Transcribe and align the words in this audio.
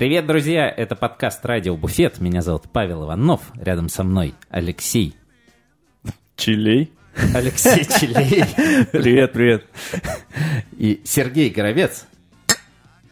Привет, 0.00 0.26
друзья! 0.26 0.66
Это 0.66 0.96
подкаст 0.96 1.44
«Радио 1.44 1.76
Буфет». 1.76 2.20
Меня 2.20 2.40
зовут 2.40 2.62
Павел 2.72 3.04
Иванов. 3.04 3.42
Рядом 3.54 3.90
со 3.90 4.02
мной 4.02 4.32
Алексей. 4.48 5.14
Чилей. 6.36 6.90
Алексей 7.34 7.84
Чилей. 7.84 8.46
Привет, 8.92 9.32
привет. 9.34 9.66
И 10.78 11.02
Сергей 11.04 11.50
Горовец. 11.50 12.06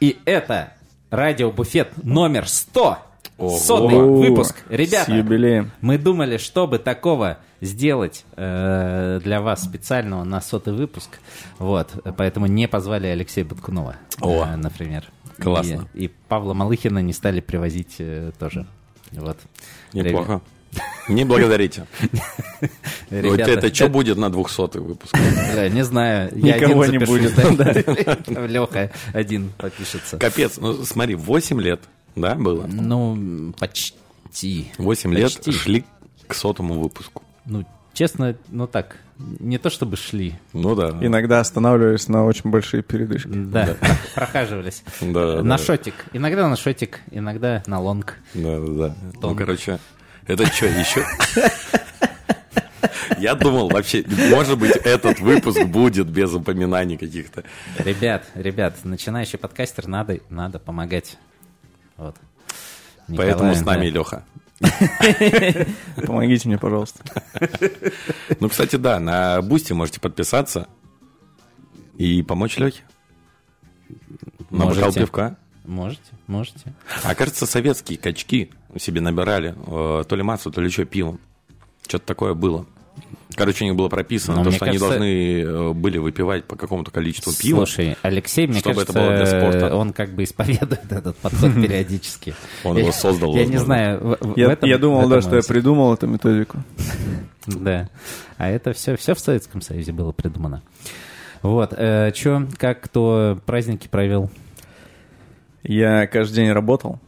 И 0.01 0.17
это 0.25 0.73
«Радио 1.11 1.53
Буфет» 1.53 1.91
номер 2.03 2.49
100. 2.49 2.99
Сотый 3.37 3.99
выпуск. 3.99 4.57
С 4.57 4.71
Ребята, 4.71 5.13
юбилеем. 5.13 5.71
мы 5.83 5.99
думали, 5.99 6.39
чтобы 6.39 6.79
такого 6.79 7.37
сделать 7.61 8.25
э, 8.37 9.21
для 9.23 9.43
вас 9.43 9.63
специального 9.63 10.25
на 10.25 10.41
сотый 10.41 10.73
выпуск. 10.73 11.21
Вот, 11.59 11.91
поэтому 12.17 12.47
не 12.47 12.67
позвали 12.67 13.09
Алексея 13.09 13.45
Баткунова, 13.45 13.97
О, 14.23 14.47
э, 14.47 14.57
например. 14.57 15.05
Классно. 15.41 15.89
И, 15.95 16.05
и 16.05 16.11
Павла 16.29 16.55
Малыхина 16.55 17.01
не 17.01 17.13
стали 17.13 17.41
привозить 17.41 17.97
э, 17.99 18.33
тоже. 18.39 18.67
Вот. 19.13 19.39
Неплохо. 19.93 20.41
Не 21.09 21.25
благодарите. 21.25 21.87
Вот 23.11 23.23
Ребята, 23.23 23.53
это 23.53 23.75
что 23.75 23.89
будет 23.89 24.19
на 24.19 24.29
200 24.31 24.79
выпуск? 24.79 25.17
Не 25.73 25.83
знаю. 25.83 26.31
Я 26.35 26.59
Никого 26.59 26.83
один 26.83 27.01
не 27.01 27.07
будет. 27.07 27.39
Леха 28.29 28.91
один 29.15 29.51
подпишется. 29.57 30.19
Капец, 30.19 30.59
ну 30.59 30.85
смотри, 30.85 31.15
8 31.15 31.61
лет, 31.63 31.81
да, 32.15 32.35
было? 32.35 32.67
Ну, 32.67 33.55
почти. 33.59 34.71
8 34.77 35.15
лет 35.15 35.55
шли 35.55 35.87
к 36.27 36.35
сотому 36.35 36.75
выпуску. 36.81 37.23
Ну, 37.47 37.65
честно, 37.95 38.37
ну 38.49 38.67
так, 38.67 38.99
не 39.19 39.59
то 39.59 39.71
чтобы 39.71 39.97
шли. 39.97 40.39
Ну 40.53 40.75
да. 40.75 40.91
Иногда 41.01 41.41
останавливаюсь 41.41 42.09
на 42.09 42.25
очень 42.25 42.51
большие 42.51 42.83
передышки. 42.83 43.29
Да, 43.29 43.77
прохаживались. 44.15 44.83
Да, 45.01 45.43
На 45.43 45.59
шотик. 45.59 45.95
Иногда 46.13 46.49
на 46.49 46.57
шотик, 46.57 47.01
иногда 47.11 47.63
на 47.67 47.81
лонг. 47.81 48.17
Да, 48.35 48.59
да, 48.61 48.89
да. 48.89 48.95
Ну, 49.21 49.35
короче, 49.35 49.79
это 50.27 50.47
что, 50.47 50.67
еще? 50.67 51.05
Я 53.19 53.35
думал, 53.35 53.69
вообще, 53.69 54.05
может 54.31 54.59
быть, 54.59 54.77
этот 54.77 55.19
выпуск 55.19 55.65
будет 55.65 56.09
без 56.09 56.33
упоминаний 56.33 56.97
каких-то. 56.97 57.43
Ребят, 57.79 58.27
ребят, 58.35 58.77
начинающий 58.85 59.39
подкастер, 59.39 59.89
надо, 59.89 60.21
надо 60.29 60.59
помогать. 60.61 61.17
Вот. 61.97 62.17
Поэтому 63.09 63.51
Николаю, 63.51 63.55
с 63.57 63.65
нами 63.65 63.91
да. 63.91 63.99
Леха. 63.99 64.25
Помогите 66.07 66.49
мне, 66.49 66.59
пожалуйста. 66.59 67.05
Ну, 68.41 68.49
кстати, 68.49 68.77
да, 68.77 68.99
на 68.99 69.41
Boosty 69.43 69.73
можете 69.73 70.01
подписаться 70.01 70.69
и 71.97 72.23
помочь 72.23 72.59
Лехе. 72.59 72.83
На 74.51 74.67
бокал 74.67 74.85
Можете. 74.85 75.01
пивка. 75.01 75.37
Можете, 75.65 76.13
можете. 76.27 76.73
А 77.05 77.15
кажется, 77.15 77.47
советские 77.47 77.99
качки 77.99 78.51
себе 78.79 79.01
набирали 79.03 79.55
э, 79.67 80.05
то 80.05 80.17
ли 80.17 80.23
массу, 80.23 80.51
то 80.51 80.63
ли 80.63 80.71
что, 80.71 80.87
пивом. 80.87 81.21
Что-то 81.87 82.07
такое 82.07 82.35
было. 82.35 82.67
Короче, 83.35 83.65
у 83.65 83.69
них 83.69 83.77
было 83.77 83.89
прописано, 83.89 84.39
Но 84.39 84.45
то, 84.45 84.51
что 84.51 84.65
они 84.65 84.79
кажется- 84.79 84.99
должны 84.99 85.41
э, 85.43 85.73
были 85.73 85.99
выпивать 85.99 86.45
по 86.45 86.57
какому-то 86.57 86.91
количеству 86.91 87.33
пива. 87.33 87.59
Слушай, 87.59 87.97
Алексей, 88.03 88.47
мне 88.49 88.59
чтобы 88.59 88.83
это 88.83 88.93
кажется, 88.93 89.09
было 89.09 89.17
для 89.17 89.27
спорта. 89.27 89.77
он 89.77 89.93
как 89.93 90.15
бы 90.15 90.25
исповедует 90.25 90.81
этот 90.93 91.17
подход 91.19 91.55
периодически. 91.63 92.35
Он 92.65 92.77
его 92.79 92.91
создал, 92.91 93.35
Я 93.37 93.45
не 93.47 93.59
знаю. 93.59 94.19
Я, 94.37 94.79
думал, 94.79 95.09
да, 95.09 95.21
что 95.21 95.37
я 95.37 95.43
придумал 95.43 95.95
эту 95.95 96.07
методику. 96.07 96.59
Да. 97.47 97.89
А 98.37 98.51
это 98.51 98.75
все, 98.75 98.95
все 98.97 99.15
в 99.15 99.21
Советском 99.21 99.63
Союзе 99.63 99.93
было 99.93 100.13
придумано. 100.13 100.63
Вот. 101.41 101.71
Че, 101.71 102.47
как 102.59 102.83
кто 102.83 103.41
праздники 103.47 103.89
провел? 103.89 104.31
Я 105.63 106.07
каждый 106.07 106.35
день 106.37 106.51
работал. 106.53 107.01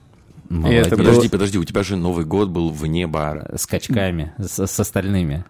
Это 0.48 0.96
Подожди, 0.96 1.20
было- 1.22 1.30
подожди, 1.30 1.58
у 1.58 1.64
тебя 1.64 1.82
же 1.82 1.96
Новый 1.96 2.24
год 2.24 2.48
был 2.48 2.70
вне 2.70 3.06
бара. 3.06 3.50
С 3.54 3.66
качками, 3.66 4.32
с, 4.38 4.66
с 4.66 4.80
остальными. 4.80 5.44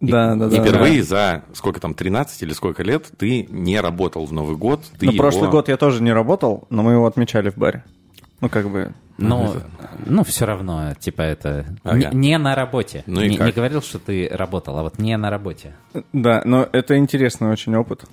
Да, 0.00 0.34
да, 0.34 0.46
И 0.46 0.50
да. 0.50 0.60
впервые 0.62 1.02
за 1.02 1.44
сколько 1.54 1.80
там, 1.80 1.94
13 1.94 2.42
или 2.42 2.52
сколько 2.52 2.82
лет 2.82 3.06
ты 3.16 3.46
не 3.50 3.80
работал 3.80 4.26
в 4.26 4.32
Новый 4.32 4.56
год. 4.56 4.82
Ты 4.98 5.06
Ну, 5.06 5.12
его- 5.12 5.22
прошлый 5.22 5.50
год 5.50 5.68
я 5.68 5.76
тоже 5.76 6.02
не 6.02 6.12
работал, 6.12 6.66
но 6.70 6.82
мы 6.82 6.92
его 6.92 7.06
отмечали 7.06 7.50
в 7.50 7.56
баре. 7.56 7.84
Ну, 8.40 8.48
как 8.48 8.68
бы... 8.68 8.92
Ну, 9.16 9.54
ну, 10.06 10.24
все 10.24 10.44
равно, 10.44 10.92
типа 10.98 11.22
это... 11.22 11.64
Ага. 11.84 12.10
Не, 12.10 12.30
не 12.30 12.38
на 12.38 12.54
работе. 12.56 13.04
Ну 13.06 13.20
и 13.22 13.28
не, 13.30 13.36
как? 13.36 13.46
не 13.46 13.52
говорил, 13.52 13.80
что 13.80 13.98
ты 14.00 14.28
работал, 14.30 14.76
а 14.76 14.82
вот 14.82 14.98
не 14.98 15.16
на 15.16 15.30
работе. 15.30 15.74
Да, 16.12 16.42
но 16.44 16.68
это 16.72 16.98
интересный 16.98 17.48
очень 17.50 17.74
опыт. 17.76 18.04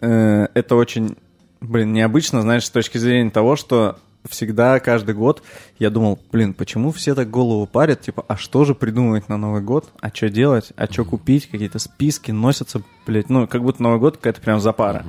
Э, 0.00 0.46
Это 0.54 0.76
очень, 0.76 1.16
блин, 1.60 1.92
необычно, 1.92 2.42
знаешь, 2.42 2.66
с 2.66 2.70
точки 2.70 2.98
зрения 2.98 3.30
того, 3.30 3.56
что 3.56 3.98
всегда, 4.28 4.80
каждый 4.80 5.14
год 5.14 5.42
я 5.78 5.90
думал, 5.90 6.18
блин, 6.30 6.54
почему 6.54 6.92
все 6.92 7.14
так 7.14 7.30
голову 7.30 7.66
парят, 7.66 8.02
типа, 8.02 8.24
а 8.28 8.36
что 8.36 8.64
же 8.64 8.74
придумывать 8.74 9.28
на 9.28 9.36
Новый 9.36 9.62
год, 9.62 9.90
а 10.00 10.08
что 10.08 10.28
делать, 10.28 10.72
а 10.76 10.86
что 10.86 11.04
купить, 11.04 11.46
какие-то 11.46 11.78
списки 11.78 12.30
носятся, 12.30 12.82
блядь, 13.06 13.28
ну, 13.30 13.46
как 13.46 13.62
будто 13.62 13.82
Новый 13.82 13.98
год 13.98 14.16
какая-то 14.16 14.40
прям 14.40 14.60
запара. 14.60 15.04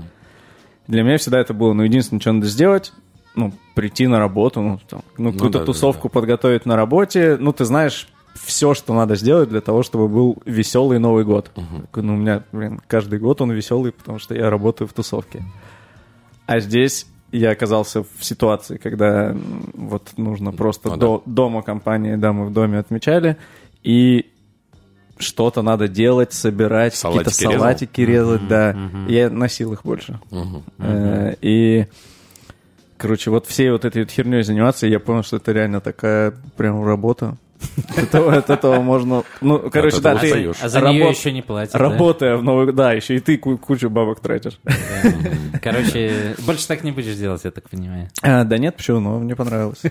Для 0.88 1.04
меня 1.04 1.18
всегда 1.18 1.40
это 1.40 1.54
было, 1.54 1.74
ну, 1.74 1.84
единственное, 1.84 2.20
что 2.20 2.32
надо 2.32 2.48
сделать, 2.48 2.94
ну, 3.36 3.54
прийти 3.76 4.08
на 4.08 4.20
работу, 4.20 4.62
ну, 4.62 4.80
там, 4.90 5.02
ну, 5.18 5.32
какую-то 5.32 5.60
да, 5.60 5.66
да, 5.66 5.66
тусовку 5.66 6.10
подготовить 6.10 6.66
на 6.66 6.76
работе, 6.76 7.38
ну, 7.40 7.54
ты 7.54 7.66
знаешь 7.66 8.08
все, 8.36 8.74
что 8.74 8.94
надо 8.94 9.16
сделать 9.16 9.50
для 9.50 9.62
того, 9.62 9.84
чтобы 9.84 10.08
был 10.08 10.38
веселый 10.46 11.00
Новый 11.00 11.26
год. 11.26 11.52
Такой, 11.82 12.04
Ну, 12.04 12.14
у 12.14 12.18
меня, 12.18 12.44
блин, 12.52 12.82
каждый 12.88 13.20
год 13.20 13.42
он 13.42 13.52
веселый, 13.52 13.92
потому 13.92 14.20
что 14.20 14.36
я 14.36 14.50
работаю 14.50 14.88
в 14.88 14.94
тусовке. 14.94 15.44
А 16.46 16.60
здесь 16.60 17.06
я 17.32 17.52
оказался 17.52 18.04
в 18.04 18.24
ситуации, 18.24 18.78
когда 18.78 19.36
вот 19.74 20.18
нужно 20.18 20.52
просто 20.52 20.90
Ну, 20.90 20.98
до, 20.98 21.24
дома 21.26 21.62
компании, 21.62 22.16
да, 22.16 22.34
мы 22.34 22.46
в 22.48 22.54
доме 22.54 22.80
отмечали, 22.80 23.38
и 23.84 24.26
что-то 25.18 25.62
надо 25.62 25.88
делать, 25.88 26.34
собирать, 26.34 26.94
какие-то 26.94 27.30
Салатики 27.30 27.44
резал? 27.44 27.60
салатики 27.60 28.02
резать, 28.02 28.48
да. 28.48 28.76
Я 29.08 29.30
носил 29.30 29.74
их 29.74 29.84
больше. 29.84 30.20
Э, 30.78 31.36
И, 31.42 31.88
короче, 32.98 33.30
вот 33.30 33.46
всей 33.46 33.70
вот 33.72 33.86
этой 33.86 34.04
вот 34.04 34.12
херней 34.12 34.44
заниматься, 34.44 34.88
я 34.88 35.00
понял, 35.00 35.24
что 35.24 35.38
это 35.38 35.52
реально 35.52 35.82
такая 35.82 36.34
прям 36.58 36.86
работа. 36.86 37.38
От 38.14 38.50
этого, 38.50 38.82
можно... 38.82 39.24
Ну, 39.42 39.70
короче, 39.70 40.00
да, 40.02 40.16
ты. 40.16 40.52
А 40.62 40.70
за 40.70 40.82
нее 40.82 41.10
еще 41.10 41.32
не 41.32 41.42
платят. 41.42 41.76
работая 41.76 42.38
в 42.38 42.44
Новый... 42.44 42.72
Да, 42.74 42.94
еще 42.94 43.16
и 43.16 43.20
ты 43.20 43.38
ку- 43.38 43.58
кучу 43.58 43.90
бабок 43.90 44.20
тратишь. 44.20 44.60
Короче, 45.62 46.36
больше 46.46 46.68
так 46.68 46.84
не 46.84 46.92
будешь 46.92 47.16
делать, 47.16 47.44
я 47.44 47.52
так 47.52 47.70
понимаю. 47.70 48.10
А, 48.22 48.44
да 48.44 48.58
нет, 48.58 48.78
почему? 48.78 49.00
Ну, 49.00 49.20
мне 49.20 49.36
понравилось. 49.36 49.82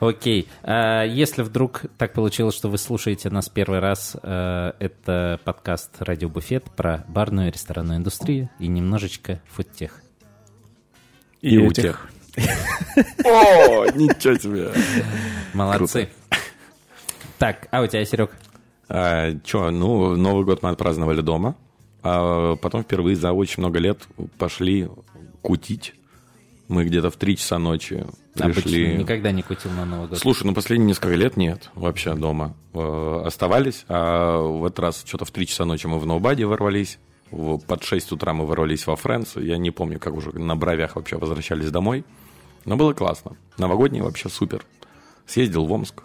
Окей. 0.00 0.48
А 0.62 1.04
если 1.04 1.42
вдруг 1.42 1.82
так 1.96 2.12
получилось, 2.12 2.54
что 2.54 2.68
вы 2.68 2.78
слушаете 2.78 3.30
нас 3.30 3.48
первый 3.48 3.78
раз, 3.78 4.16
э, 4.22 4.72
это 4.78 5.40
подкаст 5.44 5.90
«Радио 6.00 6.28
Буфет» 6.28 6.64
про 6.76 7.04
барную 7.08 7.48
и 7.48 7.50
ресторанную 7.50 7.98
индустрию 7.98 8.50
и 8.58 8.66
немножечко 8.66 9.40
фудтех. 9.50 10.02
И 11.40 11.58
у 11.58 11.70
этих. 11.70 11.82
тех. 11.82 12.08
О, 13.24 13.86
ничего 13.94 14.34
себе. 14.34 14.70
Молодцы. 15.52 16.08
Так, 17.44 17.68
а 17.72 17.82
у 17.82 17.86
тебя, 17.86 18.02
Серег? 18.06 18.30
А, 18.88 19.34
чё, 19.44 19.70
ну, 19.70 20.16
Новый 20.16 20.46
год 20.46 20.62
мы 20.62 20.70
отпраздновали 20.70 21.20
дома, 21.20 21.56
а 22.02 22.56
потом 22.56 22.82
впервые 22.84 23.16
за 23.16 23.32
очень 23.32 23.60
много 23.62 23.78
лет 23.80 23.98
пошли 24.38 24.88
кутить. 25.42 25.92
Мы 26.68 26.86
где-то 26.86 27.10
в 27.10 27.16
3 27.16 27.36
часа 27.36 27.58
ночи 27.58 28.06
Обычно 28.40 28.62
пришли. 28.62 28.96
никогда 28.96 29.30
не 29.30 29.42
кутил 29.42 29.70
на 29.72 29.84
Новый 29.84 30.08
год. 30.08 30.18
Слушай, 30.18 30.44
ну 30.46 30.54
последние 30.54 30.88
несколько 30.88 31.14
лет 31.16 31.36
нет 31.36 31.68
вообще 31.74 32.14
дома. 32.14 32.54
Э, 32.72 33.22
Оставались, 33.26 33.84
а 33.88 34.38
в 34.40 34.64
этот 34.64 34.78
раз 34.78 35.02
что-то 35.04 35.26
в 35.26 35.30
3 35.30 35.46
часа 35.46 35.66
ночи 35.66 35.86
мы 35.86 35.98
в 35.98 36.06
ноубаде 36.06 36.46
ворвались. 36.46 36.98
В- 37.30 37.58
Под 37.58 37.82
6 37.84 38.10
утра 38.12 38.32
мы 38.32 38.46
ворвались 38.46 38.86
во 38.86 38.96
Фрэнс. 38.96 39.36
Я 39.36 39.58
не 39.58 39.70
помню, 39.70 39.98
как 40.00 40.14
уже 40.14 40.30
на 40.32 40.56
бровях 40.56 40.96
вообще 40.96 41.18
возвращались 41.18 41.70
домой. 41.70 42.06
Но 42.64 42.78
было 42.78 42.94
классно. 42.94 43.36
Новогодний 43.58 44.00
вообще 44.00 44.30
супер. 44.30 44.64
Съездил 45.26 45.66
в 45.66 45.72
Омск. 45.72 46.04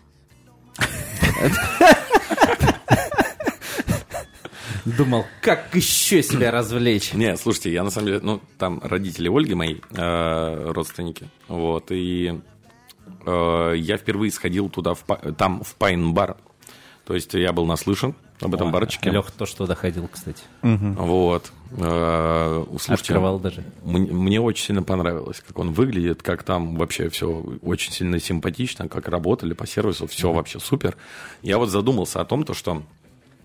Думал, 4.85 5.25
как 5.41 5.75
еще 5.75 6.23
себя 6.23 6.51
развлечь? 6.59 7.13
Не, 7.13 7.37
слушайте, 7.37 7.71
я 7.71 7.83
на 7.83 7.91
самом 7.91 8.07
деле, 8.07 8.19
ну, 8.21 8.41
там 8.57 8.79
родители 8.83 9.29
Ольги 9.29 9.53
мои, 9.53 9.75
э, 9.91 10.71
родственники, 10.71 11.29
вот, 11.47 11.91
и 11.91 12.39
э, 13.25 13.73
я 13.75 13.97
впервые 13.97 14.31
сходил 14.31 14.69
туда, 14.69 14.93
в, 14.93 15.03
там, 15.37 15.63
в 15.63 15.75
Пайн-бар, 15.75 16.37
то 17.05 17.13
есть 17.13 17.33
я 17.33 17.53
был 17.53 17.65
наслышан 17.65 18.15
об 18.41 18.55
этом 18.55 18.71
барчике. 18.71 19.09
Лех 19.09 19.31
тоже 19.31 19.55
туда 19.55 19.75
ходил, 19.75 20.07
кстати. 20.07 20.43
Вот. 20.61 21.51
Э, 21.71 22.63
слушайте, 22.69 23.13
Открывал 23.13 23.39
даже. 23.39 23.63
Мне, 23.83 24.11
мне 24.11 24.41
очень 24.41 24.65
сильно 24.65 24.83
понравилось, 24.83 25.43
как 25.45 25.59
он 25.59 25.73
выглядит, 25.73 26.23
как 26.23 26.43
там 26.43 26.75
вообще 26.77 27.09
все 27.09 27.43
очень 27.61 27.91
сильно 27.91 28.19
симпатично, 28.19 28.87
как 28.87 29.07
работали 29.07 29.53
по 29.53 29.67
сервису, 29.67 30.07
все 30.07 30.31
вообще 30.31 30.59
супер. 30.59 30.95
Я 31.41 31.57
вот 31.57 31.69
задумался 31.69 32.21
о 32.21 32.25
том, 32.25 32.43
то, 32.43 32.53
что 32.53 32.81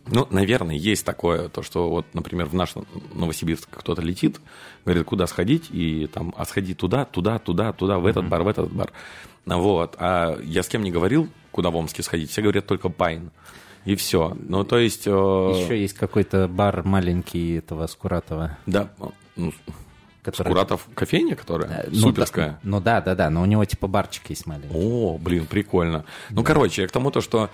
Ну, 0.06 0.26
наверное, 0.31 0.76
есть 0.76 1.05
такое, 1.05 1.49
то, 1.49 1.62
что 1.62 1.88
вот, 1.88 2.06
например, 2.12 2.46
в 2.46 2.55
наш 2.55 2.75
Новосибирск 3.14 3.69
кто-то 3.70 4.02
летит, 4.02 4.41
говорит, 4.85 5.05
куда 5.05 5.26
сходить, 5.26 5.70
и 5.70 6.06
там, 6.06 6.35
а 6.37 6.44
сходи 6.44 6.75
туда, 6.75 7.05
туда, 7.05 7.38
туда, 7.38 7.73
туда, 7.73 7.99
в 7.99 8.06
этот 8.06 8.29
бар, 8.29 8.43
в 8.43 8.49
этот 8.49 8.70
бар. 8.70 8.93
Вот. 9.46 9.96
А 9.99 10.38
я 10.43 10.62
с 10.62 10.69
кем 10.69 10.82
не 10.82 10.91
говорил, 10.91 11.29
куда 11.50 11.70
в 11.70 11.76
Омске 11.76 12.02
сходить, 12.02 12.31
все 12.31 12.43
говорят 12.43 12.67
только 12.67 12.88
Пайн. 12.88 13.31
И 13.85 13.97
все. 13.97 14.37
Ну, 14.41 14.65
то 14.65 14.79
есть... 14.79 15.07
Э... 15.07 15.11
Еще 15.11 15.81
есть 15.81 15.95
какой-то 15.95 16.49
бар 16.49 16.85
маленький 16.85 17.57
этого 17.57 17.87
Скуратова. 17.87 18.57
Да, 18.67 18.91
ну, 19.37 19.53
который... 20.23 20.49
Скуратов 20.49 20.89
кофейня, 20.95 21.37
которая 21.37 21.87
ну, 21.89 21.95
суперская? 21.95 22.49
Да, 22.49 22.59
ну 22.63 22.81
да, 22.81 23.01
да, 23.01 23.15
да, 23.15 23.31
но 23.31 23.43
у 23.43 23.45
него 23.45 23.65
типа 23.65 23.87
барчик 23.87 24.31
есть 24.31 24.47
маленький. 24.47 24.75
О, 24.75 25.19
блин, 25.19 25.47
прикольно. 25.47 26.05
Ну, 26.31 26.43
да. 26.43 26.43
короче, 26.43 26.83
я 26.83 26.89
к 26.89 26.93
тому 26.93 27.11
то, 27.11 27.21
что 27.21 27.51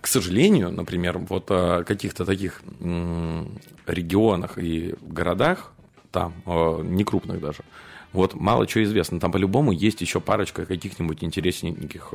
к 0.00 0.06
сожалению, 0.06 0.70
например, 0.70 1.18
вот 1.18 1.50
в 1.50 1.82
каких-то 1.84 2.24
таких 2.24 2.62
регионах 3.86 4.56
и 4.58 4.94
городах, 5.02 5.72
там, 6.12 6.34
не 6.46 7.02
крупных 7.02 7.40
даже, 7.40 7.64
вот 8.12 8.34
мало 8.34 8.66
чего 8.68 8.84
известно. 8.84 9.18
Там 9.18 9.32
по-любому 9.32 9.72
есть 9.72 10.00
еще 10.00 10.20
парочка 10.20 10.64
каких-нибудь 10.66 11.24
интересненьких 11.24 12.14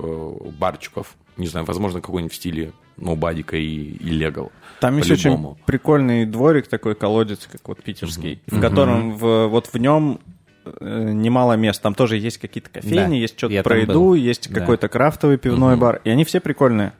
барчиков. 0.57 1.15
Не 1.37 1.47
знаю, 1.47 1.65
возможно, 1.65 2.01
какой-нибудь 2.01 2.33
в 2.33 2.35
стиле 2.35 2.73
Нобадика 2.97 3.57
и, 3.57 3.63
и 3.63 4.09
Легал. 4.09 4.51
Там 4.79 4.97
есть 4.97 5.09
очень 5.09 5.55
прикольный 5.65 6.25
дворик 6.25 6.67
такой, 6.67 6.95
колодец, 6.95 7.47
как 7.51 7.67
вот 7.67 7.81
питерский, 7.81 8.33
mm-hmm. 8.33 8.57
в 8.57 8.61
котором 8.61 9.17
в, 9.17 9.47
вот 9.47 9.67
в 9.67 9.77
нем 9.77 10.19
э, 10.65 11.11
немало 11.13 11.53
мест. 11.53 11.81
Там 11.81 11.95
тоже 11.95 12.17
есть 12.17 12.37
какие-то 12.37 12.69
кофейни, 12.69 12.95
да, 12.95 13.07
есть 13.07 13.37
что-то 13.37 13.63
про 13.63 13.79
еду, 13.79 14.13
есть 14.13 14.51
да. 14.51 14.59
какой-то 14.59 14.89
крафтовый 14.89 15.37
пивной 15.37 15.75
mm-hmm. 15.75 15.79
бар. 15.79 16.01
И 16.03 16.09
они 16.09 16.23
все 16.23 16.39
прикольные. 16.39 16.93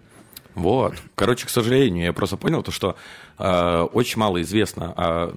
Вот. 0.55 0.95
Короче, 1.15 1.45
к 1.45 1.49
сожалению, 1.49 2.05
я 2.05 2.13
просто 2.13 2.37
понял 2.37 2.63
то, 2.63 2.71
что 2.71 2.95
э, 3.37 3.81
очень 3.93 4.19
мало 4.19 4.41
известно 4.41 4.93
о 4.95 5.35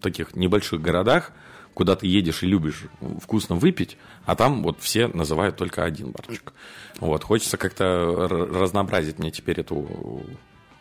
таких 0.00 0.36
небольших 0.36 0.80
городах, 0.80 1.32
куда 1.78 1.94
ты 1.94 2.08
едешь 2.08 2.42
и 2.42 2.46
любишь 2.46 2.86
вкусно 3.22 3.54
выпить, 3.54 3.98
а 4.26 4.34
там 4.34 4.64
вот 4.64 4.80
все 4.80 5.06
называют 5.06 5.56
только 5.56 5.84
один 5.84 6.10
барчик. 6.10 6.52
Вот, 6.98 7.22
хочется 7.22 7.56
как-то 7.56 8.26
разнообразить 8.28 9.20
мне 9.20 9.30
теперь 9.30 9.60
эту 9.60 10.26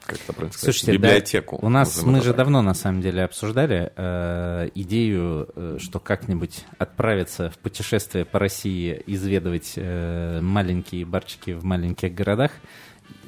как 0.03 0.15
это 0.15 0.33
правильно 0.33 0.53
сказать, 0.53 0.75
Слушайте, 0.75 0.93
библиотеку. 0.93 1.59
Да, 1.61 1.67
у 1.67 1.69
нас 1.69 2.01
мы 2.01 2.21
же 2.21 2.33
давно 2.33 2.63
на 2.63 2.73
самом 2.73 3.01
деле 3.01 3.25
обсуждали 3.25 3.91
э, 3.95 4.69
идею, 4.73 5.49
э, 5.53 5.77
что 5.79 5.99
как-нибудь 5.99 6.65
отправиться 6.79 7.51
в 7.51 7.59
путешествие 7.59 8.25
по 8.25 8.39
России, 8.39 9.03
изведывать 9.05 9.73
э, 9.75 10.39
маленькие 10.41 11.05
барчики 11.05 11.51
в 11.51 11.63
маленьких 11.63 12.11
городах 12.11 12.51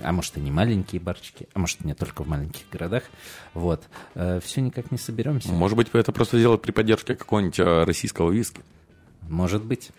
а 0.01 0.11
может 0.11 0.37
и 0.37 0.41
не 0.41 0.51
маленькие 0.51 1.01
барчики, 1.01 1.47
а 1.53 1.59
может 1.59 1.83
не 1.83 1.93
только 1.93 2.23
в 2.23 2.27
маленьких 2.27 2.69
городах. 2.71 3.03
Вот. 3.53 3.83
Э, 4.15 4.39
Все 4.43 4.61
никак 4.61 4.91
не 4.91 4.97
соберемся. 4.97 5.49
Может 5.49 5.77
быть, 5.77 5.93
вы 5.93 5.99
это 5.99 6.11
просто 6.11 6.37
делать 6.37 6.61
при 6.61 6.71
поддержке 6.71 7.15
какого-нибудь 7.15 7.59
э, 7.59 7.83
российского 7.83 8.31
виски? 8.31 8.61
Может 9.27 9.63
быть. 9.63 9.91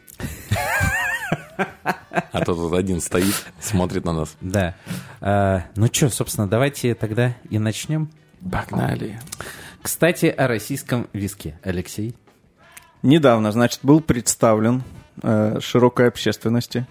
А 2.33 2.45
то 2.45 2.55
тут 2.55 2.73
один 2.73 3.01
стоит, 3.01 3.35
смотрит 3.61 4.05
на 4.05 4.13
нас. 4.13 4.37
Да. 4.41 4.75
А, 5.21 5.65
ну 5.77 5.87
что, 5.93 6.09
собственно, 6.09 6.49
давайте 6.49 6.95
тогда 6.95 7.37
и 7.49 7.59
начнем. 7.59 8.11
Погнали. 8.51 9.21
Кстати, 9.83 10.27
о 10.27 10.49
российском 10.49 11.09
виске. 11.13 11.59
Алексей? 11.63 12.17
Недавно, 13.03 13.53
значит, 13.53 13.81
был 13.83 14.01
представлен 14.01 14.83
э, 15.23 15.59
широкой 15.61 16.09
общественности 16.09 16.87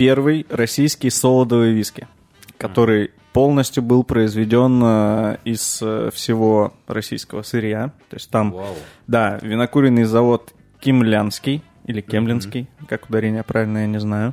первый 0.00 0.46
российский 0.48 1.10
солодовый 1.10 1.72
виски, 1.72 2.08
который 2.56 3.10
полностью 3.34 3.82
был 3.82 4.02
произведен 4.02 4.80
э, 4.82 5.36
из 5.44 5.80
э, 5.82 6.10
всего 6.10 6.72
российского 6.86 7.42
сырья. 7.42 7.92
То 8.08 8.16
есть 8.16 8.30
там, 8.30 8.50
Вау. 8.50 8.74
да, 9.06 9.38
винокуренный 9.42 10.04
завод 10.04 10.54
Кимлянский 10.80 11.62
или 11.84 12.00
Кемлинский, 12.00 12.62
mm-hmm. 12.62 12.86
как 12.86 13.10
ударение 13.10 13.42
правильно, 13.42 13.78
я 13.78 13.86
не 13.86 14.00
знаю, 14.00 14.32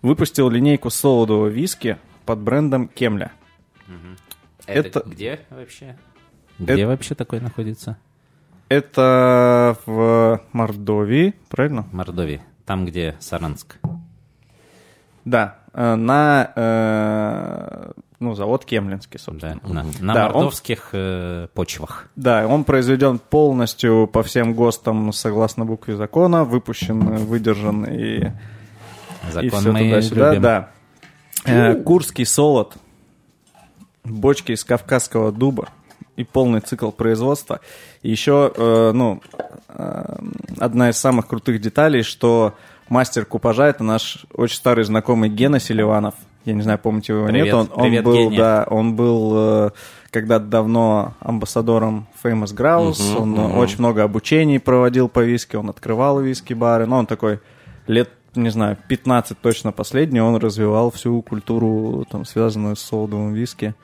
выпустил 0.00 0.48
линейку 0.48 0.88
солодового 0.88 1.48
виски 1.48 1.98
под 2.24 2.38
брендом 2.38 2.88
Кемля. 2.88 3.32
Mm-hmm. 3.88 4.18
Это, 4.66 4.88
Это 4.88 5.02
где 5.10 5.40
вообще? 5.50 5.98
Где 6.58 6.72
Это... 6.72 6.86
вообще 6.86 7.14
такой 7.14 7.40
находится? 7.40 7.98
Это 8.70 9.76
в 9.84 10.40
Мордовии, 10.52 11.34
правильно? 11.50 11.86
Мордовии, 11.92 12.40
там, 12.64 12.86
где 12.86 13.14
Саранск. 13.20 13.76
Да, 15.26 15.56
э, 15.74 15.94
на 15.96 16.52
э, 16.56 17.90
ну, 18.20 18.34
завод 18.34 18.64
Кемлинский, 18.64 19.18
собственно. 19.18 19.60
Да, 19.62 19.68
на, 19.68 19.84
на 20.00 20.14
да, 20.14 20.28
мордовских 20.28 20.90
он, 20.92 21.00
э, 21.00 21.48
почвах. 21.52 22.08
Да, 22.16 22.46
он 22.46 22.64
произведен 22.64 23.18
полностью 23.18 24.06
по 24.06 24.22
всем 24.22 24.54
ГОСТам 24.54 25.12
согласно 25.12 25.66
букве 25.66 25.96
закона, 25.96 26.44
выпущен, 26.44 27.00
выдержан 27.26 27.84
и, 27.84 28.30
Закон 29.30 29.44
и 29.44 29.48
все 29.50 29.72
туда-сюда. 29.72 30.28
Любим. 30.30 30.42
Да. 30.42 30.70
Э, 31.44 31.74
Курский 31.74 32.24
солод, 32.24 32.76
бочки 34.04 34.52
из 34.52 34.64
кавказского 34.64 35.32
дуба 35.32 35.68
и 36.16 36.24
полный 36.24 36.60
цикл 36.60 36.90
производства. 36.90 37.60
И 38.02 38.10
еще, 38.10 38.52
э, 38.54 38.92
ну, 38.94 39.20
э, 39.68 40.16
одна 40.58 40.90
из 40.90 40.96
самых 40.96 41.26
крутых 41.26 41.60
деталей, 41.60 42.02
что 42.02 42.54
мастер 42.88 43.24
купажа, 43.24 43.66
это 43.66 43.84
наш 43.84 44.26
очень 44.32 44.56
старый 44.56 44.84
знакомый 44.84 45.28
Гена 45.28 45.60
Селиванов. 45.60 46.14
Я 46.44 46.54
не 46.54 46.62
знаю, 46.62 46.78
помните 46.78 47.12
его 47.12 47.26
привет, 47.26 47.44
нет. 47.46 47.54
Он, 47.54 47.66
привет, 47.66 48.06
он 48.06 48.12
был, 48.12 48.24
Гене. 48.30 48.38
да, 48.38 48.66
он 48.70 48.96
был 48.96 49.32
э, 49.34 49.70
когда-то 50.10 50.44
давно 50.44 51.14
амбассадором 51.20 52.06
Famous 52.22 52.54
Grouse. 52.54 52.92
Uh-huh, 52.92 53.20
он 53.20 53.34
uh-huh. 53.34 53.58
очень 53.58 53.78
много 53.78 54.04
обучений 54.04 54.60
проводил 54.60 55.08
по 55.08 55.20
виски, 55.20 55.56
он 55.56 55.70
открывал 55.70 56.20
виски-бары. 56.20 56.86
Но 56.86 56.98
он 56.98 57.06
такой 57.06 57.40
лет 57.88 58.10
не 58.36 58.50
знаю, 58.50 58.76
15 58.88 59.40
точно 59.40 59.72
последний, 59.72 60.20
он 60.20 60.36
развивал 60.36 60.90
всю 60.90 61.22
культуру, 61.22 62.06
там, 62.10 62.24
связанную 62.24 62.76
с 62.76 62.82
солодовым 62.82 63.32
виски 63.32 63.74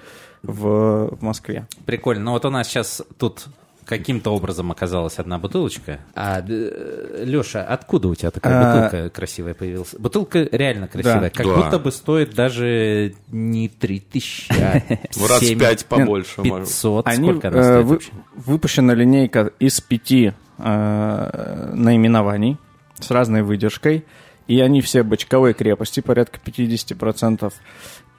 в, 0.43 1.17
в 1.17 1.23
Москве. 1.23 1.67
Прикольно. 1.87 2.25
Ну 2.25 2.33
вот 2.33 2.45
у 2.45 2.51
нас 2.51 2.69
сейчас 2.69 3.03
тут 3.19 3.47
каким-то 3.85 4.31
образом 4.31 4.71
оказалась 4.71 5.19
одна 5.19 5.39
бутылочка. 5.39 6.01
А, 6.15 6.41
Леша, 6.41 7.63
откуда 7.65 8.09
у 8.09 8.15
тебя 8.15 8.31
такая 8.31 8.55
а... 8.55 8.85
бутылка 8.85 9.11
красивая 9.11 9.55
появилась? 9.55 9.95
Бутылка 9.99 10.49
реально 10.51 10.89
красивая. 10.89 11.21
Да. 11.21 11.31
Как 11.31 11.47
да. 11.47 11.55
будто 11.55 11.79
бы 11.79 11.93
стоит 11.93 12.35
даже 12.35 13.15
не 13.29 13.69
3000, 13.69 14.53
а 14.53 14.83
В 15.15 15.29
раз 15.29 15.41
пять 15.41 15.87
побольше. 15.87 16.43
500. 16.43 17.07
Они, 17.07 17.29
Сколько 17.29 17.49
она 17.49 17.63
стоит 17.63 17.87
вы, 17.87 18.01
Выпущена 18.35 18.95
линейка 18.95 19.53
из 19.59 19.81
пяти 19.81 20.33
э, 20.59 21.71
наименований 21.75 22.59
с 22.99 23.11
разной 23.11 23.43
выдержкой. 23.43 24.05
И 24.49 24.61
они 24.61 24.81
все 24.81 25.03
бочковой 25.03 25.55
крепости, 25.55 26.01
порядка 26.01 26.41
50%. 26.45 27.53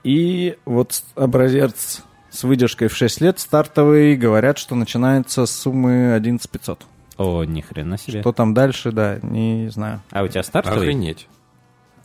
И 0.04 0.58
вот 0.66 1.04
образец 1.16 2.04
с 2.34 2.44
выдержкой 2.44 2.88
в 2.88 2.96
6 2.96 3.22
лет 3.22 3.40
стартовый 3.40 4.16
говорят, 4.16 4.58
что 4.58 4.74
начинается 4.76 5.46
с 5.46 5.52
суммы 5.52 6.14
11 6.14 6.50
500. 6.50 6.82
О, 7.18 7.44
ни 7.44 7.62
хрена 7.62 7.98
себе. 7.98 8.22
Что 8.22 8.32
там 8.32 8.56
дальше, 8.56 8.92
да, 8.92 9.20
не 9.22 9.70
знаю. 9.70 10.02
А 10.10 10.24
у 10.24 10.28
тебя 10.28 10.42
стартовый? 10.42 10.80
Охренеть. 10.80 11.28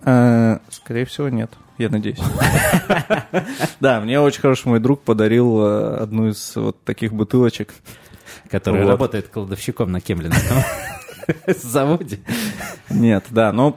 А, 0.03 0.61
скорее 0.71 1.07
всего, 1.07 1.31
нет. 1.31 1.51
Я 1.79 1.89
надеюсь. 1.89 2.19
Да, 3.81 4.01
мне 4.01 4.21
очень 4.21 4.41
хороший 4.41 4.69
мой 4.69 4.81
друг 4.81 5.03
подарил 5.03 5.63
э, 5.65 5.97
одну 5.99 6.29
из 6.29 6.57
вот 6.57 6.83
таких 6.85 7.13
бутылочек. 7.13 7.73
Который 8.51 8.85
работает 8.87 9.29
кладовщиком 9.29 9.93
на 9.93 10.01
Кемлинском 10.01 10.59
заводе. 11.47 12.21
Нет, 12.91 13.25
да, 13.31 13.53
но 13.53 13.71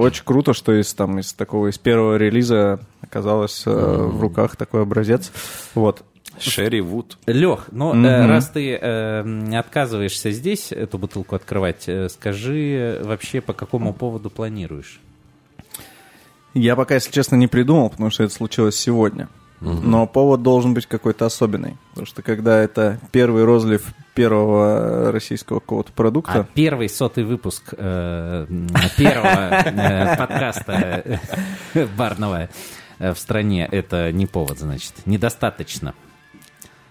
очень 0.00 0.24
круто, 0.24 0.52
что 0.52 0.72
из, 0.78 0.92
там, 0.94 1.18
из 1.18 1.32
такого, 1.32 1.68
из 1.68 1.78
первого 1.78 2.16
релиза 2.16 2.80
оказалось 3.00 3.62
э, 3.66 3.70
в 3.70 4.20
руках 4.20 4.56
такой 4.56 4.82
образец. 4.82 5.32
Вот. 5.74 6.04
Шерри 6.38 6.80
Вуд. 6.80 7.18
Лех, 7.26 7.66
ну 7.70 7.94
mm-hmm. 7.94 8.06
э, 8.06 8.26
раз 8.26 8.48
ты 8.48 8.74
э, 8.74 9.56
отказываешься 9.56 10.30
здесь 10.30 10.72
эту 10.72 10.98
бутылку 10.98 11.36
открывать, 11.36 11.84
э, 11.88 12.08
скажи 12.08 13.00
вообще, 13.02 13.40
по 13.40 13.52
какому 13.52 13.92
поводу 13.92 14.30
планируешь? 14.30 15.00
Я 16.54 16.76
пока, 16.76 16.94
если 16.94 17.10
честно, 17.10 17.36
не 17.36 17.46
придумал, 17.46 17.90
потому 17.90 18.10
что 18.10 18.24
это 18.24 18.32
случилось 18.32 18.76
сегодня. 18.76 19.28
Но 19.64 20.06
повод 20.06 20.42
должен 20.42 20.74
быть 20.74 20.86
какой-то 20.86 21.26
особенный. 21.26 21.76
Потому 21.90 22.06
что 22.06 22.22
когда 22.22 22.58
это 22.58 23.00
первый 23.12 23.44
розлив 23.44 23.82
первого 24.14 25.10
российского 25.12 25.60
какого-то 25.60 25.92
продукта... 25.92 26.32
А 26.40 26.44
первый 26.44 26.88
сотый 26.88 27.24
выпуск 27.24 27.74
э, 27.76 28.46
первого 28.96 29.28
э, 29.64 30.16
подкаста 30.16 31.20
э, 31.74 31.86
барного 31.96 32.48
э, 32.98 33.12
в 33.12 33.18
стране, 33.18 33.68
это 33.70 34.12
не 34.12 34.26
повод, 34.26 34.58
значит. 34.58 34.92
Недостаточно. 35.06 35.94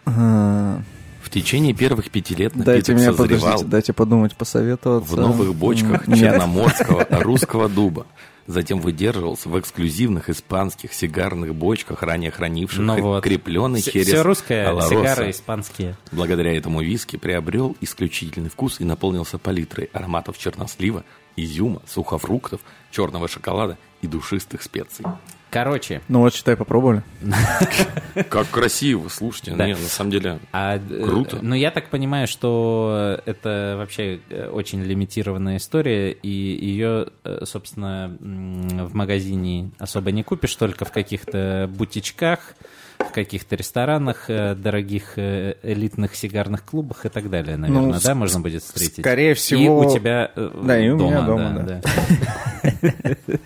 В 0.05 1.29
течение 1.29 1.73
первых 1.73 2.11
пяти 2.11 2.35
лет 2.35 2.55
напиток 2.55 2.95
дайте 2.95 3.11
подождите, 3.13 3.65
дайте 3.65 3.93
подумать, 3.93 4.35
посоветоваться. 4.35 5.15
В 5.15 5.19
новых 5.19 5.55
бочках 5.55 6.05
черноморского 6.05 7.07
русского 7.09 7.69
дуба. 7.69 8.05
Затем 8.47 8.79
выдерживался 8.81 9.49
в 9.49 9.59
эксклюзивных 9.59 10.29
испанских 10.29 10.93
сигарных 10.93 11.55
бочках, 11.55 12.03
ранее 12.03 12.31
хранивших 12.31 12.79
Ну 12.79 13.01
вот. 13.01 13.23
крепленный 13.23 13.81
херес 13.81 14.07
Все 14.07 14.21
русское, 14.21 14.67
Олороса. 14.67 14.89
сигары 14.89 15.29
испанские. 15.31 15.95
Благодаря 16.11 16.55
этому 16.55 16.81
виски 16.81 17.15
приобрел 17.17 17.75
исключительный 17.81 18.49
вкус 18.49 18.79
и 18.79 18.83
наполнился 18.83 19.37
палитрой 19.37 19.89
ароматов 19.93 20.37
чернослива, 20.37 21.03
изюма, 21.35 21.81
сухофруктов, 21.87 22.61
черного 22.91 23.27
шоколада 23.27 23.77
и 24.01 24.07
душистых 24.07 24.61
специй. 24.61 25.05
Короче, 25.53 26.01
Ну 26.07 26.19
вот, 26.21 26.33
считай, 26.33 26.55
попробовали. 26.57 27.03
Как 28.29 28.49
красиво, 28.49 29.07
слушайте. 29.09 29.51
Да. 29.55 29.67
Не, 29.67 29.73
на 29.73 29.77
самом 29.87 30.09
деле, 30.09 30.39
А, 30.51 30.77
э, 30.77 30.79
Круто. 31.05 31.37
Ну, 31.43 31.53
я 31.53 31.69
так 31.69 31.89
понимаю, 31.89 32.27
что 32.27 33.19
это 33.27 33.75
вообще 33.77 34.19
э, 34.29 34.49
очень 34.49 34.81
лимитированная 34.81 35.57
история, 35.57 36.11
и 36.11 36.27
ее, 36.29 37.07
э, 37.23 37.43
собственно, 37.45 38.17
в 38.19 38.95
магазине 38.95 39.69
особо 39.77 40.11
не 40.11 40.23
купишь, 40.23 40.55
только 40.55 40.85
в 40.85 40.91
каких-то 40.91 41.69
бутичках, 41.71 42.55
в 42.97 43.11
каких-то 43.11 43.55
ресторанах, 43.55 44.25
дорогих 44.27 45.13
элитных 45.19 46.15
сигарных 46.15 46.63
клубах 46.63 47.05
и 47.05 47.09
так 47.09 47.29
далее, 47.29 47.57
наверное, 47.57 47.87
Ну, 47.87 47.91
да, 47.93 47.99
с- 47.99 48.15
можно 48.15 48.39
будет 48.39 48.63
встретить. 48.63 48.99
скорее 49.01 49.31
И 49.31 49.35
всего- 49.35 49.79
у 49.79 49.93
тебя 49.93 50.31
Да, 50.35 50.79
и 50.79 50.89
у 50.89 50.97
меня 50.97 51.21
дома, 51.21 51.59
да. 51.63 51.81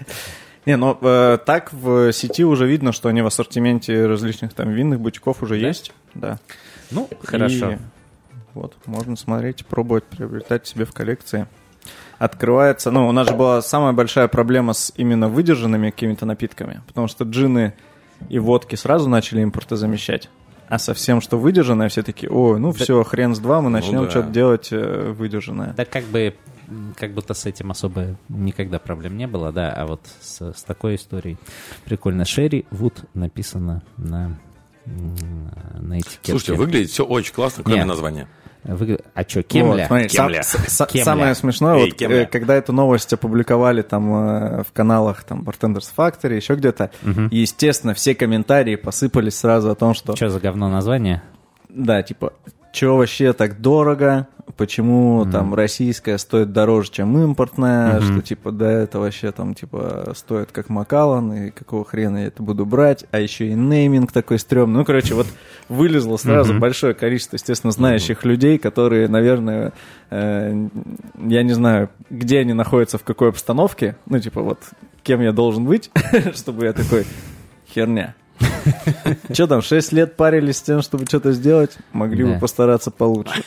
Не, 0.67 0.75
ну 0.75 0.97
э, 0.99 1.37
так 1.45 1.71
в 1.71 2.11
сети 2.11 2.43
уже 2.43 2.67
видно, 2.67 2.91
что 2.91 3.07
они 3.07 3.21
в 3.21 3.25
ассортименте 3.25 4.05
различных 4.05 4.53
там 4.53 4.69
винных 4.69 4.99
бутиков 4.99 5.41
уже 5.41 5.55
есть. 5.55 5.93
Да. 6.13 6.39
Ну, 6.91 7.09
хорошо. 7.23 7.71
И 7.71 7.77
вот, 8.53 8.75
можно 8.85 9.15
смотреть, 9.15 9.65
пробовать, 9.65 10.03
приобретать 10.03 10.67
себе 10.67 10.83
в 10.83 10.91
коллекции. 10.91 11.47
Открывается, 12.19 12.91
ну, 12.91 13.07
у 13.07 13.13
нас 13.13 13.29
же 13.29 13.33
была 13.33 13.61
самая 13.61 13.93
большая 13.93 14.27
проблема 14.27 14.73
с 14.73 14.91
именно 14.97 15.29
выдержанными 15.29 15.89
какими-то 15.89 16.25
напитками, 16.25 16.81
потому 16.85 17.07
что 17.07 17.23
джины 17.23 17.73
и 18.27 18.37
водки 18.37 18.75
сразу 18.75 19.07
начали 19.07 19.43
импортозамещать. 19.43 20.29
А 20.67 20.79
совсем 20.79 21.21
что 21.21 21.37
выдержанное, 21.39 21.87
все 21.87 22.03
таки 22.03 22.27
ой, 22.27 22.59
ну 22.59 22.73
все, 22.73 23.01
хрен 23.05 23.35
с 23.35 23.39
два, 23.39 23.61
мы 23.61 23.69
начнем 23.69 24.03
да. 24.03 24.09
что-то 24.09 24.31
делать 24.31 24.67
э, 24.71 25.13
выдержанное. 25.17 25.75
Да 25.77 25.85
как 25.85 26.03
бы 26.05 26.35
как 26.97 27.13
будто 27.13 27.33
с 27.33 27.45
этим 27.45 27.71
особо 27.71 28.17
никогда 28.29 28.79
проблем 28.79 29.17
не 29.17 29.27
было, 29.27 29.51
да, 29.51 29.71
а 29.71 29.85
вот 29.85 30.01
с, 30.21 30.41
с 30.53 30.63
такой 30.63 30.95
историей 30.95 31.37
прикольно. 31.85 32.25
Шерри 32.25 32.65
Вуд 32.71 33.03
написано 33.13 33.83
на, 33.97 34.37
на 35.79 35.99
этикетке. 35.99 36.31
слушайте, 36.31 36.53
выглядит 36.53 36.89
все 36.89 37.03
очень 37.05 37.33
классно, 37.33 37.63
кроме 37.63 37.79
Нет. 37.79 37.87
названия. 37.87 38.27
Вы- 38.63 38.99
А 39.13 39.21
что, 39.23 39.43
Кемля? 39.43 39.83
Вот, 39.83 39.87
смотри, 39.87 40.07
Кемля. 40.09 40.43
с- 40.43 40.57
с- 40.57 40.85
Кемля. 40.87 41.05
Самое 41.05 41.35
смешное, 41.35 41.75
Эй, 41.75 41.85
вот, 41.85 41.93
Кемля. 41.97 42.23
э, 42.23 42.25
когда 42.25 42.55
эту 42.55 42.73
новость 42.73 43.13
опубликовали 43.13 43.81
там 43.81 44.13
э, 44.13 44.63
в 44.63 44.73
каналах 44.73 45.23
там 45.23 45.43
Bartenders 45.43 45.89
Factory, 45.95 46.35
еще 46.35 46.55
где-то, 46.55 46.91
и, 47.31 47.37
естественно, 47.37 47.93
все 47.93 48.13
комментарии 48.13 48.75
посыпались 48.75 49.37
сразу 49.37 49.69
о 49.71 49.75
том, 49.75 49.93
что 49.93 50.15
Что 50.15 50.29
за 50.29 50.39
говно 50.41 50.69
название? 50.69 51.21
Да, 51.69 52.01
типа, 52.03 52.33
что 52.73 52.97
вообще 52.97 53.31
так 53.33 53.61
дорого? 53.61 54.27
Почему 54.57 55.23
там 55.31 55.53
российская 55.53 56.17
стоит 56.17 56.51
дороже, 56.51 56.89
чем 56.91 57.15
импортная? 57.17 58.01
Что 58.01 58.21
типа, 58.23 58.51
да, 58.51 58.71
это 58.71 58.99
вообще 58.99 59.31
там 59.31 59.53
типа 59.53 60.13
стоит 60.15 60.51
как 60.51 60.69
Макалан, 60.69 61.31
и 61.31 61.49
какого 61.51 61.85
хрена 61.85 62.17
я 62.17 62.25
это 62.27 62.41
буду 62.41 62.65
брать? 62.65 63.05
А 63.11 63.19
еще 63.19 63.47
и 63.47 63.53
нейминг 63.53 64.11
такой 64.11 64.39
стрёмный. 64.39 64.79
Ну, 64.79 64.85
короче, 64.85 65.13
вот 65.13 65.27
вылезло 65.69 66.17
сразу 66.17 66.57
большое 66.59 66.95
количество, 66.95 67.35
естественно, 67.35 67.71
знающих 67.71 68.25
людей, 68.25 68.57
которые, 68.57 69.07
наверное, 69.07 69.73
э, 70.09 70.67
я 71.23 71.43
не 71.43 71.53
знаю, 71.53 71.89
где 72.09 72.39
они 72.39 72.53
находятся, 72.53 72.97
в 72.97 73.03
какой 73.03 73.29
обстановке. 73.29 73.95
Ну, 74.07 74.19
типа, 74.19 74.41
вот, 74.41 74.59
кем 75.03 75.21
я 75.21 75.33
должен 75.33 75.65
быть, 75.65 75.91
чтобы 76.33 76.65
я 76.65 76.73
такой, 76.73 77.05
херня. 77.71 78.15
Что 79.31 79.47
там, 79.47 79.61
6 79.61 79.91
лет 79.93 80.15
парились 80.15 80.57
с 80.57 80.61
тем, 80.61 80.81
чтобы 80.81 81.05
что-то 81.05 81.31
сделать? 81.31 81.77
Могли 81.93 82.23
бы 82.23 82.39
постараться 82.39 82.91
получше. 82.91 83.43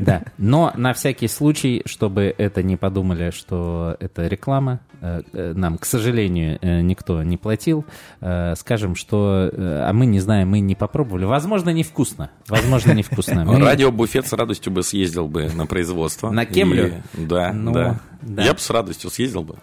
Да. 0.00 0.22
Но 0.38 0.72
на 0.76 0.92
всякий 0.92 1.28
случай, 1.28 1.82
чтобы 1.86 2.34
это 2.36 2.62
не 2.62 2.76
подумали, 2.76 3.30
что 3.30 3.96
это 4.00 4.26
реклама, 4.26 4.80
э, 5.00 5.22
э, 5.32 5.52
нам, 5.54 5.78
к 5.78 5.84
сожалению, 5.84 6.58
э, 6.60 6.80
никто 6.80 7.22
не 7.22 7.36
платил, 7.36 7.84
скажем, 8.18 8.96
что... 8.96 9.50
А 9.56 9.92
мы 9.92 10.06
не 10.06 10.20
знаем, 10.20 10.50
мы 10.50 10.60
не 10.60 10.74
попробовали. 10.74 11.24
Возможно, 11.24 11.70
невкусно. 11.70 12.30
Возможно, 12.48 12.92
невкусно. 12.92 13.44
Радиобуфет 13.44 14.26
с 14.26 14.32
радостью 14.32 14.72
бы 14.72 14.82
съездил 14.82 15.28
бы 15.28 15.50
на 15.54 15.66
производство. 15.66 16.30
На 16.30 16.44
Кемлю? 16.44 17.02
Да, 17.14 17.52
Ну, 17.52 17.72
да, 17.72 18.00
да. 18.22 18.42
Я 18.42 18.54
бы 18.54 18.58
с 18.58 18.70
радостью 18.70 19.10
съездил 19.10 19.42
бы. 19.42 19.56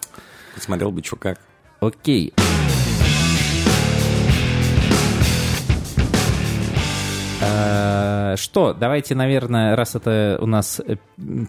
Посмотрел 0.54 0.90
бы, 0.90 1.02
что 1.04 1.16
как. 1.16 1.38
Окей. 1.80 2.32
Э, 2.36 2.55
Что, 8.36 8.72
давайте, 8.72 9.14
наверное, 9.14 9.76
раз 9.76 9.94
это 9.94 10.38
у 10.40 10.46
нас 10.46 10.80
э, 10.80 10.96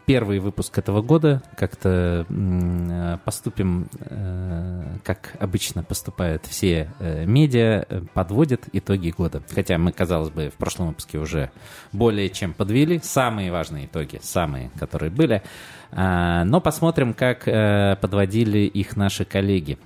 первый 0.06 0.40
выпуск 0.40 0.78
этого 0.78 1.02
года, 1.02 1.42
как-то 1.56 2.26
э, 2.30 3.18
поступим, 3.26 3.88
э, 4.00 4.84
как 5.04 5.34
обычно 5.40 5.84
поступают 5.84 6.46
все 6.46 6.90
э, 7.00 7.26
медиа, 7.26 7.86
э, 7.88 8.02
подводят 8.14 8.64
итоги 8.74 9.12
года. 9.12 9.42
Хотя 9.54 9.78
мы, 9.78 9.92
казалось 9.92 10.30
бы, 10.30 10.50
в 10.50 10.54
прошлом 10.54 10.90
выпуске 10.90 11.18
уже 11.18 11.52
более 11.92 12.30
чем 12.30 12.54
подвели 12.54 13.00
самые 13.04 13.52
важные 13.52 13.86
итоги, 13.86 14.20
самые, 14.22 14.70
которые 14.80 15.10
были. 15.10 15.44
Но 15.92 16.62
посмотрим, 16.62 17.14
как 17.14 17.48
э, 17.48 17.98
подводили 18.02 18.60
их 18.60 18.98
наши 18.98 19.26
коллеги. 19.26 19.78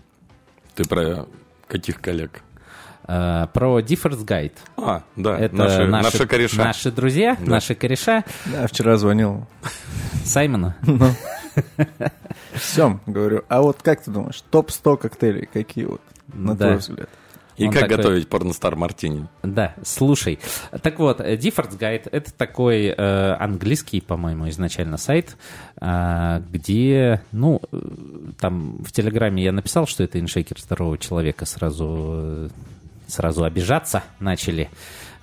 Ты 0.76 0.88
про 0.88 1.28
каких 1.68 2.02
коллег? 2.02 2.44
Э, 3.14 3.48
Про 3.54 3.80
Differ's 3.82 4.26
Guide. 4.26 4.54
А, 4.78 5.04
да, 5.18 5.38
Это 5.38 5.54
наши, 5.56 5.86
наши, 5.86 6.04
наши 6.14 6.28
кореша. 6.28 6.64
наши 6.64 6.92
друзья, 6.92 7.36
наши 7.42 7.76
кореша 7.76 8.24
Я 8.52 8.68
вчера 8.68 8.96
звонил. 8.98 9.46
Саймона. 10.24 10.78
Все, 12.54 13.00
говорю, 13.06 13.44
а 13.50 13.62
вот 13.62 13.82
как 13.82 14.02
ты 14.04 14.12
думаешь, 14.12 14.42
топ-100 14.50 14.98
коктейлей 14.98 15.46
какие 15.52 15.86
вот, 15.86 16.02
на 16.34 16.56
Да. 16.56 16.68
твой 16.68 16.78
взгляд? 16.78 17.10
И 17.58 17.66
Он 17.66 17.72
как 17.74 17.82
такой- 17.82 17.98
готовить 17.98 18.30
порностар 18.30 18.76
мартини? 18.76 19.28
Да, 19.44 19.76
слушай. 19.84 20.40
Так 20.82 20.98
вот, 21.00 21.20
э, 21.20 21.36
Difford's 21.36 21.78
Guide— 21.78 22.08
это 22.12 22.34
такой 22.34 22.86
э, 22.88 23.34
английский, 23.40 24.00
по-моему, 24.02 24.50
изначально 24.50 24.98
сайт, 24.98 25.36
э, 25.80 26.42
где, 26.50 27.22
ну, 27.32 27.62
э, 27.72 27.78
там 28.40 28.78
в 28.84 28.92
Телеграме 28.92 29.44
я 29.44 29.52
написал, 29.52 29.86
что 29.86 30.02
это 30.04 30.20
иншейкер 30.20 30.60
здорового 30.60 30.98
человека, 30.98 31.46
сразу, 31.46 31.90
э, 32.00 32.50
сразу 33.12 33.44
обижаться 33.44 34.04
начали. 34.20 34.70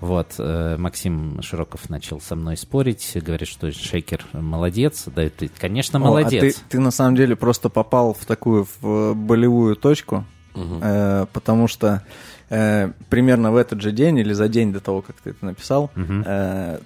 Вот, 0.00 0.34
э, 0.38 0.76
Максим 0.78 1.42
Широков 1.42 1.90
начал 1.90 2.20
со 2.20 2.36
мной 2.36 2.56
спорить, 2.56 3.16
говорит, 3.16 3.48
что 3.48 3.72
шейкер 3.72 4.24
молодец. 4.32 5.04
Да, 5.06 5.24
это, 5.24 5.48
конечно, 5.58 5.98
О, 5.98 6.02
а 6.02 6.04
молодец. 6.04 6.54
ты, 6.54 6.60
ты 6.68 6.80
на 6.80 6.92
самом 6.92 7.16
деле 7.16 7.34
просто 7.34 7.68
попал 7.68 8.14
в 8.14 8.24
такую 8.24 8.68
в 8.80 9.14
болевую 9.14 9.74
точку, 9.74 10.24
э, 10.54 11.26
потому 11.32 11.66
что 11.66 12.04
э, 12.48 12.92
примерно 13.08 13.50
в 13.50 13.56
этот 13.56 13.80
же 13.80 13.90
день 13.90 14.18
или 14.18 14.32
за 14.32 14.48
день 14.48 14.72
до 14.72 14.80
того, 14.80 15.02
как 15.02 15.16
ты 15.16 15.30
это 15.30 15.44
написал, 15.44 15.90
э, 15.96 16.78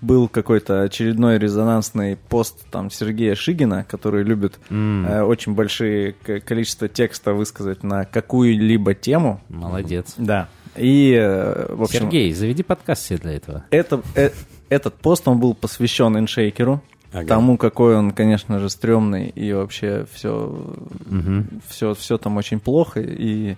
был 0.00 0.28
какой-то 0.28 0.82
очередной 0.82 1.38
резонансный 1.38 2.16
пост 2.28 2.66
там 2.70 2.90
Сергея 2.90 3.34
Шигина, 3.34 3.84
который 3.88 4.22
любит 4.22 4.58
э, 4.70 5.22
очень 5.22 5.54
большие 5.54 6.12
к- 6.12 6.40
количество 6.40 6.88
текста 6.88 7.32
высказать 7.32 7.82
на 7.82 8.04
какую-либо 8.04 8.94
тему. 8.94 9.40
Молодец. 9.48 10.14
Да. 10.18 10.48
И, 10.76 11.12
э, 11.12 11.74
в 11.74 11.82
общем, 11.82 12.00
Сергей, 12.02 12.32
заведи 12.34 12.62
подкаст 12.62 13.06
себе 13.06 13.18
для 13.18 13.32
этого. 13.32 13.64
это, 13.70 14.02
э, 14.14 14.30
этот 14.68 14.94
пост, 14.94 15.26
он 15.26 15.40
был 15.40 15.54
посвящен 15.54 16.16
иншейкеру, 16.18 16.82
Ага. 17.12 17.26
тому, 17.26 17.56
какой 17.56 17.96
он, 17.96 18.10
конечно 18.10 18.58
же, 18.60 18.68
стрёмный, 18.68 19.28
и 19.28 19.52
вообще 19.54 20.06
все, 20.12 20.76
все, 21.68 21.94
все 21.94 22.18
там 22.18 22.36
очень 22.36 22.60
плохо, 22.60 23.00
и 23.00 23.56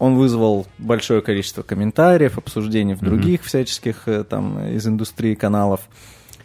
он 0.00 0.16
вызвал 0.16 0.66
большое 0.78 1.20
количество 1.20 1.62
комментариев, 1.62 2.38
обсуждений 2.38 2.94
в 2.94 3.00
других 3.00 3.44
всяческих 3.44 4.08
э, 4.08 4.24
там 4.24 4.58
из 4.66 4.86
индустрии 4.86 5.34
каналов. 5.34 5.82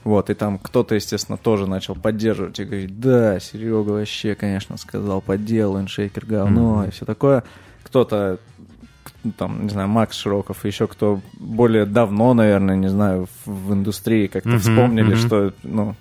Вот, 0.04 0.30
и 0.30 0.36
там 0.36 0.60
кто-то, 0.60 0.94
естественно, 0.94 1.38
тоже 1.38 1.66
начал 1.66 1.96
поддерживать 1.96 2.60
и 2.60 2.66
говорить, 2.66 3.00
да, 3.00 3.40
Серега 3.40 3.92
вообще, 3.92 4.36
конечно, 4.36 4.78
сказал 4.78 5.22
по 5.22 5.38
делу, 5.38 5.80
иншейкер 5.80 6.26
говно 6.28 6.86
и 6.86 6.92
все 6.92 7.06
такое. 7.06 7.44
Кто-то 7.84 8.40
ну, 9.24 9.32
там, 9.32 9.64
не 9.64 9.70
знаю, 9.70 9.88
Макс 9.88 10.18
Широков, 10.18 10.66
еще 10.66 10.86
кто 10.88 11.22
более 11.40 11.86
давно, 11.86 12.34
наверное, 12.34 12.76
не 12.76 12.90
знаю, 12.90 13.28
в, 13.46 13.70
в 13.70 13.74
индустрии 13.74 14.28
как-то 14.28 14.50
Мгм, 14.50 14.60
вспомнили, 14.60 15.14
мгм. 15.14 15.16
что, 15.16 15.54
ну, 15.64 15.96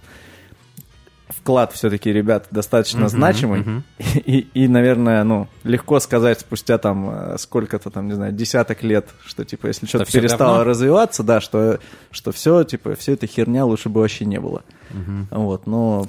вклад 1.45 1.73
все-таки 1.75 2.11
ребят 2.11 2.47
достаточно 2.51 3.09
значимый. 3.09 3.61
мгм. 3.61 3.85
И, 4.25 4.49
и, 4.55 4.67
наверное, 4.67 5.23
ну, 5.25 5.47
легко 5.63 6.01
сказать 6.01 6.41
спустя 6.41 6.79
там 6.79 7.11
э, 7.11 7.37
сколько-то 7.39 7.91
там, 7.91 8.07
не 8.09 8.15
знаю, 8.15 8.33
десяток 8.33 8.83
лет, 8.83 9.07
что, 9.27 9.45
типа, 9.45 9.67
если 9.67 9.87
что-то 9.87 10.11
перестало 10.11 10.65
развиваться, 10.65 11.23
да, 11.23 11.41
что, 11.43 11.79
что 12.11 12.33
все, 12.33 12.65
типа, 12.65 12.95
все 12.95 13.13
это 13.13 13.27
херня 13.27 13.67
лучше 13.67 13.91
бы 13.91 14.01
вообще 14.01 14.25
не 14.25 14.41
было. 14.41 14.63
Вот, 15.31 15.67
но... 15.67 16.07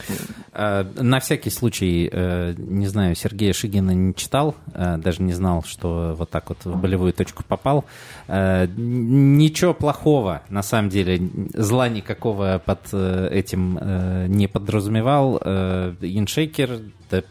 А, 0.54 0.88
на 0.96 1.20
всякий 1.20 1.50
случай, 1.50 2.10
э, 2.12 2.54
не 2.58 2.88
знаю, 2.88 3.16
Сергея 3.16 3.54
Шигина 3.54 3.92
не 3.92 4.14
читал, 4.14 4.56
э, 4.74 4.98
даже 4.98 5.22
не 5.22 5.34
знал, 5.34 5.64
что 5.64 6.16
вот 6.18 6.30
так 6.30 6.50
вот 6.50 6.64
в 6.64 6.80
болевую 6.80 7.14
точку 7.14 7.44
попал. 7.44 7.86
Э, 8.28 8.68
ничего 8.78 9.74
плохого, 9.74 10.44
на 10.50 10.64
самом 10.64 10.90
деле, 10.90 11.30
зла 11.54 11.90
никакого 11.90 12.62
под 12.64 12.94
этим 12.94 13.80
не 14.28 14.48
подразумевал. 14.48 15.38
Иншейкер, 15.38 16.80
да, 17.10 17.24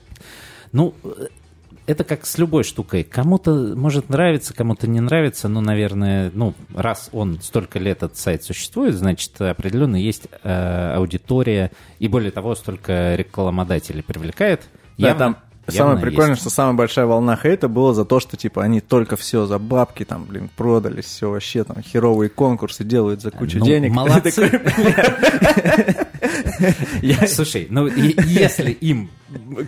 ну, 0.72 0.94
это 1.86 2.04
как 2.04 2.26
с 2.26 2.38
любой 2.38 2.64
штукой. 2.64 3.04
Кому-то 3.04 3.74
может 3.76 4.08
нравиться, 4.08 4.54
кому-то 4.54 4.86
не 4.86 5.00
нравится, 5.00 5.48
но, 5.48 5.60
наверное, 5.60 6.30
ну, 6.34 6.54
раз 6.74 7.10
он 7.12 7.40
столько 7.42 7.78
лет 7.78 8.02
этот 8.02 8.16
сайт 8.16 8.42
существует, 8.42 8.94
значит, 8.94 9.40
определенно 9.40 9.96
есть 9.96 10.28
э, 10.42 10.94
аудитория, 10.94 11.70
и 11.98 12.08
более 12.08 12.30
того, 12.30 12.54
столько 12.54 13.14
рекламодателей 13.16 14.02
привлекает. 14.02 14.62
Да, 14.96 15.08
явно, 15.08 15.18
там 15.18 15.36
Самое 15.68 15.98
прикольное, 15.98 16.30
есть. 16.32 16.42
что 16.42 16.50
самая 16.50 16.74
большая 16.74 17.06
волна 17.06 17.36
хейта 17.36 17.68
была 17.68 17.94
за 17.94 18.04
то, 18.04 18.20
что 18.20 18.36
типа 18.36 18.62
они 18.62 18.80
только 18.80 19.16
все 19.16 19.46
за 19.46 19.58
бабки, 19.58 20.04
там, 20.04 20.24
блин, 20.24 20.50
продались, 20.54 21.06
все 21.06 21.30
вообще 21.30 21.64
там 21.64 21.82
херовые 21.82 22.28
конкурсы 22.28 22.84
делают 22.84 23.22
за 23.22 23.30
кучу 23.30 23.58
ну, 23.58 23.64
денег. 23.64 23.92
Молодцы. 23.94 24.50
Слушай, 27.26 27.66
ну 27.70 27.86
если 27.86 28.70
им 28.70 29.10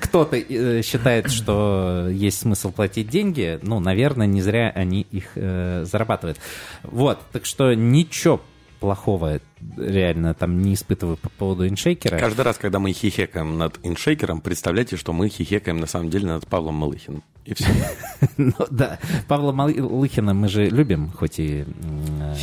кто-то 0.00 0.36
э, 0.36 0.82
считает, 0.82 1.30
что 1.30 2.08
есть 2.10 2.40
смысл 2.40 2.70
платить 2.70 3.08
деньги, 3.08 3.58
ну, 3.62 3.80
наверное, 3.80 4.26
не 4.26 4.42
зря 4.42 4.70
они 4.74 5.06
их 5.10 5.32
э, 5.34 5.84
зарабатывают. 5.90 6.38
Вот, 6.82 7.18
так 7.32 7.46
что 7.46 7.74
ничего 7.74 8.40
плохого 8.80 9.40
реально 9.76 10.34
там 10.34 10.60
не 10.62 10.74
испытываю 10.74 11.16
по 11.16 11.28
поводу 11.30 11.66
иншейкера. 11.68 12.18
Каждый 12.18 12.42
раз, 12.42 12.58
когда 12.58 12.78
мы 12.78 12.92
хихекаем 12.92 13.58
над 13.58 13.78
иншейкером, 13.82 14.40
представляете, 14.40 14.96
что 14.96 15.12
мы 15.12 15.28
хихекаем 15.28 15.78
на 15.78 15.86
самом 15.86 16.10
деле 16.10 16.26
над 16.26 16.46
Павлом 16.46 16.74
Малыхиным. 16.76 17.22
И 17.46 17.54
все. 17.54 17.68
ну 18.36 18.54
да, 18.70 18.98
Павла 19.28 19.52
Малыхина 19.52 20.34
мы 20.34 20.48
же 20.48 20.66
любим, 20.66 21.12
хоть 21.12 21.38
и... 21.38 21.64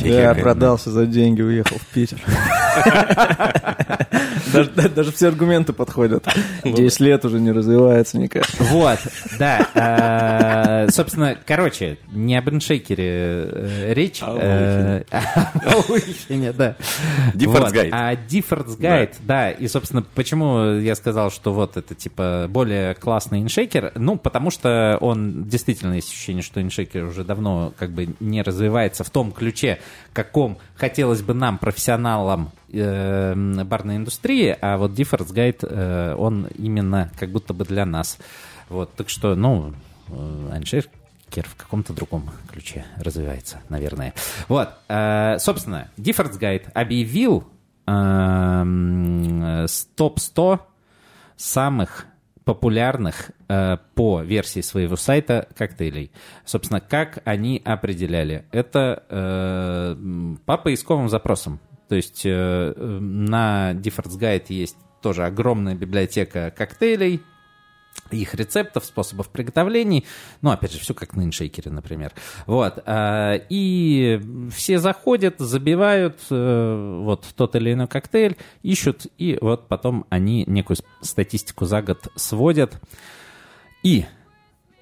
Я 0.00 0.34
продался 0.34 0.90
за 0.90 1.06
деньги, 1.06 1.42
уехал 1.42 1.76
в 1.78 1.86
Питер. 1.88 2.18
Даже 4.94 5.12
все 5.12 5.28
аргументы 5.28 5.72
подходят. 5.72 6.26
10 6.64 7.00
ну 7.00 7.06
лет 7.06 7.24
уже 7.24 7.40
не 7.40 7.50
развивается 7.52 8.18
никак. 8.18 8.44
Вот, 8.58 8.98
да. 9.38 9.68
А, 9.74 10.86
собственно, 10.90 11.36
короче, 11.44 11.98
не 12.12 12.36
об 12.36 12.48
иншейкере 12.48 13.04
э, 13.06 13.92
речь. 13.94 14.22
О 14.22 15.02
Малыхине, 15.64 16.52
да. 16.56 16.76
Difference 17.34 17.72
Guide. 17.72 17.88
А 17.92 18.14
Difference 18.14 18.78
Guide, 18.78 19.14
да. 19.20 19.50
И, 19.50 19.68
собственно, 19.68 20.02
почему 20.02 20.78
я 20.78 20.94
сказал, 20.94 21.30
что 21.30 21.52
вот 21.52 21.76
это, 21.76 21.94
типа, 21.94 22.46
более 22.48 22.94
классный 22.94 23.40
иншейкер? 23.42 23.92
Ну, 23.96 24.16
потому 24.16 24.50
что 24.50 24.98
он 25.00 25.44
действительно 25.44 25.94
есть 25.94 26.10
ощущение, 26.10 26.42
что 26.42 26.60
иншейкер 26.60 27.04
уже 27.04 27.24
давно 27.24 27.72
как 27.78 27.90
бы 27.90 28.14
не 28.20 28.42
развивается 28.42 29.04
в 29.04 29.10
том 29.10 29.32
ключе, 29.32 29.78
каком 30.12 30.58
хотелось 30.76 31.22
бы 31.22 31.34
нам, 31.34 31.58
профессионалам 31.58 32.50
э, 32.72 33.34
барной 33.64 33.96
индустрии, 33.96 34.56
а 34.60 34.76
вот 34.76 34.92
Difference 34.92 35.32
Guide, 35.32 35.58
э, 35.62 36.14
он 36.16 36.48
именно 36.56 37.10
как 37.18 37.30
будто 37.30 37.54
бы 37.54 37.64
для 37.64 37.84
нас. 37.84 38.18
Вот, 38.68 38.94
так 38.94 39.08
что, 39.08 39.34
ну, 39.34 39.74
э, 40.08 40.50
Керр 41.34 41.48
в 41.48 41.56
каком-то 41.56 41.92
другом 41.92 42.30
ключе 42.48 42.84
развивается, 42.96 43.60
наверное. 43.68 44.14
Вот, 44.46 44.68
э, 44.88 45.38
собственно, 45.40 45.88
Difference 45.96 46.38
Guide 46.38 46.70
объявил 46.72 47.42
э, 47.88 49.66
топ-100 49.96 50.60
самых 51.36 52.06
популярных 52.44 53.32
э, 53.48 53.78
по 53.96 54.22
версии 54.22 54.60
своего 54.60 54.94
сайта 54.94 55.48
коктейлей. 55.56 56.12
Собственно, 56.44 56.80
как 56.80 57.18
они 57.24 57.60
определяли? 57.64 58.44
Это 58.52 59.02
э, 59.08 60.36
по 60.46 60.56
поисковым 60.58 61.08
запросам. 61.08 61.58
То 61.88 61.96
есть 61.96 62.22
э, 62.24 62.74
на 62.76 63.72
Difference 63.72 64.20
Guide 64.20 64.46
есть 64.50 64.76
тоже 65.02 65.24
огромная 65.24 65.74
библиотека 65.74 66.52
коктейлей, 66.56 67.22
их 68.10 68.34
рецептов, 68.34 68.84
способов 68.84 69.28
приготовлений. 69.28 70.04
Ну, 70.42 70.50
опять 70.50 70.72
же, 70.72 70.78
все 70.78 70.94
как 70.94 71.14
на 71.14 71.22
иншейкере, 71.22 71.70
например. 71.70 72.12
Вот. 72.46 72.82
А, 72.86 73.34
и 73.48 74.20
все 74.54 74.78
заходят, 74.78 75.36
забивают 75.38 76.18
э, 76.30 77.00
вот 77.02 77.26
тот 77.36 77.56
или 77.56 77.72
иной 77.72 77.88
коктейль, 77.88 78.36
ищут, 78.62 79.06
и 79.18 79.38
вот 79.40 79.68
потом 79.68 80.06
они 80.10 80.44
некую 80.46 80.76
статистику 81.00 81.64
за 81.64 81.82
год 81.82 82.08
сводят. 82.16 82.80
И 83.82 84.06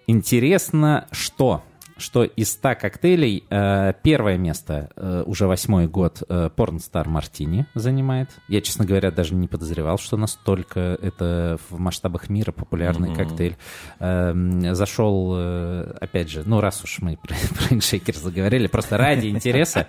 интересно, 0.07 1.09
что 1.11 1.63
что 2.03 2.25
из 2.25 2.53
100 2.53 2.75
коктейлей 2.75 3.45
э, 3.49 3.93
первое 4.03 4.37
место 4.37 4.91
э, 4.97 5.23
уже 5.25 5.47
восьмой 5.47 5.87
год 5.87 6.23
э, 6.29 6.51
Pornstar 6.55 7.09
Мартини 7.09 7.67
занимает. 7.75 8.29
Я, 8.49 8.61
честно 8.61 8.85
говоря, 8.85 9.11
даже 9.11 9.35
не 9.35 9.47
подозревал, 9.47 9.99
что 9.99 10.17
настолько 10.17 10.99
это 11.01 11.59
в 11.71 11.79
масштабах 11.79 12.29
мира 12.29 12.53
популярный 12.53 13.11
mm-hmm. 13.11 13.17
коктейль. 13.17 13.57
Э, 14.01 14.75
зашел, 14.75 15.33
э, 15.37 15.95
опять 16.01 16.29
же, 16.29 16.43
ну 16.45 16.61
раз 16.61 16.83
уж 16.83 16.99
мы 17.01 17.17
про, 17.23 17.35
про 17.35 17.75
иншейкер 17.75 18.17
заговорили, 18.17 18.67
просто 18.67 18.99
ради 18.99 19.29
интереса. 19.29 19.87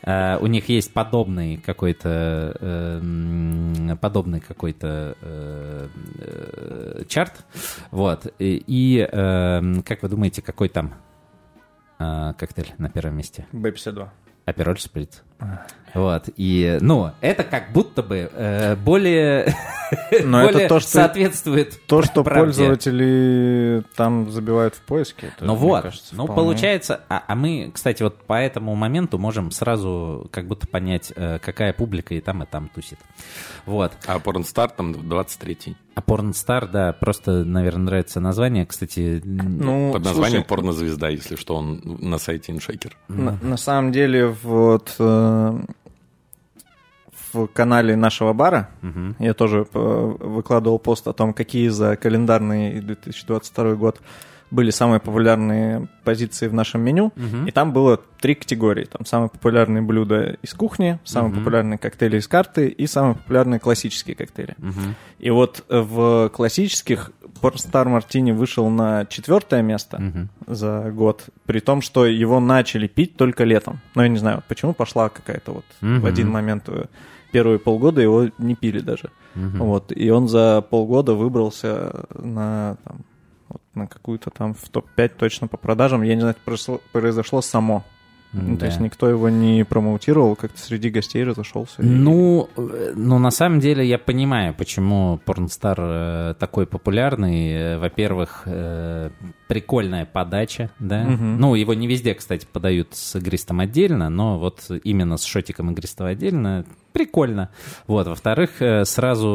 Uh, 0.00 0.38
у 0.40 0.46
них 0.46 0.68
есть 0.68 0.92
подобный 0.92 1.56
какой-то 1.56 2.56
uh, 2.60 3.96
подобный 3.96 4.38
какой-то 4.38 5.16
uh, 5.20 7.04
чарт, 7.08 7.44
вот 7.90 8.32
и, 8.38 8.62
и 8.64 9.04
как 9.84 10.02
вы 10.02 10.08
думаете, 10.08 10.40
какой 10.40 10.68
там 10.68 10.94
э, 11.98 12.32
коктейль 12.38 12.74
на 12.78 12.88
первом 12.88 13.16
месте? 13.16 13.46
Б-52. 13.52 14.08
Апероль 14.44 14.78
Сприт. 14.78 15.22
Вот. 15.94 16.28
И, 16.36 16.78
ну, 16.80 17.12
это 17.20 17.44
как 17.44 17.72
будто 17.72 18.02
бы 18.02 18.30
э, 18.32 18.76
более, 18.76 19.54
Но 20.24 20.42
более 20.42 20.64
это 20.64 20.74
то, 20.74 20.80
что, 20.80 20.90
соответствует 20.90 21.80
То, 21.86 22.02
что 22.02 22.22
правде. 22.22 22.44
пользователи 22.44 23.82
там 23.96 24.30
забивают 24.30 24.74
в 24.74 24.80
поиске. 24.82 25.32
Ну 25.40 25.54
вот, 25.54 25.82
кажется, 25.82 26.14
ну 26.14 26.24
вполне... 26.24 26.42
получается, 26.42 27.00
а, 27.08 27.24
а 27.26 27.34
мы, 27.34 27.70
кстати, 27.72 28.02
вот 28.02 28.22
по 28.24 28.34
этому 28.34 28.74
моменту 28.74 29.18
можем 29.18 29.50
сразу 29.50 30.28
как 30.30 30.46
будто 30.46 30.66
понять, 30.66 31.12
э, 31.16 31.38
какая 31.38 31.72
публика 31.72 32.14
и 32.14 32.20
там, 32.20 32.42
и 32.42 32.46
там 32.46 32.68
тусит. 32.68 32.98
Вот. 33.66 33.92
А 34.06 34.18
Порнстар 34.18 34.70
там 34.70 34.92
23-й. 34.92 35.76
А 35.98 36.00
Порнстар, 36.00 36.68
да, 36.68 36.92
просто, 36.92 37.44
наверное, 37.44 37.86
нравится 37.86 38.20
название. 38.20 38.64
Кстати, 38.66 39.20
ну, 39.24 39.92
под 39.92 40.04
названием 40.04 40.42
слушай, 40.42 40.48
Порнозвезда, 40.48 41.08
если 41.08 41.34
что, 41.34 41.56
он 41.56 41.82
на 41.84 42.18
сайте 42.18 42.52
InShaker. 42.52 42.92
На, 43.08 43.36
на 43.42 43.56
самом 43.56 43.90
деле, 43.90 44.28
вот 44.28 44.94
э, 45.00 45.02
в 47.32 47.46
канале 47.48 47.96
нашего 47.96 48.32
бара 48.32 48.70
угу. 48.82 49.14
я 49.18 49.34
тоже 49.34 49.66
э, 49.72 50.16
выкладывал 50.20 50.78
пост 50.78 51.06
о 51.08 51.12
том, 51.12 51.32
какие 51.32 51.68
за 51.68 51.96
календарный 51.96 52.80
2022 52.80 53.74
год 53.74 54.00
были 54.50 54.70
самые 54.70 55.00
популярные 55.00 55.88
позиции 56.04 56.48
в 56.48 56.54
нашем 56.54 56.80
меню, 56.80 57.06
угу. 57.06 57.46
и 57.46 57.50
там 57.50 57.72
было 57.72 58.00
три 58.20 58.34
категории. 58.34 58.84
Там 58.84 59.04
самые 59.04 59.28
популярные 59.28 59.82
блюда 59.82 60.36
из 60.42 60.54
кухни, 60.54 60.98
самые 61.04 61.32
угу. 61.32 61.40
популярные 61.40 61.78
коктейли 61.78 62.18
из 62.18 62.26
карты 62.26 62.68
и 62.68 62.86
самые 62.86 63.16
популярные 63.16 63.60
классические 63.60 64.16
коктейли. 64.16 64.56
Угу. 64.58 64.80
И 65.18 65.30
вот 65.30 65.64
в 65.68 66.30
классических 66.30 67.12
Star 67.40 67.86
Martini 67.86 68.32
вышел 68.32 68.68
на 68.68 69.06
четвертое 69.06 69.62
место 69.62 69.96
угу. 69.96 70.54
за 70.54 70.90
год, 70.90 71.26
при 71.46 71.60
том, 71.60 71.82
что 71.82 72.06
его 72.06 72.40
начали 72.40 72.86
пить 72.86 73.16
только 73.16 73.44
летом. 73.44 73.80
Но 73.94 74.02
я 74.02 74.08
не 74.08 74.18
знаю, 74.18 74.42
почему 74.48 74.72
пошла 74.72 75.08
какая-то 75.08 75.52
вот 75.52 75.64
угу. 75.82 76.00
в 76.00 76.06
один 76.06 76.30
момент 76.30 76.64
э, 76.68 76.86
первые 77.32 77.58
полгода 77.58 78.00
его 78.00 78.28
не 78.38 78.54
пили 78.54 78.80
даже. 78.80 79.10
Угу. 79.34 79.64
Вот, 79.64 79.92
и 79.94 80.10
он 80.10 80.28
за 80.28 80.62
полгода 80.62 81.14
выбрался 81.14 82.06
на, 82.14 82.76
там, 82.84 83.04
на 83.74 83.86
какую-то 83.86 84.30
там 84.30 84.54
в 84.54 84.68
топ-5 84.68 85.08
точно 85.16 85.48
по 85.48 85.56
продажам. 85.56 86.02
Я 86.02 86.14
не 86.14 86.20
знаю, 86.20 86.36
произошло, 86.44 86.80
произошло 86.92 87.40
само. 87.40 87.84
Да. 88.32 88.56
То 88.56 88.66
есть 88.66 88.78
никто 88.78 89.08
его 89.08 89.30
не 89.30 89.64
промоутировал, 89.64 90.36
как-то 90.36 90.58
среди 90.60 90.90
гостей 90.90 91.24
разошелся. 91.24 91.76
Ну, 91.78 92.50
и... 92.58 92.92
ну, 92.94 93.18
на 93.18 93.30
самом 93.30 93.58
деле 93.58 93.86
я 93.86 93.98
понимаю, 93.98 94.54
почему 94.54 95.18
Порнстар 95.24 95.78
э, 95.80 96.34
такой 96.38 96.66
популярный. 96.66 97.52
Э, 97.52 97.78
во-первых, 97.78 98.42
э, 98.44 99.10
прикольная 99.46 100.04
подача, 100.04 100.70
да. 100.78 101.04
Угу. 101.04 101.24
Ну, 101.24 101.54
его 101.54 101.72
не 101.72 101.86
везде, 101.86 102.14
кстати, 102.14 102.46
подают 102.50 102.88
с 102.92 103.16
игристом 103.16 103.60
отдельно, 103.60 104.10
но 104.10 104.38
вот 104.38 104.70
именно 104.84 105.16
с 105.16 105.24
шотиком 105.24 105.70
игристого 105.70 106.10
отдельно 106.10 106.66
прикольно. 106.92 107.48
Вот. 107.86 108.08
Во-вторых, 108.08 108.60
сразу 108.84 109.26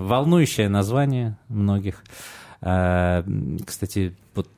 волнующее 0.00 0.70
название 0.70 1.36
многих. 1.48 2.02
Кстати, 2.64 4.14
вот 4.34 4.48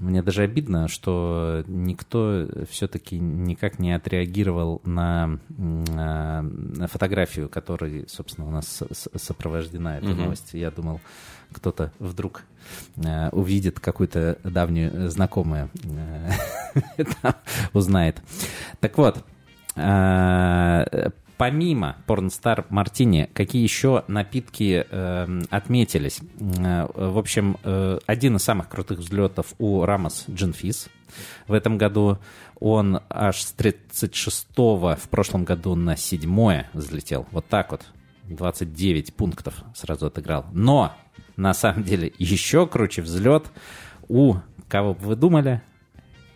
мне 0.00 0.22
даже 0.22 0.42
обидно, 0.42 0.88
что 0.88 1.64
никто 1.66 2.46
все-таки 2.70 3.18
никак 3.18 3.78
не 3.78 3.92
отреагировал 3.92 4.80
на, 4.84 5.38
на 5.48 6.44
фотографию, 6.86 7.48
которой, 7.48 8.06
собственно, 8.08 8.46
у 8.46 8.50
нас 8.50 8.82
сопровождена 9.16 9.98
эта 9.98 10.08
новость. 10.08 10.50
Я 10.52 10.70
думал, 10.70 11.00
кто-то 11.52 11.92
вдруг 11.98 12.42
э, 12.96 13.30
увидит 13.30 13.80
какую-то 13.80 14.38
давнюю 14.44 15.10
знакомую, 15.10 15.70
э, 15.84 17.02
узнает. 17.72 18.20
Так 18.80 18.98
вот, 18.98 19.24
э, 19.76 21.10
помимо 21.38 21.96
Порнстар 22.06 22.66
Мартини, 22.68 23.30
какие 23.32 23.62
еще 23.62 24.04
напитки 24.08 24.84
э, 24.88 25.40
отметились? 25.50 26.20
Э, 26.40 26.88
в 26.94 27.16
общем, 27.16 27.56
э, 27.62 27.98
один 28.06 28.36
из 28.36 28.42
самых 28.42 28.68
крутых 28.68 28.98
взлетов 28.98 29.54
у 29.58 29.84
Рамос 29.84 30.24
Джинфис 30.28 30.88
в 31.46 31.52
этом 31.52 31.78
году. 31.78 32.18
Он 32.60 33.00
аж 33.08 33.40
с 33.40 33.54
36-го 33.56 34.96
в 34.96 35.08
прошлом 35.08 35.44
году 35.44 35.74
на 35.76 35.96
7 35.96 36.64
взлетел. 36.74 37.26
Вот 37.30 37.46
так 37.46 37.70
вот. 37.70 37.82
29 38.24 39.14
пунктов 39.14 39.54
сразу 39.74 40.06
отыграл. 40.06 40.44
Но, 40.52 40.92
на 41.36 41.54
самом 41.54 41.82
деле, 41.82 42.12
еще 42.18 42.66
круче 42.66 43.00
взлет 43.00 43.50
у, 44.08 44.34
кого 44.68 44.92
бы 44.92 45.00
вы 45.00 45.16
думали, 45.16 45.62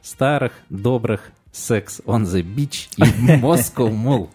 старых, 0.00 0.52
добрых 0.70 1.32
Sex 1.52 2.02
on 2.06 2.24
the 2.24 2.42
Beach 2.42 2.88
и 2.96 3.02
Moscow 3.36 3.90
Mall, 3.90 4.30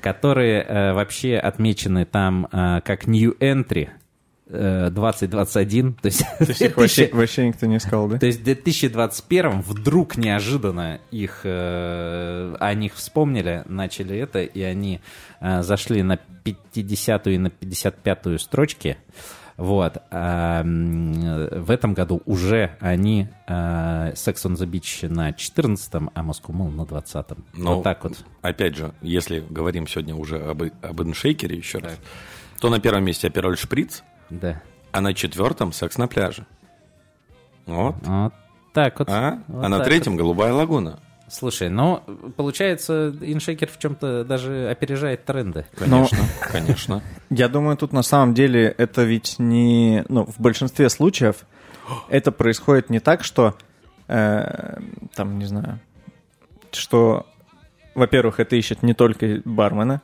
которые 0.00 0.62
э, 0.62 0.92
вообще 0.92 1.36
отмечены 1.36 2.04
там 2.04 2.48
э, 2.52 2.80
как 2.84 3.06
New 3.06 3.36
Entry 3.40 3.90
2021. 4.50 5.94
То 5.94 6.06
есть, 6.06 6.24
то 6.38 6.44
есть 6.44 6.60
их 6.60 6.76
вообще, 6.76 7.08
вообще 7.12 7.48
никто 7.48 7.66
не 7.66 7.76
искал, 7.76 8.08
да? 8.08 8.18
То 8.18 8.26
есть 8.26 8.40
в 8.40 8.44
2021 8.44 9.60
вдруг 9.60 10.16
неожиданно 10.16 11.00
их, 11.10 11.42
э, 11.44 12.56
о 12.58 12.74
них 12.74 12.94
вспомнили, 12.94 13.62
начали 13.66 14.18
это, 14.18 14.42
и 14.42 14.62
они 14.62 15.00
э, 15.40 15.62
зашли 15.62 16.02
на 16.02 16.16
50 16.16 17.26
и 17.28 17.38
на 17.38 17.50
55 17.50 18.40
строчки. 18.40 18.96
Вот. 19.60 19.98
А, 20.10 20.62
в 20.64 21.70
этом 21.70 21.92
году 21.92 22.22
уже 22.24 22.78
они 22.80 23.28
а, 23.46 24.12
Sex 24.12 24.36
on 24.46 24.54
the 24.54 24.66
Beach 24.66 25.06
на 25.06 25.32
14-м, 25.32 26.10
а 26.14 26.20
Moscow 26.22 26.48
Mall 26.48 26.70
на 26.70 26.82
20-м. 26.82 27.44
Но, 27.52 27.74
вот 27.74 27.84
так 27.84 28.02
вот. 28.02 28.24
Опять 28.40 28.76
же, 28.76 28.94
если 29.02 29.44
говорим 29.50 29.86
сегодня 29.86 30.16
уже 30.16 30.38
об, 30.38 30.62
об 30.80 31.02
иншейкере 31.02 31.58
еще 31.58 31.76
раз, 31.76 31.92
то 32.58 32.70
на 32.70 32.80
первом 32.80 33.04
месте 33.04 33.28
Апероль 33.28 33.58
Шприц, 33.58 34.02
да. 34.30 34.62
а 34.92 35.02
на 35.02 35.12
четвертом 35.12 35.74
Секс 35.74 35.98
на 35.98 36.08
пляже. 36.08 36.46
Вот. 37.66 37.96
Вот 38.00 38.32
так 38.72 38.98
вот. 38.98 39.10
А, 39.10 39.42
вот 39.46 39.62
а 39.62 39.68
на 39.68 39.80
третьем 39.80 40.12
вот. 40.12 40.20
Голубая 40.20 40.54
лагуна. 40.54 41.00
Слушай, 41.30 41.68
ну, 41.68 42.02
получается, 42.36 43.14
иншейкер 43.20 43.68
в 43.68 43.78
чем-то 43.78 44.24
даже 44.24 44.68
опережает 44.68 45.24
тренды. 45.24 45.64
Конечно, 45.76 46.18
Но, 46.18 46.50
конечно. 46.50 47.02
Я 47.30 47.48
думаю, 47.48 47.76
тут 47.76 47.92
на 47.92 48.02
самом 48.02 48.34
деле 48.34 48.74
это 48.76 49.04
ведь 49.04 49.36
не... 49.38 50.04
Ну, 50.08 50.24
в 50.24 50.40
большинстве 50.40 50.90
случаев 50.90 51.46
это 52.08 52.32
происходит 52.32 52.90
не 52.90 52.98
так, 52.98 53.22
что... 53.22 53.54
Э, 54.08 54.80
там, 55.14 55.38
не 55.38 55.44
знаю... 55.44 55.78
Что, 56.72 57.26
во-первых, 57.94 58.40
это 58.40 58.56
ищет 58.56 58.82
не 58.82 58.94
только 58.94 59.40
бармена, 59.44 60.02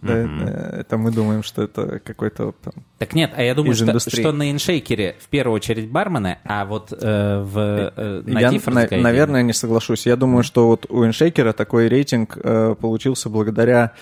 да, 0.00 0.22
mm-hmm. 0.22 0.80
это 0.80 0.98
мы 0.98 1.10
думаем, 1.10 1.42
что 1.42 1.62
это 1.62 2.00
какой-то 2.00 2.52
там, 2.62 2.74
Так 2.98 3.14
нет, 3.14 3.32
а 3.36 3.42
я 3.42 3.54
думаю, 3.54 3.74
что, 3.74 3.98
что 3.98 4.32
на 4.32 4.50
иншейкере 4.50 5.16
в 5.20 5.28
первую 5.28 5.56
очередь 5.56 5.90
бармены, 5.90 6.38
а 6.44 6.64
вот 6.64 6.92
э, 6.92 6.96
в 7.42 7.92
э, 7.96 8.22
на 8.26 8.40
я, 8.40 8.50
на, 8.50 9.02
Наверное, 9.02 9.42
не 9.42 9.52
соглашусь. 9.52 10.06
Я 10.06 10.16
думаю, 10.16 10.42
что 10.42 10.66
вот 10.66 10.86
у 10.90 11.06
иншейкера 11.06 11.52
такой 11.52 11.88
рейтинг 11.88 12.36
э, 12.42 12.74
получился 12.80 13.28
благодаря 13.28 13.92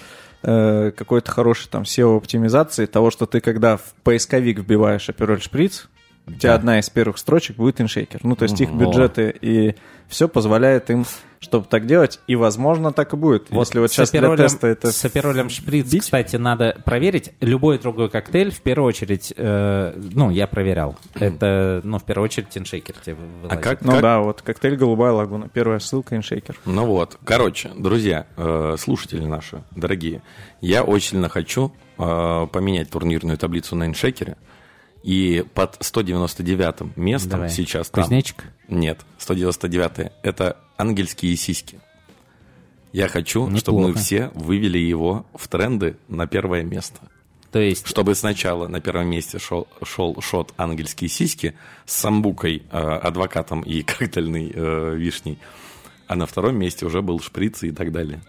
э, 0.42 0.92
какой-то 0.96 1.30
хорошей 1.30 1.68
там 1.68 1.82
SEO-оптимизации 1.82 2.86
того, 2.86 3.10
что 3.10 3.26
ты 3.26 3.40
когда 3.40 3.76
в 3.76 3.94
поисковик 4.02 4.58
вбиваешь 4.60 5.08
апероль 5.08 5.40
шприц, 5.40 5.88
у 6.26 6.32
тебя 6.32 6.50
да. 6.50 6.54
одна 6.54 6.78
из 6.78 6.88
первых 6.88 7.18
строчек 7.18 7.56
будет 7.56 7.80
иншейкер. 7.80 8.20
Ну, 8.22 8.36
то 8.36 8.44
есть 8.44 8.60
их 8.60 8.70
бюджеты 8.70 9.34
и 9.40 9.74
все 10.08 10.28
позволяет 10.28 10.88
им, 10.90 11.04
чтобы 11.42 11.66
так 11.68 11.86
делать, 11.86 12.20
и, 12.26 12.36
возможно, 12.36 12.92
так 12.92 13.12
и 13.12 13.16
будет. 13.16 13.50
Вот 13.50 13.66
Если 13.66 13.80
вот 13.80 13.90
сейчас 13.90 14.10
для 14.12 14.36
теста 14.36 14.68
это... 14.68 14.92
С 14.92 15.04
аперолем 15.04 15.50
шприц, 15.50 15.92
бить? 15.92 16.02
кстати, 16.02 16.36
надо 16.36 16.80
проверить. 16.84 17.32
Любой 17.40 17.78
другой 17.78 18.08
коктейль, 18.08 18.52
в 18.52 18.62
первую 18.62 18.88
очередь, 18.88 19.34
э, 19.36 19.92
ну, 20.14 20.30
я 20.30 20.46
проверял. 20.46 20.96
Это, 21.14 21.80
ну, 21.84 21.98
в 21.98 22.04
первую 22.04 22.26
очередь, 22.26 22.56
иншейкер 22.56 22.94
тебе 23.04 23.16
вылазит. 23.16 23.52
А 23.52 23.56
как, 23.56 23.82
ну 23.82 23.92
как... 23.92 24.02
да, 24.02 24.20
вот 24.20 24.42
коктейль 24.42 24.76
«Голубая 24.76 25.12
лагуна». 25.12 25.48
Первая 25.48 25.80
ссылка 25.80 26.16
иншейкер. 26.16 26.56
Ну 26.64 26.86
вот, 26.86 27.18
короче, 27.24 27.70
друзья, 27.76 28.26
э, 28.36 28.76
слушатели 28.78 29.24
наши, 29.24 29.62
дорогие, 29.72 30.22
я 30.60 30.84
очень 30.84 31.10
сильно 31.10 31.28
хочу 31.28 31.72
э, 31.98 32.46
поменять 32.52 32.90
турнирную 32.90 33.36
таблицу 33.36 33.74
на 33.74 33.86
иншейкере. 33.86 34.36
И 35.02 35.44
под 35.54 35.76
199 35.80 36.96
местом 36.96 37.30
Давай. 37.30 37.50
сейчас 37.50 37.90
там... 37.90 38.04
Кузнечик? 38.04 38.44
Нет, 38.68 39.00
199 39.18 40.12
это 40.22 40.56
ангельские 40.76 41.36
сиськи. 41.36 41.80
Я 42.92 43.08
хочу, 43.08 43.44
Неплохо. 43.44 43.58
чтобы 43.60 43.88
мы 43.88 43.94
все 43.94 44.30
вывели 44.34 44.78
его 44.78 45.26
в 45.34 45.48
тренды 45.48 45.96
на 46.08 46.26
первое 46.26 46.62
место. 46.62 47.00
То 47.50 47.58
есть... 47.58 47.86
Чтобы 47.86 48.14
сначала 48.14 48.68
на 48.68 48.80
первом 48.80 49.08
месте 49.08 49.38
шел, 49.38 49.66
шел 49.82 50.20
шот 50.20 50.54
«Ангельские 50.56 51.08
сиськи» 51.08 51.54
с 51.84 51.94
самбукой, 51.94 52.62
э, 52.70 52.78
адвокатом 52.78 53.60
и 53.62 53.82
коктейльной 53.82 54.52
э, 54.54 54.94
вишней, 54.96 55.38
а 56.06 56.16
на 56.16 56.26
втором 56.26 56.56
месте 56.56 56.86
уже 56.86 57.02
был 57.02 57.20
шприц 57.20 57.62
и 57.62 57.70
так 57.72 57.92
далее. 57.92 58.22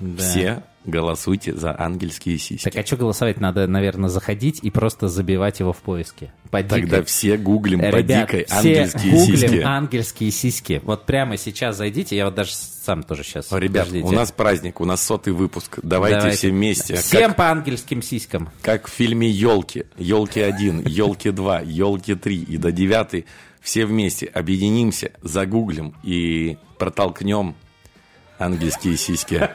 Да. 0.00 0.22
Все 0.22 0.62
Голосуйте 0.88 1.54
за 1.54 1.78
ангельские 1.78 2.38
сиськи. 2.38 2.64
Так 2.64 2.76
а 2.76 2.86
что 2.86 2.96
голосовать? 2.96 3.40
Надо, 3.40 3.66
наверное, 3.66 4.08
заходить 4.08 4.60
и 4.62 4.70
просто 4.70 5.08
забивать 5.08 5.60
его 5.60 5.74
в 5.74 5.78
поиске. 5.78 6.32
Тогда 6.50 7.02
все 7.02 7.36
гуглим 7.36 7.80
Ребят, 7.80 7.92
по 7.92 8.02
дикой 8.02 8.46
ангельские 8.48 9.12
гуглим 9.12 9.36
сиськи. 9.36 9.60
ангельские 9.60 10.30
сиськи. 10.30 10.80
Вот 10.82 11.04
прямо 11.04 11.36
сейчас 11.36 11.76
зайдите, 11.76 12.16
я 12.16 12.24
вот 12.24 12.36
даже 12.36 12.52
сам 12.54 13.02
тоже 13.02 13.22
сейчас. 13.22 13.52
Ребят, 13.52 13.88
Подождите. 13.88 14.08
у 14.08 14.12
нас 14.12 14.32
праздник, 14.32 14.80
у 14.80 14.86
нас 14.86 15.04
сотый 15.04 15.34
выпуск. 15.34 15.78
Давайте, 15.82 16.16
Давайте. 16.16 16.38
все 16.38 16.48
вместе. 16.48 16.94
Всем 16.94 17.28
как, 17.28 17.36
по 17.36 17.50
ангельским 17.50 18.00
сиськам. 18.00 18.48
Как 18.62 18.86
в 18.86 18.90
фильме 18.90 19.28
«Елки». 19.28 19.84
«Елки 19.98 20.40
1», 20.40 20.88
«Елки 20.88 21.28
2», 21.28 21.66
«Елки 21.66 22.12
3» 22.12 22.32
и 22.32 22.56
до 22.56 22.72
9 22.72 23.26
все 23.60 23.84
вместе 23.84 24.24
объединимся, 24.24 25.12
загуглим 25.20 25.92
и 26.02 26.56
протолкнем 26.78 27.56
Ангельские 28.38 28.96
сиськи. 28.96 29.48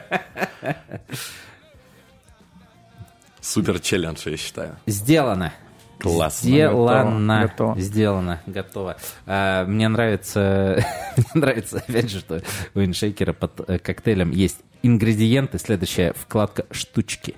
Супер 3.40 3.80
челлендж, 3.80 4.22
я 4.26 4.36
считаю. 4.36 4.76
Сделано. 4.86 5.52
Класс. 5.98 6.40
Сделано. 6.40 7.42
Готово. 7.42 7.80
Сделано. 7.80 8.40
Готово. 8.46 8.96
А, 9.26 9.64
мне 9.64 9.88
нравится, 9.88 10.84
мне 11.16 11.26
нравится, 11.34 11.78
опять 11.86 12.10
же, 12.10 12.20
что 12.20 12.42
у 12.74 12.80
иншейкера 12.80 13.32
под 13.32 13.68
э, 13.68 13.78
коктейлем 13.78 14.30
есть 14.30 14.58
ингредиенты. 14.82 15.58
Следующая 15.58 16.12
вкладка 16.14 16.66
«Штучки». 16.70 17.36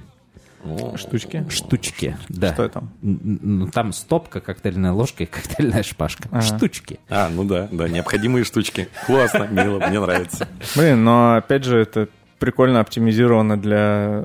Штучки? 0.96 1.46
Штучки, 1.50 2.16
да. 2.28 2.52
Что 2.54 2.68
там? 2.68 2.90
Ну, 3.02 3.68
там 3.68 3.92
стопка, 3.92 4.40
коктейльная 4.40 4.92
ложка 4.92 5.24
и 5.24 5.26
коктейльная 5.30 5.82
шпажка. 5.82 6.28
А-а. 6.30 6.42
Штучки. 6.42 7.00
А, 7.08 7.28
ну 7.28 7.44
да, 7.44 7.68
да, 7.70 7.88
необходимые 7.88 8.44
штучки. 8.44 8.88
Классно, 9.06 9.46
мило, 9.50 9.78
мне 9.78 10.00
нравится. 10.00 10.48
Блин, 10.74 11.04
но 11.04 11.36
опять 11.36 11.64
же, 11.64 11.78
это 11.78 12.08
прикольно 12.38 12.80
оптимизировано 12.80 13.56
для, 13.56 14.22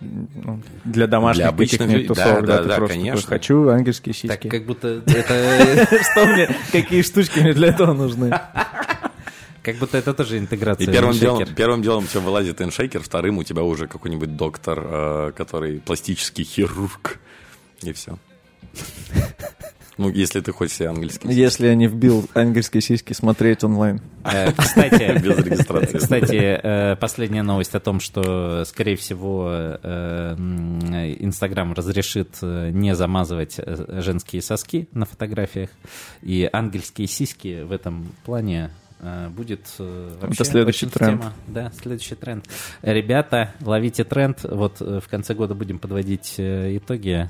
ну, 0.00 0.60
для 0.84 1.06
домашних 1.06 1.44
для 1.44 1.48
обычных 1.50 1.90
этих 1.90 2.08
тусовок. 2.08 2.46
Да, 2.46 2.58
да, 2.58 2.64
да, 2.64 2.78
да 2.80 2.86
конечно. 2.86 3.28
Хочу 3.28 3.68
ангельские 3.68 4.14
сиськи. 4.14 4.28
Так 4.28 4.50
как 4.50 4.64
будто 4.66 5.02
это... 5.06 5.86
Что 6.12 6.26
мне, 6.26 6.48
какие 6.70 7.02
штучки 7.02 7.40
мне 7.40 7.52
для 7.52 7.68
этого 7.68 7.92
нужны? 7.92 8.32
Как 9.62 9.76
будто 9.76 9.96
это 9.96 10.12
тоже 10.12 10.38
интеграция. 10.38 10.86
И 10.86 10.92
первым 10.92 11.12
делом, 11.12 11.46
первым 11.54 11.82
делом 11.82 12.04
у 12.04 12.06
тебя 12.06 12.20
вылазит 12.20 12.60
иншейкер, 12.60 13.00
вторым 13.00 13.38
у 13.38 13.44
тебя 13.44 13.62
уже 13.62 13.86
какой-нибудь 13.86 14.36
доктор, 14.36 14.80
э, 14.84 15.32
который 15.36 15.78
пластический 15.78 16.44
хирург. 16.44 17.20
И 17.82 17.92
все. 17.92 18.18
Ну, 19.98 20.08
если 20.08 20.40
ты 20.40 20.52
хочешь 20.52 20.78
себе 20.78 20.88
английский. 20.88 21.28
Если 21.28 21.66
я 21.66 21.74
не 21.76 21.86
вбил 21.86 22.28
ангельские 22.34 22.80
сиськи 22.80 23.12
смотреть 23.12 23.62
онлайн. 23.62 24.00
Э, 24.24 24.50
кстати, 24.50 25.16
без 25.22 25.38
регистрации. 25.38 25.98
Кстати, 25.98 26.60
э, 26.60 26.96
последняя 26.96 27.42
новость 27.42 27.76
о 27.76 27.80
том, 27.80 28.00
что, 28.00 28.64
скорее 28.64 28.96
всего, 28.96 29.78
Инстаграм 31.20 31.72
разрешит 31.72 32.42
не 32.42 32.96
замазывать 32.96 33.60
женские 33.64 34.42
соски 34.42 34.88
на 34.92 35.06
фотографиях. 35.06 35.70
И 36.22 36.48
ангельские 36.52 37.06
сиськи 37.06 37.62
в 37.62 37.70
этом 37.70 38.08
плане 38.24 38.72
будет 39.30 39.66
э, 39.78 40.16
вообще 40.20 40.42
Это 40.42 40.50
следующий 40.50 40.86
тренд. 40.86 41.20
Тема. 41.20 41.32
Да, 41.48 41.72
следующий 41.80 42.14
тренд. 42.14 42.44
Ребята, 42.82 43.52
ловите 43.60 44.04
тренд. 44.04 44.42
Вот 44.44 44.80
э, 44.80 45.00
в 45.00 45.08
конце 45.08 45.34
года 45.34 45.54
будем 45.54 45.78
подводить 45.78 46.34
итоги. 46.38 47.28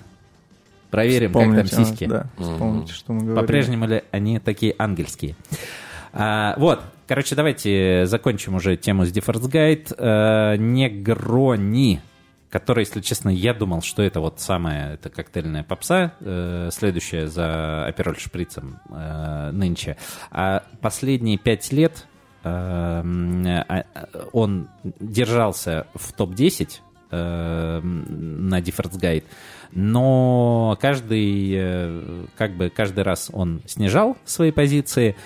Проверим, 0.91 1.33
как 1.33 1.43
там 1.43 1.65
Вспомните, 1.65 1.91
сиськи. 1.93 2.05
а, 2.05 2.09
Да, 2.09 2.27
вспомните, 2.39 2.93
что 2.93 3.13
мы 3.15 3.21
говорили. 3.21 3.41
По-прежнему 3.41 3.87
ли 3.87 4.03
они 4.11 4.39
такие 4.39 4.75
ангельские? 4.79 5.35
А, 6.13 6.55
вот, 6.59 6.83
короче, 7.09 7.35
давайте 7.35 8.05
закончим 8.05 8.57
уже 8.57 8.77
тему 8.77 9.07
с 9.07 9.11
Difference 9.11 9.51
Guide. 9.51 9.95
А, 9.97 10.57
Негрони, 10.59 12.03
который, 12.53 12.81
если 12.81 13.01
честно, 13.01 13.31
я 13.31 13.55
думал, 13.55 13.81
что 13.81 14.03
это 14.03 14.21
вот 14.21 14.39
самая 14.39 14.95
это 14.95 15.09
коктейльная 15.09 15.65
попса, 15.65 16.13
э, 16.21 16.69
следующая 16.71 17.27
за 17.27 17.87
апероль 17.87 18.19
шприцем 18.19 18.79
э, 18.91 19.51
нынче. 19.53 19.97
А 20.31 20.63
последние 20.83 21.39
пять 21.39 21.73
лет 21.73 22.07
э, 22.45 22.49
а, 22.51 23.85
он 24.33 24.69
держался 25.01 25.87
в 25.95 26.13
топ-10 26.13 26.81
э, 27.11 27.81
на 27.81 28.61
Difference 28.61 29.01
Guide, 29.01 29.25
но 29.71 30.77
каждый, 30.79 31.55
э, 31.55 32.27
как 32.37 32.55
бы 32.55 32.69
каждый 32.69 33.03
раз 33.03 33.31
он 33.33 33.63
снижал 33.65 34.19
свои 34.27 34.51
позиции, 34.51 35.17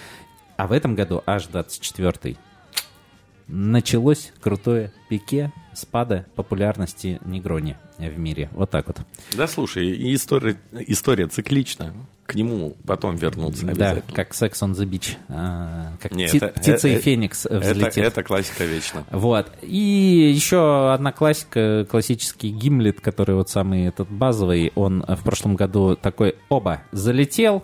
а 0.57 0.69
в 0.69 0.73
этом 0.73 0.95
году 0.95 1.25
аж 1.27 1.49
24 1.49 2.37
началось 3.49 4.33
крутое 4.41 4.93
пике 5.09 5.53
спада 5.77 6.27
популярности 6.35 7.21
Негрони 7.25 7.77
в 7.99 8.19
мире. 8.19 8.49
Вот 8.53 8.71
так 8.71 8.87
вот. 8.87 8.99
Да, 9.37 9.47
слушай, 9.47 9.87
и 9.89 10.15
история, 10.15 10.57
история 10.73 11.27
циклична. 11.27 11.93
К 12.27 12.35
нему 12.35 12.77
потом 12.85 13.15
вернуться 13.15 13.67
Да, 13.67 14.03
как 14.13 14.33
Sex 14.33 14.51
on 14.55 14.73
the 14.73 14.85
Beach. 14.85 15.17
а, 15.29 15.93
как 16.03 16.11
Не, 16.13 16.25
пти- 16.27 16.39
это- 16.39 16.49
птица 16.49 16.89
и 16.89 16.95
э, 16.97 16.99
феникс 16.99 17.47
Это, 17.47 17.61
взлетит. 17.61 17.99
это 18.05 18.25
классика 18.25 18.65
вечно. 18.65 19.05
Вот. 19.13 19.53
И 19.63 20.33
еще 20.35 20.93
одна 20.93 21.13
классика, 21.13 21.87
классический 21.89 22.51
гимлет, 22.51 23.01
который 23.01 23.37
вот 23.37 23.49
самый 23.49 23.87
этот 23.87 24.11
базовый, 24.11 24.73
он 24.75 25.05
в 25.07 25.23
прошлом 25.23 25.55
году 25.55 25.95
такой, 25.95 26.35
оба, 26.49 26.83
залетел 26.91 27.63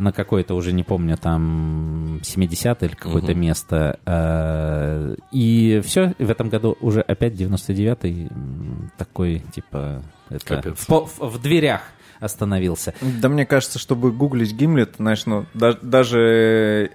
на 0.00 0.12
какое-то, 0.12 0.54
уже 0.54 0.72
не 0.72 0.82
помню, 0.82 1.16
там 1.16 2.20
70 2.22 2.82
или 2.82 2.94
какое-то 2.94 3.34
место. 3.34 3.98
э, 4.06 5.14
И 5.32 5.80
все, 5.84 6.14
в 6.18 6.30
этом 6.30 6.48
году 6.48 6.76
уже 6.80 7.00
опять 7.02 7.34
99-й 7.34 8.26
м, 8.28 8.90
такой, 8.96 9.42
типа, 9.52 10.02
это, 10.30 10.44
в, 10.74 10.88
в- 10.88 11.20
в 11.36 11.42
дверях 11.42 11.82
остановился. 12.18 12.94
Да 13.00 13.28
мне 13.28 13.46
кажется, 13.46 13.78
чтобы 13.78 14.10
гуглить 14.12 14.52
гимлет, 14.54 14.94
знаешь, 14.98 15.24
ну, 15.26 15.46
да- 15.54 15.78
даже 15.80 16.90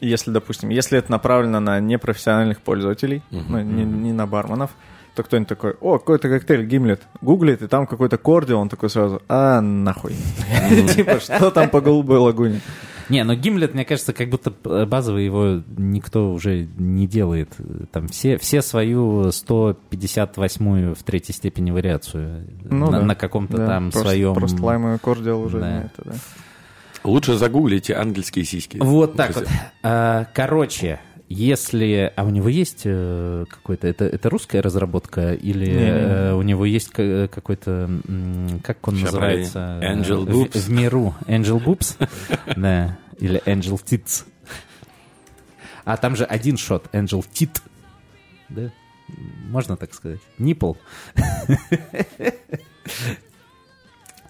если, 0.00 0.30
допустим, 0.30 0.68
если 0.68 0.98
это 0.98 1.10
направлено 1.10 1.60
на 1.60 1.80
непрофессиональных 1.80 2.60
пользователей, 2.60 3.22
ну, 3.30 3.60
не, 3.60 3.84
не 3.84 4.12
на 4.12 4.26
барменов, 4.26 4.70
то 5.14 5.22
кто-нибудь 5.22 5.48
такой, 5.48 5.72
о, 5.80 5.98
какой-то 5.98 6.28
коктейль 6.28 6.64
гимлет, 6.66 7.02
гуглит, 7.20 7.62
и 7.62 7.66
там 7.68 7.86
какой-то 7.86 8.18
кордио, 8.18 8.58
он 8.58 8.68
такой 8.68 8.90
сразу, 8.90 9.22
а, 9.28 9.60
нахуй. 9.60 10.14
Типа, 10.94 11.20
что 11.20 11.50
там 11.50 11.70
по 11.70 11.80
голубой 11.80 12.18
лагуне? 12.18 12.60
Не, 13.10 13.22
но 13.22 13.34
гимлет, 13.34 13.74
мне 13.74 13.84
кажется, 13.84 14.14
как 14.14 14.30
будто 14.30 14.50
базовый 14.86 15.26
его 15.26 15.62
никто 15.76 16.32
уже 16.32 16.66
не 16.78 17.06
делает. 17.06 17.50
Там 17.92 18.08
все, 18.08 18.38
все 18.38 18.62
свою 18.62 19.24
158-ю 19.28 20.94
в 20.94 21.02
третьей 21.02 21.34
степени 21.34 21.70
вариацию 21.70 22.46
Ну 22.64 22.86
на, 22.90 23.00
да. 23.00 23.04
на 23.04 23.14
каком-то 23.14 23.56
Да, 23.58 23.66
там 23.66 23.90
просто- 23.90 24.08
своем... 24.08 24.34
Просто 24.34 24.64
лаймовый 24.64 24.98
кордиал 24.98 25.42
уже 25.42 25.60
Да. 25.60 25.82
это, 25.82 26.02
да. 26.10 26.14
Лучше 27.04 27.34
загуглите 27.36 27.94
ангельские 27.94 28.46
сиськи. 28.46 28.78
Вот 28.78 29.14
так 29.16 29.34
вот. 29.34 29.44
Друзья. 29.44 29.72
А, 29.82 30.26
Короче, 30.34 31.00
если... 31.28 32.12
А 32.16 32.24
у 32.24 32.30
него 32.30 32.48
есть 32.48 32.82
э, 32.84 33.44
какой-то... 33.48 33.86
Это, 33.88 34.04
это 34.04 34.28
русская 34.30 34.60
разработка? 34.62 35.32
Или 35.34 35.66
Не-не-не. 35.66 35.90
э, 35.90 36.32
у 36.34 36.42
него 36.42 36.64
есть 36.64 36.90
ка- 36.90 37.28
какой-то... 37.28 37.90
Как 38.62 38.86
он 38.86 38.96
Ща 38.96 39.04
называется? 39.06 39.80
Angel 39.82 40.24
В- 40.24 40.30
Boobs. 40.30 40.58
В, 40.58 40.70
миру. 40.70 41.14
Angel 41.26 41.62
Boobs? 41.64 41.96
Да. 42.56 42.98
Или 43.18 43.40
Angel 43.46 43.80
Tits. 43.82 44.24
А 45.84 45.96
там 45.96 46.16
же 46.16 46.24
один 46.24 46.56
шот. 46.56 46.86
Angel 46.92 47.24
Tit. 47.32 47.60
Да? 48.48 48.70
Можно 49.48 49.76
так 49.76 49.92
сказать? 49.94 50.20
Ниппл. 50.38 50.72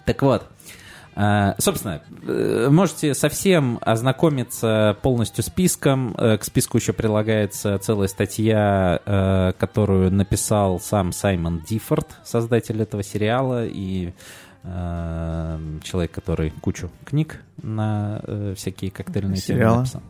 Так 0.05 0.21
вот, 0.21 0.47
собственно, 1.59 2.01
э, 2.23 2.67
можете 2.69 3.13
совсем 3.13 3.79
ознакомиться 3.81 4.97
полностью 5.01 5.43
списком. 5.43 6.13
Э, 6.17 6.37
К 6.37 6.43
списку 6.43 6.77
еще 6.77 6.91
прилагается 6.91 7.77
целая 7.79 8.09
статья, 8.09 8.99
э, 9.05 9.53
которую 9.57 10.11
написал 10.11 10.79
сам 10.81 11.13
Саймон 11.13 11.61
Диффорд, 11.61 12.07
создатель 12.25 12.81
этого 12.81 13.01
сериала, 13.01 13.65
и 13.65 14.13
э, 14.63 15.59
человек, 15.83 16.11
который 16.11 16.51
кучу 16.61 16.91
книг 17.05 17.41
на 17.61 18.19
э, 18.23 18.53
всякие 18.57 18.91
коктейльные 18.91 19.37
темы 19.37 19.57
Сериала? 19.59 19.79
написал. 19.79 20.01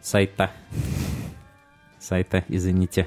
Сайта. 0.00 0.50
Сайта, 2.08 2.42
извините, 2.48 3.06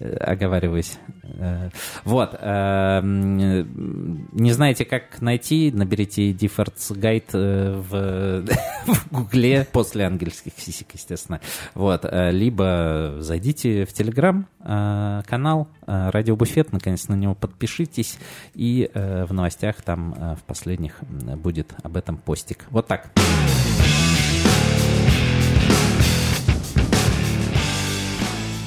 э, 0.00 0.14
оговариваюсь. 0.16 0.98
Э, 1.38 1.70
Вот. 2.04 2.34
э, 2.34 2.98
м, 2.98 4.28
Не 4.32 4.52
знаете, 4.52 4.84
как 4.84 5.20
найти? 5.20 5.70
Наберите 5.70 6.32
Diffords 6.32 6.90
Guide 6.90 7.30
э, 7.34 7.76
в 7.76 8.44
в 8.86 9.12
Гугле 9.12 9.64
после 9.72 10.04
ангельских 10.06 10.54
сисек, 10.56 10.88
естественно. 10.94 11.40
Вот. 11.74 12.04
Либо 12.10 13.16
зайдите 13.20 13.84
в 13.84 13.92
Телеграм 13.92 14.46
канал 14.60 15.68
э, 15.86 16.10
Радио 16.10 16.34
Буфет, 16.34 16.72
наконец 16.72 17.06
на 17.08 17.14
него 17.14 17.34
подпишитесь, 17.36 18.18
и 18.54 18.90
в 18.92 19.32
новостях 19.32 19.82
там 19.82 20.36
в 20.40 20.42
последних 20.46 20.98
будет 21.36 21.74
об 21.82 21.96
этом 21.96 22.16
постик. 22.16 22.64
Вот 22.70 22.86
так. 22.88 23.10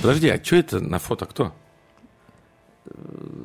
Подожди, 0.05 0.29
а 0.29 0.43
что 0.43 0.55
это 0.57 0.79
на 0.79 0.99
фото 0.99 1.25
кто? 1.25 1.51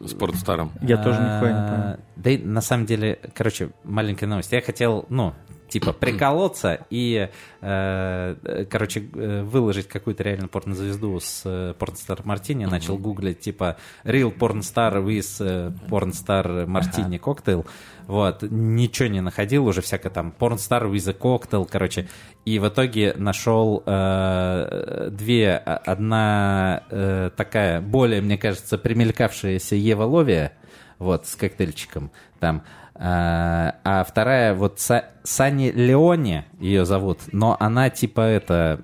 Спортстаром. 0.07 0.73
Я 0.83 0.99
тоже 0.99 1.19
нихуя 1.19 1.53
не 1.53 1.59
А, 1.59 1.71
понял. 1.71 1.99
Да 2.17 2.31
и 2.31 2.37
на 2.37 2.61
самом 2.61 2.85
деле, 2.85 3.19
короче, 3.35 3.71
маленькая 3.83 4.27
новость. 4.27 4.53
Я 4.53 4.61
хотел, 4.61 5.07
ну, 5.09 5.33
типа, 5.71 5.93
приколоться 5.93 6.87
и, 6.91 7.31
э, 7.61 8.67
короче, 8.71 9.09
э, 9.15 9.43
выложить 9.43 9.89
какую-то 9.89 10.23
реально 10.23 10.49
порнозвезду 10.49 11.19
с 11.21 11.43
э, 11.45 11.75
порнстар 11.79 12.21
Мартини. 12.25 12.67
Начал 12.67 12.99
гуглить, 12.99 13.41
типа, 13.41 13.77
real 14.05 14.37
pornstar 14.37 15.03
with 15.05 15.37
э, 15.41 15.73
pornstar 15.89 16.67
Martini 16.67 17.19
коктейл. 17.19 17.67
Вот, 18.07 18.43
ничего 18.43 19.09
не 19.09 19.21
находил, 19.21 19.67
уже 19.67 19.83
всякое 19.83 20.11
там 20.11 20.33
порнстар 20.33 20.87
with 20.87 21.09
a 21.09 21.13
cocktail, 21.13 21.69
короче. 21.71 22.09
И 22.45 22.59
в 22.59 22.67
итоге 22.69 23.15
нашел 23.17 23.83
э, 23.87 25.09
две. 25.13 25.57
А- 25.57 25.77
Одна 25.77 26.83
э, 26.91 27.31
такая, 27.37 27.81
более, 27.81 28.21
мне 28.21 28.37
кажется, 28.37 28.79
примелькавшаяся 28.79 29.77
Ева 29.77 30.05
Ловия, 30.05 30.53
вот, 30.99 31.27
с 31.27 31.37
коктейльчиком 31.37 32.11
там. 32.41 32.65
А, 33.03 33.77
а 33.83 34.05
вторая, 34.05 34.53
вот 34.55 34.77
Са- 34.79 35.05
Сани 35.25 35.71
Леоне 35.71 36.45
ее 36.59 36.85
зовут, 36.85 37.21
но 37.33 37.57
она 37.59 37.89
типа 37.89 38.21
это, 38.21 38.79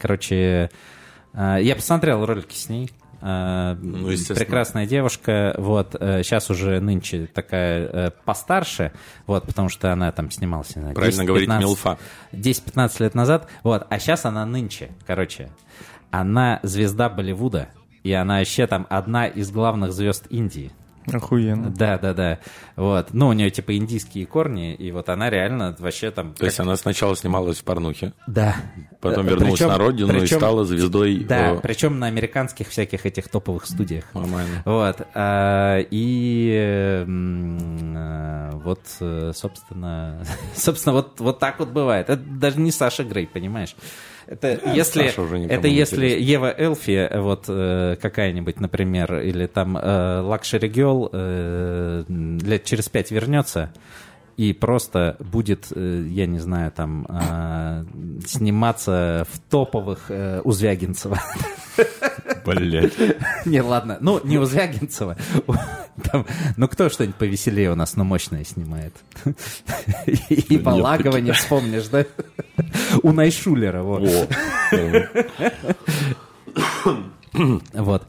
короче, 0.00 0.68
а, 1.32 1.58
я 1.58 1.76
посмотрел 1.76 2.26
ролики 2.26 2.56
с 2.56 2.68
ней. 2.68 2.90
а, 3.20 3.76
Ну. 3.80 4.08
Прекрасная 4.34 4.86
девушка, 4.86 5.54
вот, 5.56 5.92
сейчас 5.92 6.50
уже 6.50 6.80
нынче 6.80 7.28
такая 7.32 7.86
э, 7.86 8.10
постарше, 8.24 8.90
вот, 9.28 9.46
потому 9.46 9.68
что 9.68 9.92
она 9.92 10.10
там 10.10 10.32
снималась, 10.32 10.74
не 10.74 10.80
знаю, 10.82 10.96
Правильно 10.96 11.22
10-15 11.22 11.26
говорить, 11.26 11.48
милфа. 11.60 11.98
10-15 12.32 13.00
лет 13.04 13.14
назад, 13.14 13.46
вот, 13.62 13.86
а 13.88 13.98
сейчас 14.00 14.24
она 14.24 14.44
нынче, 14.44 14.90
короче, 15.06 15.50
она 16.10 16.58
звезда 16.64 17.08
Болливуда, 17.08 17.68
и 18.02 18.12
она 18.12 18.38
вообще 18.38 18.66
там 18.66 18.88
одна 18.90 19.28
из 19.28 19.52
главных 19.52 19.92
звезд 19.92 20.26
Индии. 20.30 20.72
Охуенно. 21.10 21.70
Да, 21.70 21.98
да, 21.98 22.14
да. 22.14 22.38
Вот. 22.76 23.08
Ну, 23.12 23.28
у 23.28 23.32
нее 23.32 23.50
типа 23.50 23.76
индийские 23.76 24.26
корни, 24.26 24.74
и 24.74 24.92
вот 24.92 25.08
она 25.08 25.30
реально 25.30 25.74
вообще 25.78 26.10
там. 26.10 26.34
То 26.34 26.44
есть 26.44 26.60
она 26.60 26.76
сначала 26.76 27.16
снималась 27.16 27.58
в 27.58 27.64
порнухе, 27.64 28.12
Да. 28.26 28.56
потом 29.00 29.26
Э, 29.26 29.30
вернулась 29.30 29.54
причем- 29.54 29.68
на 29.68 29.78
родину 29.78 30.12
и 30.14 30.20
причем- 30.20 30.36
стала 30.38 30.64
звездой. 30.64 31.24
Да, 31.24 31.52
э, 31.54 31.60
причем 31.60 31.98
на 31.98 32.06
американских 32.06 32.68
всяких 32.68 33.04
этих 33.06 33.28
топовых 33.28 33.66
студиях. 33.66 34.04
Нормально. 34.14 34.62
Вот. 34.64 35.00
а, 35.14 35.78
И 35.90 37.04
а, 37.96 38.50
вот, 38.62 38.80
э, 39.00 39.32
собственно, 39.34 40.24
собственно, 40.54 40.94
вот, 40.94 41.20
вот 41.20 41.38
так 41.38 41.58
вот 41.58 41.68
бывает. 41.70 42.08
Это 42.10 42.22
даже 42.22 42.60
не 42.60 42.70
Саша 42.70 43.04
Грей, 43.04 43.26
понимаешь? 43.26 43.74
Это 44.26 44.60
если, 44.74 45.12
уже 45.20 45.38
никому 45.38 45.58
это 45.58 45.68
если 45.68 46.06
интересно. 46.06 46.24
Ева 46.24 46.54
Элфи, 46.56 47.10
вот 47.18 47.44
э, 47.48 47.96
какая-нибудь, 48.00 48.60
например, 48.60 49.20
или 49.20 49.46
там 49.46 49.74
Luxury 49.74 50.68
Girl 50.68 51.10
лет 51.12 52.64
через 52.64 52.88
пять 52.88 53.10
вернется 53.10 53.72
и 54.36 54.52
просто 54.52 55.16
будет, 55.20 55.66
э, 55.74 56.04
я 56.08 56.26
не 56.26 56.38
знаю, 56.38 56.72
там 56.72 57.06
э, 57.08 57.84
сниматься 58.26 59.26
в 59.30 59.38
топовых 59.50 60.06
э, 60.08 60.40
у 60.44 60.52
Звягинцева. 60.52 61.20
Блять. 62.44 62.92
Не, 63.44 63.60
ладно. 63.60 63.98
Ну, 64.00 64.20
не 64.24 64.38
у 64.38 64.44
Звягинцева. 64.44 65.16
Там, 66.10 66.26
ну, 66.56 66.68
кто 66.68 66.88
что-нибудь 66.88 67.16
повеселее 67.16 67.70
у 67.70 67.74
нас, 67.74 67.96
но 67.96 68.04
мощное 68.04 68.44
снимает. 68.44 68.94
И 70.28 70.56
Балагова 70.56 71.18
не 71.18 71.32
вспомнишь, 71.32 71.88
да? 71.88 72.06
У 73.02 73.12
Найшулера, 73.12 73.82
вот. 73.82 74.28
Вот. 77.72 78.02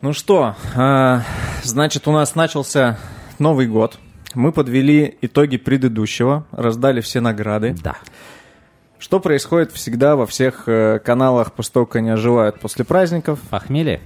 Ну 0.00 0.12
что, 0.12 0.56
а, 0.74 1.22
значит, 1.62 2.08
у 2.08 2.12
нас 2.12 2.34
начался 2.34 2.98
Новый 3.38 3.68
год. 3.68 3.98
Мы 4.34 4.52
подвели 4.52 5.16
итоги 5.20 5.56
предыдущего, 5.56 6.46
раздали 6.52 7.00
все 7.00 7.20
награды. 7.20 7.76
Да. 7.82 7.96
Что 8.98 9.18
происходит 9.18 9.72
всегда 9.72 10.14
во 10.14 10.26
всех 10.26 10.64
э, 10.68 11.00
каналах, 11.04 11.52
как 11.52 11.96
они 11.96 12.10
оживают 12.10 12.60
после 12.60 12.84
праздников? 12.84 13.40
Похмелье? 13.50 14.00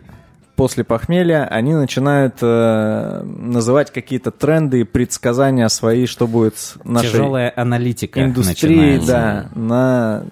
После 0.56 0.84
похмелья 0.84 1.46
они 1.46 1.74
начинают 1.74 2.38
э, 2.40 3.22
называть 3.24 3.92
какие-то 3.92 4.30
тренды 4.30 4.80
и 4.80 4.84
предсказания 4.84 5.68
свои, 5.68 6.06
что 6.06 6.26
будет 6.26 6.56
с 6.56 6.78
нашей 6.82 7.10
Тяжелая 7.10 7.52
аналитика 7.54 8.24
индустрией, 8.24 8.96
начинается. 8.96 9.50
да, 9.54 9.60
на 9.60 10.24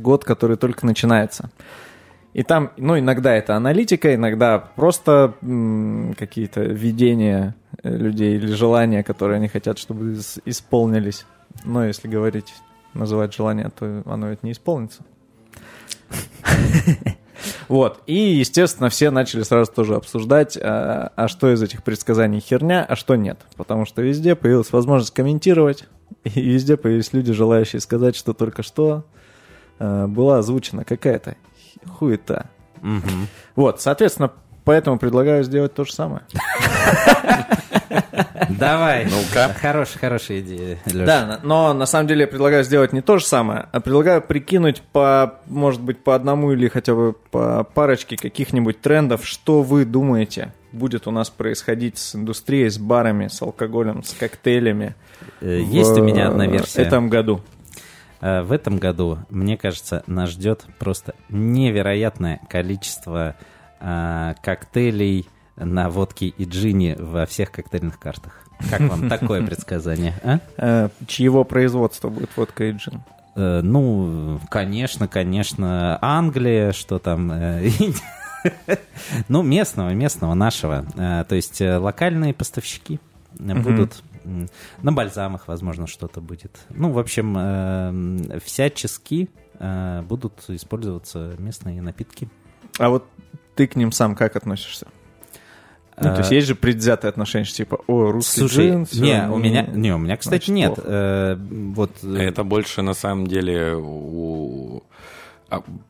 год, 0.00 0.24
который 0.24 0.56
только 0.56 0.84
начинается. 0.84 1.50
И 2.34 2.42
там, 2.42 2.72
ну, 2.76 2.98
иногда 2.98 3.34
это 3.34 3.56
аналитика, 3.56 4.14
иногда 4.14 4.58
просто 4.58 5.34
какие-то 6.16 6.62
видения 6.62 7.56
э, 7.82 7.96
людей 7.96 8.36
или 8.36 8.46
желания, 8.52 9.02
которые 9.02 9.36
они 9.36 9.48
хотят, 9.48 9.78
чтобы 9.78 10.12
ис- 10.12 10.40
исполнились. 10.44 11.24
Но 11.64 11.84
если 11.84 12.06
говорить, 12.06 12.52
называть 12.94 13.34
желание, 13.34 13.70
то 13.70 14.02
оно 14.06 14.28
ведь 14.28 14.42
не 14.42 14.52
исполнится. 14.52 15.02
Вот. 17.68 18.02
И, 18.06 18.14
естественно, 18.14 18.88
все 18.88 19.10
начали 19.10 19.42
сразу 19.42 19.70
тоже 19.70 19.94
обсуждать, 19.94 20.58
а, 20.60 21.12
а 21.14 21.28
что 21.28 21.52
из 21.52 21.62
этих 21.62 21.84
предсказаний 21.84 22.40
херня, 22.40 22.84
а 22.84 22.96
что 22.96 23.14
нет. 23.14 23.38
Потому 23.56 23.86
что 23.86 24.02
везде 24.02 24.34
появилась 24.34 24.72
возможность 24.72 25.14
комментировать, 25.14 25.84
и 26.24 26.40
везде 26.40 26.76
появились 26.76 27.12
люди, 27.12 27.32
желающие 27.32 27.80
сказать, 27.80 28.16
что 28.16 28.32
только 28.32 28.62
что 28.62 29.04
э, 29.78 30.06
была 30.08 30.38
озвучена 30.38 30.84
какая-то 30.84 31.36
хуета. 31.86 32.46
Мгм. 32.80 33.28
Вот, 33.56 33.80
соответственно, 33.80 34.32
поэтому 34.64 34.98
предлагаю 34.98 35.42
сделать 35.44 35.74
то 35.74 35.84
же 35.84 35.92
самое. 35.92 36.22
Давай. 38.48 39.04
Ну-ка. 39.06 39.54
Хорошая, 39.60 39.98
хорошая 39.98 40.40
идея, 40.40 40.78
Леша. 40.86 41.06
Да, 41.06 41.40
но 41.42 41.72
на 41.74 41.86
самом 41.86 42.06
деле 42.08 42.22
я 42.22 42.26
предлагаю 42.26 42.64
сделать 42.64 42.92
не 42.92 43.02
то 43.02 43.18
же 43.18 43.24
самое, 43.24 43.66
а 43.72 43.80
предлагаю 43.80 44.22
прикинуть 44.22 44.82
по, 44.92 45.34
может 45.46 45.80
быть, 45.80 46.02
по 46.02 46.14
одному 46.14 46.52
или 46.52 46.68
хотя 46.68 46.94
бы 46.94 47.14
по 47.30 47.64
парочке 47.64 48.16
каких-нибудь 48.16 48.80
трендов, 48.80 49.26
что 49.26 49.62
вы 49.62 49.84
думаете 49.84 50.52
будет 50.72 51.06
у 51.06 51.10
нас 51.10 51.30
происходить 51.30 51.98
с 51.98 52.14
индустрией, 52.14 52.68
с 52.68 52.78
барами, 52.78 53.28
с 53.28 53.40
алкоголем, 53.40 54.02
с 54.04 54.12
коктейлями. 54.12 54.94
Э, 55.40 55.60
Есть 55.62 55.96
у 55.98 56.02
меня 56.02 56.28
одна 56.28 56.46
в 56.46 56.52
версия. 56.52 56.82
этом 56.82 57.08
году. 57.08 57.40
Э, 58.20 58.42
В 58.42 58.52
этом 58.52 58.78
году, 58.78 59.18
мне 59.30 59.56
кажется, 59.56 60.02
нас 60.06 60.30
ждет 60.30 60.66
просто 60.78 61.14
невероятное 61.28 62.40
количество 62.48 63.34
э, 63.80 64.34
коктейлей 64.42 65.28
на 65.56 65.88
водке 65.88 66.26
и 66.28 66.44
джине 66.44 66.96
во 66.98 67.26
всех 67.26 67.50
коктейльных 67.50 67.98
картах. 67.98 68.44
Как 68.70 68.80
вам 68.80 69.08
такое 69.08 69.44
предсказание? 69.44 70.14
а? 70.22 70.40
Э, 70.56 70.88
чьего 71.06 71.44
производства 71.44 72.08
будет 72.08 72.30
водка 72.36 72.64
и 72.64 72.72
джин? 72.72 73.02
Ну, 73.36 74.40
конечно, 74.50 75.06
конечно, 75.06 75.96
Англия, 76.02 76.72
что 76.72 76.98
там... 76.98 77.32
Ну, 79.28 79.42
местного, 79.42 79.90
местного, 79.90 80.34
нашего. 80.34 80.84
То 80.96 81.34
есть 81.36 81.60
локальные 81.60 82.34
поставщики 82.34 82.98
будут... 83.38 84.02
На 84.82 84.92
бальзамах, 84.92 85.48
возможно, 85.48 85.86
что-то 85.86 86.20
будет. 86.20 86.58
Ну, 86.70 86.90
в 86.92 86.98
общем, 86.98 87.36
э, 87.38 88.38
всячески 88.44 89.30
э, 89.58 90.02
будут 90.02 90.44
использоваться 90.48 91.34
местные 91.38 91.82
напитки. 91.82 92.28
А 92.78 92.90
вот 92.90 93.06
ты 93.54 93.66
к 93.66 93.76
ним 93.76 93.92
сам 93.92 94.14
как 94.14 94.36
относишься? 94.36 94.86
Ну, 96.00 96.14
то 96.14 96.18
есть 96.18 96.30
Э, 96.30 96.34
есть 96.36 96.46
же 96.46 96.54
предвзятое 96.54 97.10
отношение, 97.10 97.44
что 97.44 97.56
типа, 97.56 97.80
о, 97.86 98.12
русский 98.12 98.40
Слушай, 98.40 98.68
джин, 98.68 98.86
всё, 98.86 99.04
не, 99.04 99.22
у 99.26 99.30
ну, 99.30 99.38
меня, 99.38 99.62
не, 99.62 99.92
у 99.92 99.98
меня, 99.98 100.16
кстати, 100.16 100.46
значит, 100.46 100.54
нет. 100.54 100.74
плохо. 100.74 100.88
Э, 100.88 101.36
Вот 101.74 101.90
э, 102.02 102.16
Это 102.18 102.44
больше 102.44 102.82
на 102.82 102.94
самом 102.94 103.26
деле 103.26 103.74
у 103.74 104.82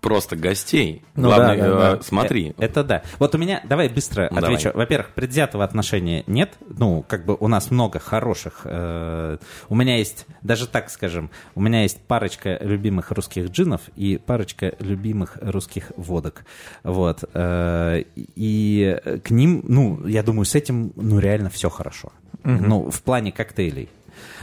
просто 0.00 0.36
гостей. 0.36 1.02
Ну 1.14 1.28
Главное, 1.28 1.56
да, 1.56 1.62
да, 1.62 1.92
э, 1.92 1.96
да. 1.96 2.02
смотри. 2.02 2.50
Э, 2.50 2.64
Это 2.64 2.84
да. 2.84 3.02
Вот 3.18 3.34
у 3.34 3.38
меня, 3.38 3.60
давай 3.64 3.88
быстро 3.88 4.28
Давай. 4.30 4.54
отвечу. 4.54 4.70
Во-первых, 4.76 5.10
предвзятого 5.14 5.64
отношения 5.64 6.24
нет. 6.26 6.54
Ну, 6.68 7.04
как 7.06 7.24
бы 7.24 7.36
у 7.38 7.48
нас 7.48 7.70
много 7.70 7.98
хороших. 7.98 8.62
э, 8.64 9.38
у 9.68 9.74
меня 9.74 9.96
есть, 9.98 10.26
даже 10.42 10.66
так 10.66 10.90
скажем, 10.90 11.30
у 11.54 11.60
меня 11.60 11.82
есть 11.82 12.00
парочка 12.00 12.58
любимых 12.60 13.10
русских 13.10 13.50
джинов 13.50 13.82
и 13.96 14.16
парочка 14.18 14.74
любимых 14.78 15.38
русских 15.40 15.92
водок. 15.96 16.44
Вот. 16.84 17.24
э, 17.34 18.04
и 18.16 18.96
к 19.24 19.30
ним, 19.30 19.64
ну, 19.66 20.06
я 20.06 20.22
думаю, 20.22 20.44
с 20.44 20.54
этим, 20.54 20.92
ну, 20.96 21.18
реально 21.18 21.50
все 21.50 21.68
хорошо. 21.68 22.12
Ну, 22.44 22.90
в 22.90 23.02
плане 23.02 23.32
коктейлей. 23.32 23.88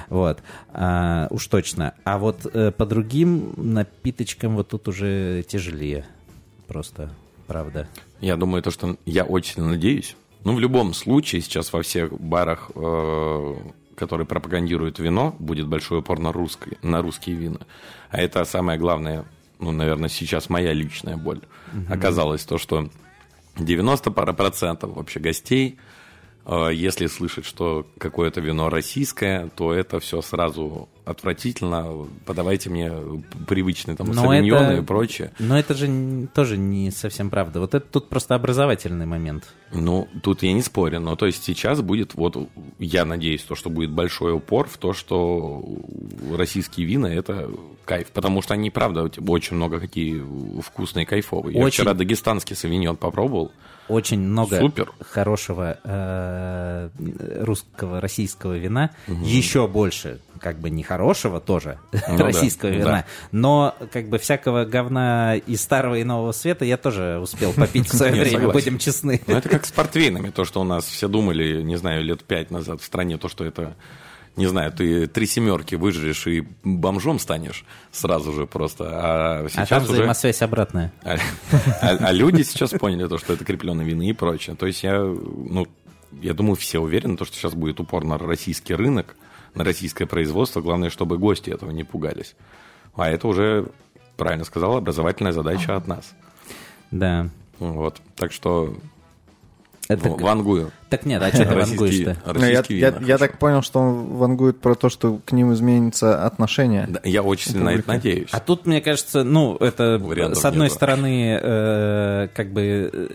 Вот, 0.10 0.44
А, 0.74 1.28
уж 1.30 1.48
точно. 1.48 1.94
А 2.04 2.18
вот 2.18 2.46
э, 2.46 2.72
по 2.72 2.86
другим 2.86 3.54
напиточкам 3.58 4.56
вот 4.56 4.70
тут 4.70 4.88
уже 4.88 5.44
тяжелее. 5.48 6.06
Просто, 6.68 7.10
правда. 7.48 7.88
Я 8.22 8.38
думаю, 8.38 8.62
то, 8.63 8.72
что 8.72 8.98
я 9.06 9.24
очень 9.24 9.63
надеюсь. 9.63 10.15
Ну, 10.44 10.56
в 10.56 10.60
любом 10.60 10.94
случае, 10.94 11.41
сейчас 11.41 11.74
во 11.74 11.82
всех 11.82 12.13
барах, 12.20 12.70
э, 12.76 13.56
которые 13.96 14.28
пропагандируют 14.28 15.00
вино, 15.00 15.36
будет 15.39 15.68
большой 15.68 16.00
упор 16.00 16.20
на, 16.20 16.32
русский, 16.32 16.78
на 16.82 17.02
русские 17.02 17.36
вина. 17.36 17.62
А 18.10 18.20
это 18.20 18.44
самое 18.46 18.78
главное, 18.78 19.26
ну, 19.60 19.72
наверное, 19.72 20.10
сейчас 20.10 20.50
моя 20.50 20.74
личная 20.74 21.18
боль. 21.18 21.41
Оказалось 21.89 22.44
то, 22.44 22.58
что 22.58 22.89
90 23.58 24.12
пара 24.12 24.34
процентов 24.34 24.96
вообще 24.96 25.20
гостей, 25.20 25.78
если 26.71 27.08
слышать, 27.08 27.45
что 27.45 27.86
какое-то 27.97 28.39
вино 28.41 28.69
российское, 28.69 29.49
то 29.55 29.73
это 29.73 29.99
все 29.99 30.21
сразу 30.21 30.88
отвратительно. 31.05 32.08
Подавайте 32.25 32.69
мне 32.69 32.91
привычные 33.47 33.95
там 33.95 34.08
Но 34.08 34.23
савиньоны 34.23 34.63
это- 34.73 34.81
и 34.81 34.86
прочее. 34.86 35.31
Но 35.39 35.58
это 35.58 35.73
же 35.73 36.27
тоже 36.34 36.58
не 36.58 36.91
совсем 36.91 37.29
правда. 37.29 37.60
Вот 37.60 37.73
это 37.75 37.86
тут 37.86 38.10
просто 38.10 38.36
образовательный 38.36 39.05
момент. 39.05 39.53
Ну, 39.73 40.08
тут 40.23 40.43
я 40.43 40.53
не 40.53 40.62
спорю, 40.62 40.99
но 40.99 41.15
то 41.15 41.25
есть 41.25 41.43
сейчас 41.43 41.81
будет, 41.81 42.13
вот 42.15 42.38
я 42.79 43.05
надеюсь, 43.05 43.43
то, 43.43 43.55
что 43.55 43.69
будет 43.69 43.91
большой 43.91 44.34
упор 44.34 44.67
в 44.67 44.77
то, 44.77 44.93
что 44.93 45.63
российские 46.36 46.86
вина 46.88 47.08
это 47.08 47.49
кайф, 47.86 48.08
потому 48.12 48.41
что 48.41 48.53
они, 48.55 48.69
правда, 48.71 49.10
очень 49.27 49.55
много 49.55 49.79
какие 49.79 50.23
вкусные, 50.62 51.05
кайфовые. 51.05 51.58
Я 51.58 51.63
Очень. 51.63 51.81
вчера 51.84 51.93
дагестанский 51.93 52.55
савиньон 52.55 52.95
попробовал, 52.97 53.51
Очень 53.88 54.19
много 54.19 54.60
Супер. 54.60 54.91
хорошего 55.00 55.78
э, 55.84 56.89
русского, 57.41 58.02
российского 58.02 58.58
вина. 58.58 58.91
Еще 59.08 59.67
больше, 59.67 60.19
как 60.39 60.60
бы 60.60 60.69
не 60.69 60.82
хорошего 60.82 61.39
тоже, 61.39 61.78
Ну 62.08 62.17
да, 62.17 62.26
российского 62.26 62.71
да. 62.71 62.78
вина. 62.78 63.06
Но 63.32 63.76
как 63.91 64.10
бы 64.10 64.17
всякого 64.17 64.65
говна 64.65 65.36
из 65.36 65.62
старого 65.62 65.95
и 65.95 66.04
нового 66.04 66.32
света 66.32 66.65
я 66.65 66.78
тоже 66.78 67.19
успел 67.21 67.54
попить 67.54 67.88
в 67.88 67.93
свое 67.98 68.13
время, 68.13 68.50
будем 68.50 68.80
честны. 68.80 69.21
Ну, 69.28 69.36
это 69.36 69.50
как 69.50 69.65
с 69.65 69.71
портвейнами, 69.71 70.30
то, 70.30 70.45
что 70.45 70.62
у 70.62 70.63
нас 70.63 70.86
все 70.86 71.08
думали, 71.08 71.62
не 71.62 71.76
знаю, 71.76 72.04
лет 72.04 72.24
пять 72.24 72.50
назад 72.52 72.82
в 72.82 72.86
стране, 72.86 73.17
то, 73.17 73.30
что 73.30 73.45
это, 73.45 73.76
не 74.36 74.48
знаю, 74.48 74.71
ты 74.71 75.08
три 75.08 75.26
семерки 75.28 75.76
выжрешь 75.76 76.28
и 76.28 76.41
бомжом 76.63 77.19
станешь 77.19 77.65
сразу 77.91 78.34
же 78.34 78.45
просто. 78.45 78.86
А 78.91 79.45
А 79.45 79.50
сейчас 79.50 79.69
там 79.69 79.84
уже... 79.84 79.93
взаимосвязь 79.93 80.41
обратная. 80.41 80.91
А, 81.04 81.15
а- 81.82 81.98
а 82.00 82.12
люди 82.12 82.41
сейчас 82.43 82.71
поняли 82.71 83.08
то, 83.08 83.17
что 83.17 83.34
это 83.34 83.45
крепленные 83.45 83.88
вины 83.88 84.10
и 84.10 84.13
прочее. 84.13 84.56
То 84.56 84.65
есть 84.65 84.84
я, 84.84 85.00
ну, 85.00 85.67
я 86.21 86.34
думаю, 86.34 86.56
все 86.56 86.80
уверены, 86.80 87.18
то, 87.18 87.26
что 87.26 87.36
сейчас 87.38 87.53
будет 87.53 87.80
упор 87.80 88.03
на 88.03 88.18
российский 88.18 88.74
рынок, 88.76 89.16
на 89.53 89.64
российское 89.64 90.05
производство. 90.05 90.62
Главное, 90.62 90.89
чтобы 90.89 91.18
гости 91.18 91.49
этого 91.49 91.72
не 91.72 91.84
пугались. 91.84 92.36
А 92.95 93.09
это 93.09 93.28
уже, 93.28 93.68
правильно 94.18 94.43
сказал, 94.45 94.78
образовательная 94.78 95.32
задача 95.32 95.76
от 95.76 95.88
нас. 95.88 96.14
Да. 96.91 97.30
Вот. 97.59 98.01
Так 98.16 98.32
что 98.34 98.76
Это 99.88 100.09
вангую. 100.09 100.71
Так 100.89 101.05
нет, 101.05 101.21
а 101.21 101.29
что 101.29 101.45
ты 101.45 101.53
Российские- 101.53 102.05
вангуешь-то? 102.05 102.33
Ну, 102.33 102.45
я, 102.45 102.63
я- 102.89 102.99
я 103.05 103.17
так 103.17 103.38
понял, 103.38 103.61
что 103.61 103.79
он 103.79 104.15
вангует 104.17 104.59
про 104.59 104.75
то, 104.75 104.89
что 104.89 105.19
к 105.25 105.31
ним 105.31 105.53
изменится 105.53 106.25
отношение. 106.25 106.88
Да, 106.89 106.99
я 107.03 107.21
очень 107.21 107.51
сильно 107.51 107.65
на 107.65 107.73
это 107.75 107.88
надеюсь. 107.88 108.29
А 108.31 108.39
тут, 108.39 108.65
мне 108.65 108.81
кажется, 108.81 109.23
ну, 109.23 109.55
это 109.57 109.99
Вариантов 110.01 110.39
с 110.41 110.45
одной 110.45 110.65
нету. 110.67 110.75
стороны, 110.75 111.39
э, 111.41 112.27
как 112.33 112.51
бы 112.51 112.89
э, 112.91 113.07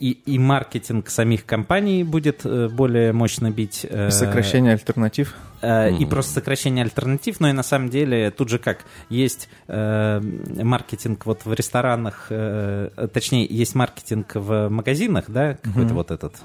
и, 0.00 0.10
и 0.26 0.38
маркетинг 0.38 1.10
самих 1.10 1.44
компаний 1.46 2.02
будет 2.04 2.40
э, 2.44 2.68
более 2.68 3.12
мощно 3.12 3.50
бить. 3.50 3.86
э, 3.88 4.10
Сокращение 4.10 4.72
альтернатив. 4.72 5.34
Э, 5.62 5.90
и 5.92 6.06
просто 6.06 6.34
сокращение 6.34 6.84
альтернатив, 6.84 7.40
но 7.40 7.48
и 7.48 7.52
на 7.52 7.62
самом 7.62 7.90
деле 7.90 8.30
тут 8.30 8.48
же 8.48 8.58
как, 8.58 8.84
есть 9.08 9.48
э, 9.68 10.20
маркетинг 10.20 11.26
вот 11.26 11.44
в 11.44 11.52
ресторанах, 11.52 12.26
э, 12.30 13.08
точнее, 13.12 13.46
есть 13.46 13.74
маркетинг 13.74 14.34
в 14.34 14.68
магазинах, 14.68 15.24
да, 15.28 15.54
какой-то 15.54 15.94
вот 15.94 16.10
этот 16.10 16.36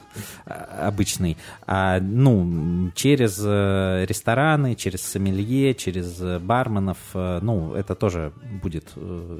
э, 0.46 0.52
обычный, 0.52 1.38
а, 1.66 2.00
ну, 2.00 2.92
через 2.96 3.40
э, 3.44 4.06
рестораны, 4.08 4.76
через 4.76 5.02
сомелье, 5.02 5.74
через 5.76 6.20
барменов, 6.42 6.98
э, 7.14 7.40
ну, 7.42 7.74
это 7.74 7.96
тоже 7.96 8.34
будет 8.62 8.94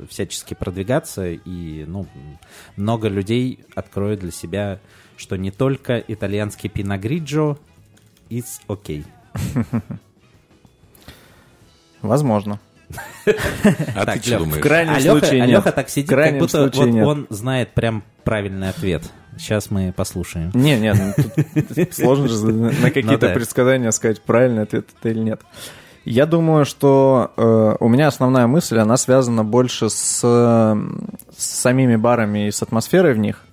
всячески 0.10 0.54
продвигаться, 0.54 1.28
и, 1.28 1.86
ну, 1.86 2.08
много 2.78 3.10
людей 3.10 3.60
откроют 3.76 4.22
для 4.22 4.32
себя, 4.32 4.80
что 5.18 5.36
не 5.36 5.52
только 5.52 6.00
итальянский 6.00 6.70
пиногриджо 6.70 7.58
is 8.30 8.62
okay. 8.68 9.06
Возможно. 12.02 12.60
А 13.96 14.06
ты 14.06 14.22
что 14.22 14.38
В 14.38 14.44
думаешь? 14.44 14.62
крайнем 14.64 14.94
Алёха, 14.94 15.20
случае 15.20 15.40
нет. 15.42 15.50
Алёха 15.50 15.72
так 15.72 15.90
сидит, 15.90 16.06
В 16.10 16.14
крайнем 16.14 16.40
как 16.48 16.70
будто 16.70 16.86
нет. 16.86 17.08
он 17.08 17.28
знает 17.30 17.74
прям 17.74 18.04
правильный 18.24 18.70
ответ. 18.70 19.04
Сейчас 19.38 19.72
мы 19.72 19.92
послушаем. 19.92 20.52
Не, 20.54 20.80
не, 20.80 20.94
ну, 20.94 21.88
сложно 21.92 22.28
же 22.28 22.46
на 22.54 22.92
какие-то 22.92 23.28
да. 23.28 23.34
предсказания 23.34 23.92
сказать, 23.92 24.22
правильный 24.22 24.64
ответ 24.64 24.88
это 24.98 25.10
или 25.10 25.20
нет. 25.20 25.42
Я 26.06 26.28
думаю, 26.28 26.66
что 26.66 27.32
э, 27.36 27.76
у 27.80 27.90
меня 27.90 28.08
основная 28.08 28.46
мысль, 28.46 28.78
она 28.78 28.96
связана 28.96 29.44
больше 29.44 29.90
с, 29.90 30.22
э, 30.24 30.76
с 31.36 31.44
самими 31.44 31.96
барами 31.96 32.48
и 32.48 32.52
с 32.52 32.62
атмосферой 32.62 33.16
в 33.16 33.18
них, 33.18 33.44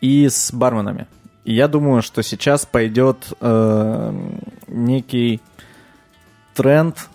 и 0.00 0.28
с 0.28 0.52
барменами. 0.52 1.06
Я 1.48 1.68
думаю, 1.68 2.02
что 2.02 2.24
сейчас 2.24 2.66
пойдет 2.66 3.32
э, 3.40 4.12
некий 4.66 5.40
тренд, 6.54 7.08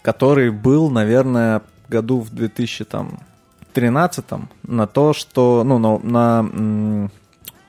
который 0.00 0.52
был, 0.52 0.90
наверное, 0.90 1.60
году 1.88 2.20
в 2.20 2.30
2013 2.32 4.24
на 4.62 4.86
то, 4.86 5.12
что, 5.12 5.64
ну, 5.64 5.78
на, 5.80 5.98
на, 5.98 7.10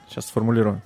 сейчас 0.08 0.28
сформулирую, 0.28 0.84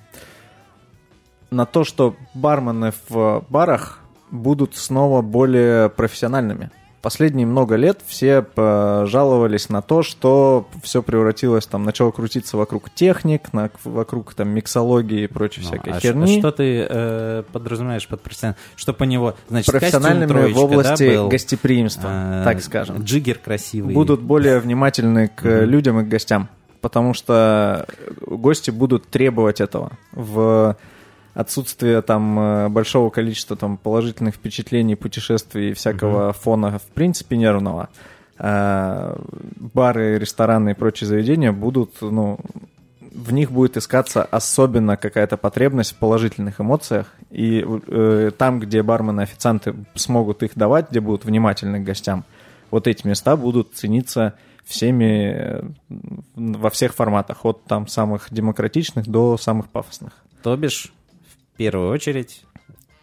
на 1.52 1.66
то, 1.66 1.84
что 1.84 2.16
бармены 2.34 2.94
в 3.10 3.44
барах 3.50 4.00
будут 4.32 4.78
снова 4.78 5.22
более 5.22 5.90
профессиональными. 5.90 6.72
Последние 7.02 7.48
много 7.48 7.76
лет 7.76 8.02
все 8.06 8.46
э, 8.56 9.04
жаловались 9.08 9.70
на 9.70 9.82
то, 9.82 10.04
что 10.04 10.68
все 10.84 11.02
превратилось, 11.02 11.66
там, 11.66 11.84
начало 11.86 12.12
крутиться 12.12 12.58
вокруг 12.58 12.90
техник, 12.90 13.54
на- 13.54 13.70
вокруг 13.86 14.34
там 14.34 14.50
миксологии 14.50 15.24
и 15.24 15.28
прочей 15.28 15.62
всякой 15.62 15.94
а 15.94 16.00
херни. 16.02 16.40
что 16.40 16.52
ты 16.52 16.86
э, 16.90 17.44
подразумеваешь 17.54 18.06
под 18.08 18.22
профессиональным? 18.22 18.60
Что 18.76 18.94
по 18.94 19.06
него, 19.06 19.36
значит, 19.48 19.72
профессиональными 19.72 20.28
троечка, 20.28 20.60
в 20.60 20.64
области 20.64 21.10
да, 21.10 21.22
был? 21.22 21.30
гостеприимства, 21.30 22.10
А, 22.12 22.44
так 22.44 22.62
скажем. 22.62 22.98
Джиггер 23.04 23.38
красивый. 23.38 23.94
Будут 23.94 24.22
более 24.22 24.60
внимательны 24.60 25.30
к 25.30 25.46
э, 25.46 25.66
людям 25.66 26.02
и 26.02 26.04
к 26.04 26.10
гостям, 26.10 26.50
потому 26.82 27.14
что 27.14 27.86
гости 28.26 28.72
будут 28.72 29.08
требовать 29.10 29.62
этого 29.62 29.94
в 30.12 30.76
отсутствие 31.34 32.02
там 32.02 32.40
э, 32.40 32.70
большого 32.70 33.10
количества 33.10 33.56
там 33.56 33.78
положительных 33.78 34.36
впечатлений, 34.36 34.96
путешествий 34.96 35.72
и 35.72 35.74
всякого 35.74 36.34
фона 36.34 36.80
в 36.80 36.94
принципе 36.94 37.38
нервного. 37.38 37.90
э, 38.38 39.16
Бары, 39.74 40.18
рестораны 40.18 40.72
и 40.72 40.74
прочие 40.74 41.08
заведения 41.08 41.52
будут, 41.52 42.02
ну, 42.02 42.40
в 43.12 43.34
них 43.34 43.52
будет 43.52 43.78
искаться 43.78 44.24
особенно 44.24 44.98
какая-то 44.98 45.38
потребность 45.38 45.94
в 45.94 45.98
положительных 45.98 46.62
эмоциях. 46.62 47.08
И 47.30 47.66
э, 47.66 48.32
там, 48.38 48.60
где 48.60 48.82
бармены, 48.82 49.22
официанты 49.22 49.76
смогут 49.96 50.44
их 50.44 50.52
давать, 50.56 50.90
где 50.90 51.00
будут 51.00 51.26
внимательны 51.26 51.80
к 51.80 51.84
гостям, 51.84 52.24
вот 52.72 52.88
эти 52.88 53.06
места 53.08 53.36
будут 53.36 53.74
цениться 53.74 54.36
всеми 54.66 55.34
э, 55.34 55.62
во 56.36 56.70
всех 56.70 56.94
форматах, 56.94 57.46
от 57.46 57.64
там 57.66 57.88
самых 57.88 58.28
демократичных 58.32 59.08
до 59.08 59.38
самых 59.38 59.70
пафосных. 59.70 60.14
То 60.44 60.56
бишь, 60.56 60.94
первую 61.60 61.92
очередь, 61.92 62.46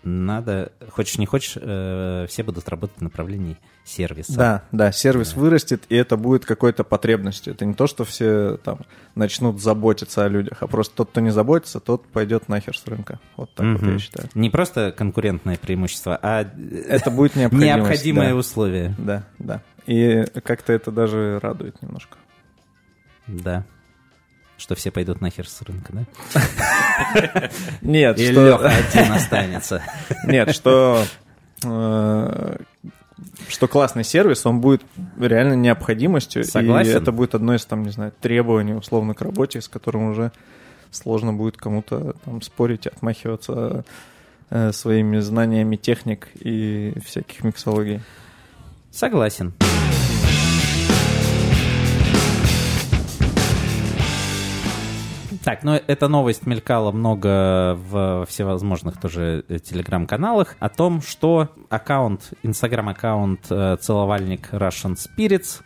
надо, 0.02 0.72
хочешь 0.90 1.18
не 1.18 1.26
хочешь, 1.26 1.59
э, 1.61 2.26
все 2.28 2.42
будут 2.42 2.68
работать 2.68 2.96
в 2.98 3.02
направлении 3.02 3.59
сервиса. 3.84 4.34
Да, 4.34 4.62
да, 4.72 4.92
сервис 4.92 5.34
вырастет, 5.34 5.82
и 5.88 5.96
это 5.96 6.16
будет 6.16 6.46
какой-то 6.46 6.84
потребностью. 6.84 7.52
Это 7.52 7.66
не 7.66 7.74
то, 7.74 7.86
что 7.86 8.04
все 8.04 8.57
там 8.64 8.78
начнут 9.14 9.61
заботиться 9.61 10.24
о 10.24 10.28
людях, 10.28 10.59
а 10.61 10.68
просто 10.68 10.94
тот, 10.96 11.11
кто 11.11 11.20
не 11.20 11.30
заботится, 11.30 11.80
тот 11.80 12.07
пойдет 12.07 12.48
нахер 12.48 12.78
с 12.78 12.86
рынка. 12.86 13.20
Вот 13.36 13.52
так 13.54 13.66
вот 13.66 13.82
Мгм. 13.82 13.92
я 13.94 13.98
считаю. 13.98 14.28
Не 14.34 14.48
просто 14.48 14.90
конкурентное 14.96 15.57
преимущество, 15.59 16.18
а 16.22 16.42
Это 16.88 17.11
будет 17.11 17.34
необходимое 17.36 18.30
да. 18.30 18.36
условие. 18.36 18.94
Да, 18.98 19.24
да. 19.38 19.61
И 19.86 20.24
как-то 20.44 20.72
это 20.72 20.90
даже 20.90 21.40
радует 21.42 21.82
немножко. 21.82 22.16
Да. 23.26 23.66
Что 24.59 24.74
все 24.74 24.90
пойдут 24.90 25.20
нахер 25.20 25.48
с 25.48 25.61
рынка, 25.62 25.92
да? 25.92 27.50
Нет, 27.82 28.18
И 28.18 28.32
что... 28.32 28.46
Леха 28.46 28.68
один 28.68 29.12
останется. 29.12 29.82
Нет, 30.26 30.54
что... 30.54 31.04
Что 33.48 33.68
классный 33.68 34.04
сервис, 34.04 34.44
он 34.44 34.61
будет 34.61 34.82
реально 35.18 35.54
необходимостью. 35.54 36.44
Согласен. 36.44 36.90
И 36.90 36.94
это 36.94 37.12
будет 37.12 37.34
одно 37.34 37.54
из, 37.54 37.64
там, 37.64 37.82
не 37.82 37.90
знаю, 37.90 38.12
требований 38.20 38.74
условно 38.74 39.14
к 39.14 39.22
работе, 39.22 39.61
с 39.61 39.68
которым 39.68 40.11
уже 40.11 40.32
сложно 40.90 41.32
будет 41.32 41.57
кому-то 41.57 42.14
там 42.24 42.42
спорить, 42.42 42.86
отмахиваться 42.86 43.84
э, 44.50 44.72
своими 44.72 45.18
знаниями 45.20 45.76
техник 45.76 46.28
и 46.34 46.94
всяких 47.04 47.44
миксологий. 47.44 48.00
Согласен. 48.90 49.54
Так, 55.47 55.62
ну 55.62 55.80
эта 55.86 56.09
новость 56.09 56.44
мелькала 56.44 56.90
много 56.90 57.78
в 57.78 58.26
всевозможных 58.28 59.01
тоже 59.01 59.44
э, 59.49 59.61
телеграм-каналах 59.61 60.57
о 60.59 60.68
том, 60.68 61.01
что 61.01 61.51
аккаунт, 61.70 62.32
инстаграм-аккаунт 62.42 63.42
э, 63.51 63.76
целовальник 63.80 64.53
Russian 64.53 64.97
Spirits 64.97 65.62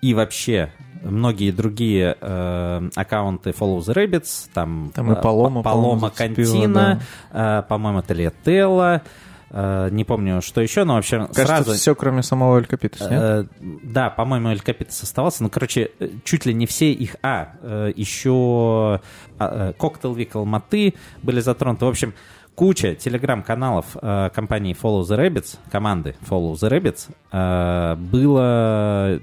и 0.00 0.12
вообще 0.12 0.72
многие 1.04 1.52
другие 1.52 2.16
э, 2.20 2.90
аккаунты 2.96 3.50
Follow 3.50 3.78
the 3.78 3.94
Rabbits, 3.94 4.50
там, 4.52 4.90
Там 4.92 5.12
и 5.12 5.14
э, 5.14 5.22
Палома, 5.22 5.62
Палома 5.62 6.00
по-моему, 6.00 6.00
зацепила, 6.00 6.34
Cantina, 6.34 7.02
э, 7.30 7.62
по-моему, 7.68 8.02
Tagliatella, 8.02 9.02
э, 9.04 9.31
не 9.52 10.04
помню, 10.04 10.40
что 10.40 10.60
еще, 10.60 10.84
но 10.84 10.94
вообще 10.94 11.18
Кажется, 11.26 11.44
сразу... 11.44 11.72
все, 11.74 11.94
кроме 11.94 12.22
самого 12.22 12.58
El 12.58 12.66
Copitas, 12.66 13.00
нет? 13.02 13.10
Э, 13.22 13.44
да, 13.60 14.08
по-моему, 14.08 14.48
El 14.48 14.60
Copitas 14.60 15.02
оставался. 15.02 15.42
Ну, 15.42 15.50
короче, 15.50 15.90
э, 15.98 16.08
чуть 16.24 16.46
ли 16.46 16.54
не 16.54 16.66
все 16.66 16.90
их... 16.92 17.16
А, 17.22 17.50
э, 17.60 17.92
еще 17.94 19.00
э, 19.38 19.72
Cocktail 19.78 20.14
Week 20.14 20.34
Алматы 20.36 20.94
были 21.22 21.40
затронуты. 21.40 21.84
В 21.84 21.88
общем, 21.88 22.14
куча 22.54 22.94
телеграм-каналов 22.94 23.96
э, 24.00 24.30
компании 24.34 24.74
Follow 24.80 25.02
the 25.02 25.18
Rabbits, 25.18 25.58
команды 25.70 26.16
Follow 26.28 26.54
the 26.54 26.70
Rabbits, 26.70 27.10
э, 27.32 27.96
было 27.96 29.20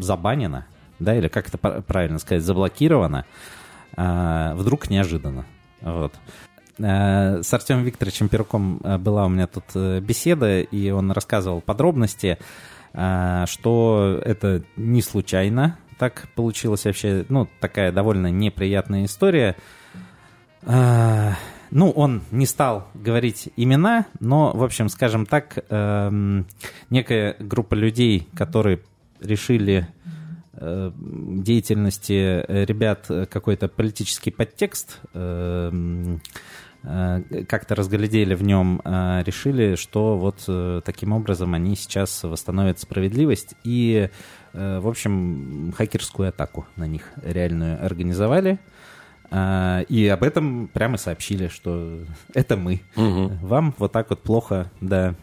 забанено, 0.00 0.66
да, 0.98 1.14
или 1.14 1.28
как 1.28 1.48
это 1.48 1.58
пр- 1.58 1.82
правильно 1.82 2.18
сказать, 2.18 2.42
заблокировано, 2.42 3.26
э, 3.96 4.52
вдруг 4.54 4.88
неожиданно. 4.90 5.44
Вот. 5.80 6.14
Э, 6.78 7.42
С 7.42 7.52
Артемом 7.52 7.84
Викторовичем 7.84 8.28
Перуком 8.28 8.80
э, 8.82 8.98
была 8.98 9.26
у 9.26 9.28
меня 9.28 9.46
тут 9.46 9.64
э, 9.74 10.00
беседа, 10.00 10.60
и 10.60 10.90
он 10.90 11.10
рассказывал 11.10 11.60
подробности, 11.60 12.38
что 12.90 14.20
это 14.24 14.62
не 14.76 15.02
случайно 15.02 15.78
так 15.98 16.26
получилось 16.34 16.86
вообще, 16.86 17.26
ну, 17.28 17.46
такая 17.60 17.92
довольно 17.92 18.28
неприятная 18.28 19.04
история. 19.04 19.56
Ну, 20.64 21.90
он 21.90 22.22
не 22.30 22.46
стал 22.46 22.88
говорить 22.94 23.50
имена, 23.56 24.06
но, 24.20 24.52
в 24.52 24.64
общем, 24.64 24.88
скажем 24.88 25.26
так, 25.26 25.58
эм, 25.68 26.46
некая 26.88 27.36
группа 27.38 27.74
людей, 27.74 28.26
которые 28.34 28.80
решили 29.20 29.86
деятельности 30.54 32.44
ребят 32.48 33.06
какой-то 33.30 33.68
политический 33.68 34.30
подтекст, 34.30 34.98
эм, 35.12 36.22
как-то 37.48 37.74
разглядели 37.74 38.34
в 38.34 38.42
нем, 38.42 38.80
э, 38.84 39.22
решили, 39.26 39.74
что 39.74 40.16
вот 40.16 40.44
э, 40.48 40.80
таким 40.84 41.12
образом 41.12 41.54
они 41.54 41.76
сейчас 41.76 42.22
восстановят 42.22 42.80
справедливость 42.80 43.54
и, 43.62 44.08
э, 44.52 44.78
в 44.78 44.88
общем, 44.88 45.72
хакерскую 45.76 46.30
атаку 46.30 46.66
на 46.76 46.86
них 46.86 47.12
реальную 47.22 47.84
организовали. 47.84 48.58
И 49.30 50.10
об 50.10 50.22
этом 50.22 50.68
прямо 50.68 50.96
сообщили, 50.96 51.48
что 51.48 51.98
это 52.34 52.56
мы. 52.56 52.80
Вам 52.96 53.74
вот 53.76 53.92
так 53.92 54.08
вот 54.08 54.22
плохо, 54.22 54.70
да, 54.80 55.16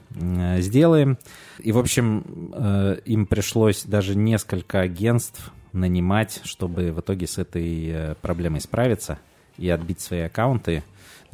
сделаем. 0.59 1.17
И, 1.57 1.71
в 1.71 1.79
общем, 1.79 2.51
э, 2.53 2.97
им 3.05 3.25
пришлось 3.25 3.83
даже 3.83 4.15
несколько 4.15 4.81
агентств 4.81 5.51
нанимать, 5.75 6.41
чтобы 6.43 6.91
в 6.91 6.99
итоге 7.01 7.27
с 7.27 7.37
этой 7.37 7.89
э, 7.89 8.15
проблемой 8.21 8.61
справиться 8.61 9.19
и 9.57 9.69
отбить 9.69 10.01
свои 10.01 10.21
аккаунты. 10.21 10.83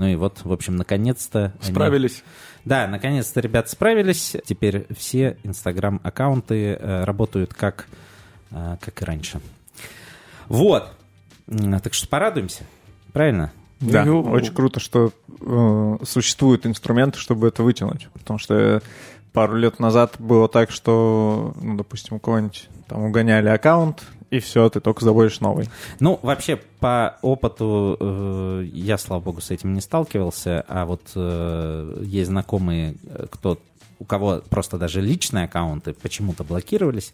Ну 0.01 0.07
и 0.07 0.15
вот, 0.15 0.43
в 0.43 0.51
общем, 0.51 0.77
наконец-то... 0.77 1.53
они- 1.61 1.71
Справились. 1.71 2.23
Да, 2.65 2.87
наконец-то 2.87 3.39
ребята 3.39 3.69
справились. 3.69 4.35
Теперь 4.47 4.87
все 4.97 5.37
инстаграм-аккаунты 5.43 6.73
э, 6.73 7.03
работают 7.03 7.53
как, 7.53 7.85
э, 8.49 8.77
как 8.81 8.99
и 8.99 9.05
раньше. 9.05 9.41
Вот. 10.47 10.91
Так 11.47 11.93
что 11.93 12.07
порадуемся. 12.07 12.63
Правильно? 13.13 13.51
Да, 13.79 14.03
Ну, 14.03 14.23
очень 14.23 14.55
круто, 14.55 14.79
что 14.79 15.11
э, 15.39 15.97
существуют 16.03 16.65
инструменты, 16.65 17.19
чтобы 17.19 17.47
это 17.49 17.61
вытянуть. 17.61 18.07
Потому 18.13 18.39
что 18.39 18.55
э, 18.55 18.81
пару 19.33 19.55
лет 19.55 19.79
назад 19.79 20.15
было 20.19 20.47
так, 20.47 20.71
что, 20.71 21.53
ну, 21.61 21.77
допустим, 21.77 22.17
у 22.17 22.19
кого-нибудь 22.19 22.69
там 22.87 23.03
угоняли 23.03 23.47
аккаунт, 23.49 24.03
и 24.29 24.39
все, 24.39 24.69
ты 24.69 24.79
только 24.79 25.03
заводишь 25.03 25.39
новый. 25.41 25.69
Ну, 25.99 26.19
вообще, 26.21 26.57
по 26.79 27.17
опыту 27.21 27.97
э, 27.99 28.65
я, 28.73 28.97
слава 28.97 29.21
богу, 29.21 29.41
с 29.41 29.51
этим 29.51 29.73
не 29.73 29.81
сталкивался, 29.81 30.63
а 30.67 30.85
вот 30.85 31.01
э, 31.15 32.01
есть 32.03 32.29
знакомые, 32.29 32.95
э, 33.05 33.25
кто, 33.29 33.57
у 33.99 34.05
кого 34.05 34.41
просто 34.49 34.77
даже 34.77 35.01
личные 35.01 35.45
аккаунты 35.45 35.93
почему-то 35.93 36.43
блокировались, 36.45 37.13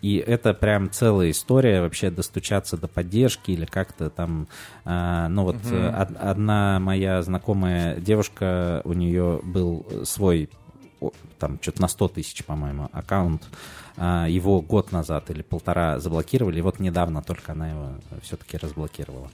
и 0.00 0.16
это 0.16 0.52
прям 0.54 0.90
целая 0.90 1.30
история 1.30 1.80
вообще 1.82 2.10
достучаться 2.10 2.76
до 2.76 2.88
поддержки 2.88 3.50
или 3.50 3.66
как-то 3.66 4.08
там, 4.10 4.48
э, 4.86 5.26
ну 5.28 5.44
вот 5.44 5.56
э, 5.70 5.88
од- 6.02 6.16
одна 6.18 6.78
моя 6.80 7.22
знакомая 7.22 7.96
девушка, 7.96 8.80
у 8.84 8.94
нее 8.94 9.40
был 9.42 9.86
свой 10.04 10.48
там 11.38 11.58
что-то 11.60 11.82
на 11.82 11.88
100 11.88 12.08
тысяч, 12.08 12.44
по-моему, 12.44 12.88
аккаунт. 12.92 13.42
А, 13.96 14.26
Его 14.26 14.60
год 14.60 14.92
назад 14.92 15.30
или 15.30 15.42
полтора 15.42 15.98
заблокировали, 15.98 16.58
и 16.58 16.62
вот 16.62 16.80
недавно 16.80 17.22
только 17.22 17.52
она 17.52 17.70
его 17.70 17.88
все-таки 18.22 18.56
разблокировала. 18.56 19.30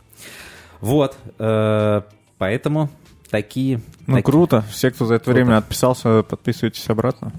Вот, 0.80 1.16
э, 1.38 2.02
поэтому 2.38 2.88
такие... 3.30 3.80
Ну, 4.06 4.16
таки- 4.16 4.24
круто. 4.24 4.62
Все, 4.70 4.90
кто 4.90 5.06
за 5.06 5.14
это 5.14 5.30
время 5.30 5.58
отписался, 5.58 6.22
подписывайтесь 6.22 6.88
обратно. 6.88 7.32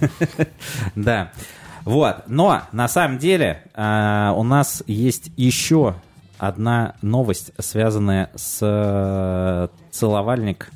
Да. 0.94 1.32
Вот. 1.84 2.24
Но 2.26 2.62
на 2.72 2.88
самом 2.88 3.18
деле 3.18 3.62
а, 3.74 4.32
у 4.36 4.42
нас 4.42 4.82
есть 4.86 5.30
еще 5.36 5.96
одна 6.38 6.94
новость, 7.02 7.52
связанная 7.58 8.30
с 8.34 8.58
э, 8.62 9.68
целовальник 9.90 10.70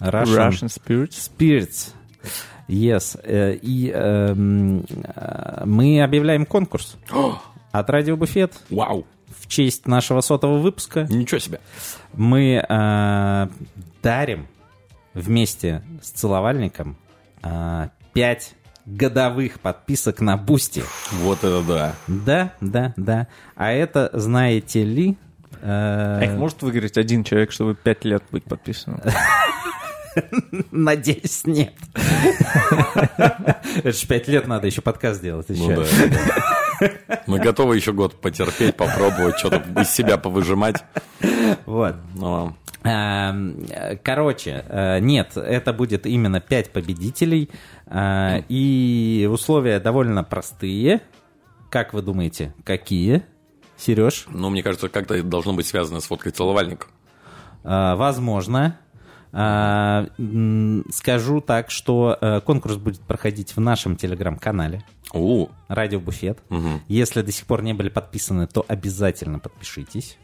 Russian, 0.00 0.50
Russian 0.50 0.68
Spirits. 0.68 1.30
Spirits. 1.38 1.94
Yes. 2.68 3.18
Э, 3.24 3.54
И 3.60 3.90
эм, 3.90 4.84
э, 5.16 5.62
мы 5.64 6.02
объявляем 6.02 6.46
конкурс 6.46 6.96
от 7.72 7.90
Радио 7.90 8.16
Буфет 8.16 8.54
Вау. 8.70 9.06
в 9.38 9.46
честь 9.48 9.86
нашего 9.86 10.20
сотого 10.20 10.58
выпуска. 10.58 11.06
Ничего 11.08 11.38
себе. 11.40 11.60
Мы 12.14 12.64
э, 12.68 13.48
дарим 14.02 14.46
вместе 15.14 15.82
с 16.02 16.10
целовальником 16.10 16.96
э, 17.42 17.88
5 18.12 18.54
годовых 18.86 19.60
подписок 19.60 20.20
на 20.20 20.36
Boosty. 20.36 20.82
Вот 21.12 21.38
это 21.38 21.62
да. 21.62 21.94
Да, 22.08 22.52
да, 22.60 22.94
да. 22.96 23.26
А 23.56 23.72
это, 23.72 24.10
знаете 24.12 24.84
ли... 24.84 25.16
э, 25.60 26.18
А 26.20 26.24
их 26.24 26.32
может 26.32 26.62
выиграть 26.62 26.96
один 26.98 27.24
человек, 27.24 27.50
чтобы 27.52 27.74
пять 27.74 28.04
лет 28.04 28.22
быть 28.30 28.44
подписанным? 28.44 29.00
Надеюсь, 30.70 31.42
нет. 31.44 31.74
Это 33.16 33.92
же 33.92 34.06
5 34.06 34.28
лет 34.28 34.46
надо 34.46 34.66
еще 34.66 34.80
подкаст 34.82 35.22
делать. 35.22 35.46
Ну 35.48 35.70
еще. 35.70 36.08
да. 36.80 37.20
Мы 37.26 37.38
готовы 37.38 37.76
еще 37.76 37.92
год 37.92 38.20
потерпеть, 38.20 38.76
попробовать 38.76 39.38
что-то 39.38 39.62
из 39.80 39.90
себя 39.90 40.16
повыжимать. 40.18 40.82
Вот. 41.66 41.96
Но 42.14 42.56
Эм, 42.82 43.66
э, 43.68 43.96
Короче, 44.02 44.64
э, 44.66 45.00
нет, 45.00 45.36
это 45.36 45.74
будет 45.74 46.06
именно 46.06 46.40
5 46.40 46.72
победителей. 46.72 47.50
э, 47.86 48.40
И 48.48 49.28
условия 49.30 49.78
довольно 49.80 50.24
простые. 50.24 51.02
Как 51.68 51.92
вы 51.92 52.00
думаете, 52.00 52.54
какие? 52.64 53.22
Сереж? 53.76 54.24
ну, 54.30 54.48
мне 54.50 54.62
кажется, 54.62 54.88
как-то 54.88 55.14
это 55.14 55.24
должно 55.24 55.52
быть 55.52 55.66
связано 55.66 56.00
с 56.00 56.06
фоткой 56.06 56.32
целовальника. 56.32 56.86
Э, 57.64 57.94
Возможно. 57.96 58.78
М, 59.32 60.84
Скажу 60.90 61.40
так, 61.40 61.70
что 61.70 62.16
э, 62.20 62.40
конкурс 62.40 62.76
будет 62.76 63.00
проходить 63.00 63.54
в 63.56 63.60
нашем 63.60 63.96
телеграм-канале. 63.96 64.82
Радио 65.68 65.98
Буфет. 66.00 66.38
Если 66.88 67.22
до 67.22 67.32
сих 67.32 67.46
пор 67.46 67.62
не 67.62 67.72
были 67.74 67.88
подписаны, 67.88 68.46
то 68.46 68.64
обязательно 68.68 69.38
подпишитесь. 69.38 70.16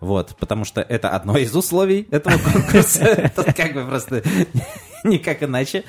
Вот, 0.00 0.36
потому 0.38 0.64
что 0.66 0.82
это 0.82 1.08
одно 1.10 1.38
из 1.38 1.56
условий 1.56 2.06
этого 2.10 2.36
конкурса. 2.38 3.00
Это 3.04 3.50
как 3.54 3.72
бы 3.72 3.86
просто 3.86 4.22
никак 5.04 5.42
иначе. 5.42 5.84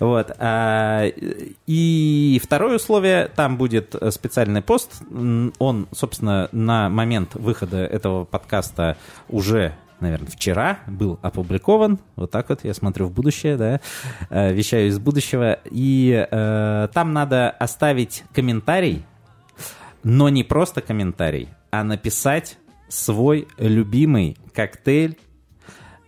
Вот. 0.00 0.30
а, 0.38 1.04
И 1.66 2.40
второе 2.42 2.76
условие, 2.76 3.28
там 3.28 3.58
будет 3.58 3.94
специальный 4.08 4.62
пост. 4.62 5.02
Он, 5.58 5.86
собственно, 5.92 6.48
на 6.52 6.88
момент 6.88 7.34
выхода 7.34 7.84
этого 7.84 8.24
подкаста 8.24 8.96
уже 9.28 9.74
наверное, 10.02 10.28
вчера 10.28 10.80
был 10.86 11.18
опубликован. 11.22 11.98
Вот 12.16 12.30
так 12.30 12.48
вот 12.50 12.64
я 12.64 12.74
смотрю 12.74 13.06
в 13.06 13.12
будущее, 13.12 13.56
да, 13.56 13.80
э, 14.28 14.52
вещаю 14.52 14.88
из 14.88 14.98
будущего. 14.98 15.58
И 15.64 16.26
э, 16.30 16.88
там 16.92 17.12
надо 17.12 17.50
оставить 17.50 18.24
комментарий, 18.34 19.04
но 20.02 20.28
не 20.28 20.44
просто 20.44 20.82
комментарий, 20.82 21.48
а 21.70 21.84
написать 21.84 22.58
свой 22.88 23.48
любимый 23.56 24.36
коктейль, 24.54 25.16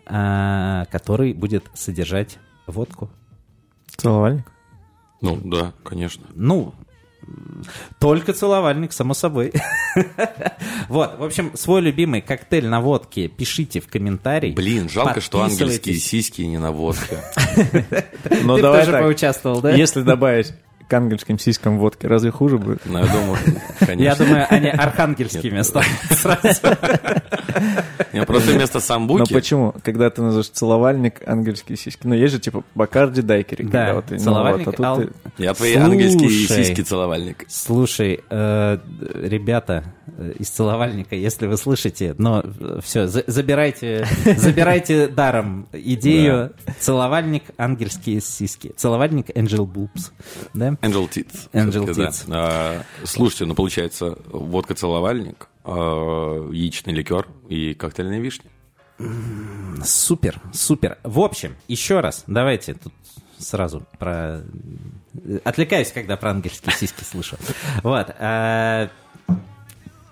э, 0.06 0.84
который 0.90 1.32
будет 1.32 1.64
содержать 1.74 2.38
водку. 2.66 3.08
Целовальник? 3.96 4.50
ну 5.22 5.40
да, 5.42 5.72
конечно. 5.82 6.26
Ну, 6.34 6.74
только 7.98 8.32
целовальник, 8.32 8.92
само 8.92 9.14
собой. 9.14 9.52
Вот, 10.88 11.18
в 11.18 11.24
общем, 11.24 11.52
свой 11.54 11.80
любимый 11.80 12.20
коктейль 12.20 12.66
на 12.66 12.80
водке 12.80 13.28
пишите 13.28 13.80
в 13.80 13.88
комментарий. 13.88 14.52
Блин, 14.52 14.88
жалко, 14.88 15.20
что 15.20 15.42
ангельские 15.42 15.96
сиськи 15.96 16.42
не 16.42 16.58
на 16.58 16.72
водке. 16.72 17.18
Ну, 18.42 18.56
Ты 18.56 18.62
давай 18.62 18.84
тоже 18.84 18.98
поучаствовал, 18.98 19.60
да? 19.60 19.70
Если 19.72 20.02
добавить 20.02 20.52
к 20.88 20.92
ангельским 20.92 21.38
сиськам 21.38 21.78
водки, 21.78 22.06
разве 22.06 22.30
хуже 22.30 22.58
будет? 22.58 22.80
Ну, 22.84 22.98
я 22.98 23.06
думаю, 23.06 23.38
Я 23.80 23.86
конечно. 23.86 24.24
думаю, 24.24 24.46
они 24.50 24.68
архангельскими 24.68 25.62
станут 25.62 25.88
сразу. 26.10 26.48
Я 28.12 28.24
просто 28.24 28.52
вместо 28.52 28.76
Но 28.76 28.80
самбуки... 28.80 29.32
почему? 29.32 29.74
Когда 29.82 30.08
ты 30.10 30.22
назовешь 30.22 30.48
целовальник, 30.50 31.20
ангельские 31.26 31.76
сиськи. 31.76 32.06
Ну, 32.06 32.14
есть 32.14 32.34
же 32.34 32.40
типа 32.40 32.62
Бакарди 32.74 33.22
Дайкери. 33.22 33.64
Да, 33.64 33.70
когда 33.70 33.94
вот 33.94 34.04
ты- 34.06 34.14
ну, 34.14 34.20
целовальник, 34.20 34.68
а 34.68 34.96
ты- 34.96 35.10
Я 35.38 35.54
твои 35.54 35.74
ангельские 35.74 36.30
сиськи 36.30 36.82
целовальник. 36.82 37.44
Слушай, 37.48 38.20
э, 38.30 38.78
ребята 39.14 39.84
из 40.38 40.48
целовальника, 40.50 41.14
если 41.14 41.46
вы 41.46 41.56
слышите, 41.56 42.14
но 42.18 42.44
все, 42.82 43.06
забирайте, 43.06 44.06
забирайте 44.36 45.08
даром 45.08 45.66
идею 45.72 46.52
целовальник 46.78 47.44
ангельские 47.58 48.20
сиськи, 48.20 48.72
целовальник 48.76 49.30
angel 49.30 49.66
boobs, 49.66 50.12
да? 50.52 50.70
Angel 50.82 51.08
Tits. 51.08 51.50
Angel 51.52 51.70
Всё-таки, 51.70 52.00
да. 52.00 52.08
Tits. 52.08 52.24
А, 52.30 52.82
Слушайте, 53.04 53.46
ну 53.46 53.54
получается 53.54 54.18
водка-целовальник, 54.26 55.48
а, 55.64 56.50
яичный 56.50 56.94
ликер 56.94 57.26
и 57.48 57.74
коктейльная 57.74 58.20
вишня. 58.20 58.50
Супер, 59.84 60.40
супер. 60.52 60.98
В 61.02 61.20
общем, 61.20 61.56
еще 61.68 62.00
раз, 62.00 62.24
давайте 62.26 62.74
тут 62.74 62.92
сразу 63.38 63.86
про... 63.98 64.42
Отвлекаюсь, 65.44 65.92
когда 65.92 66.16
про 66.16 66.30
ангельские 66.30 66.72
сиськи 66.74 67.04
слышу. 67.04 67.36
Вот. 67.82 68.14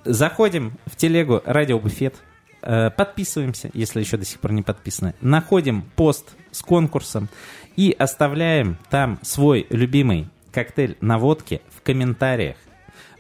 Заходим 0.05 0.73
в 0.87 0.97
телегу 0.97 1.43
Радио 1.45 1.79
Буфет. 1.79 2.17
э, 2.63 2.91
Подписываемся, 2.91 3.71
если 3.73 4.01
еще 4.01 4.17
до 4.17 4.25
сих 4.25 4.41
пор 4.41 4.53
не 4.53 4.63
подписаны. 4.63 5.15
Находим 5.21 5.83
пост 5.97 6.35
с 6.51 6.63
конкурсом 6.63 7.29
и 7.77 7.95
оставляем 7.97 8.79
там 8.91 9.19
свой 9.23 9.67
любимый 9.71 10.29
коктейль 10.53 10.97
на 11.01 11.19
водке 11.19 11.61
в 11.71 11.83
комментариях. 11.83 12.57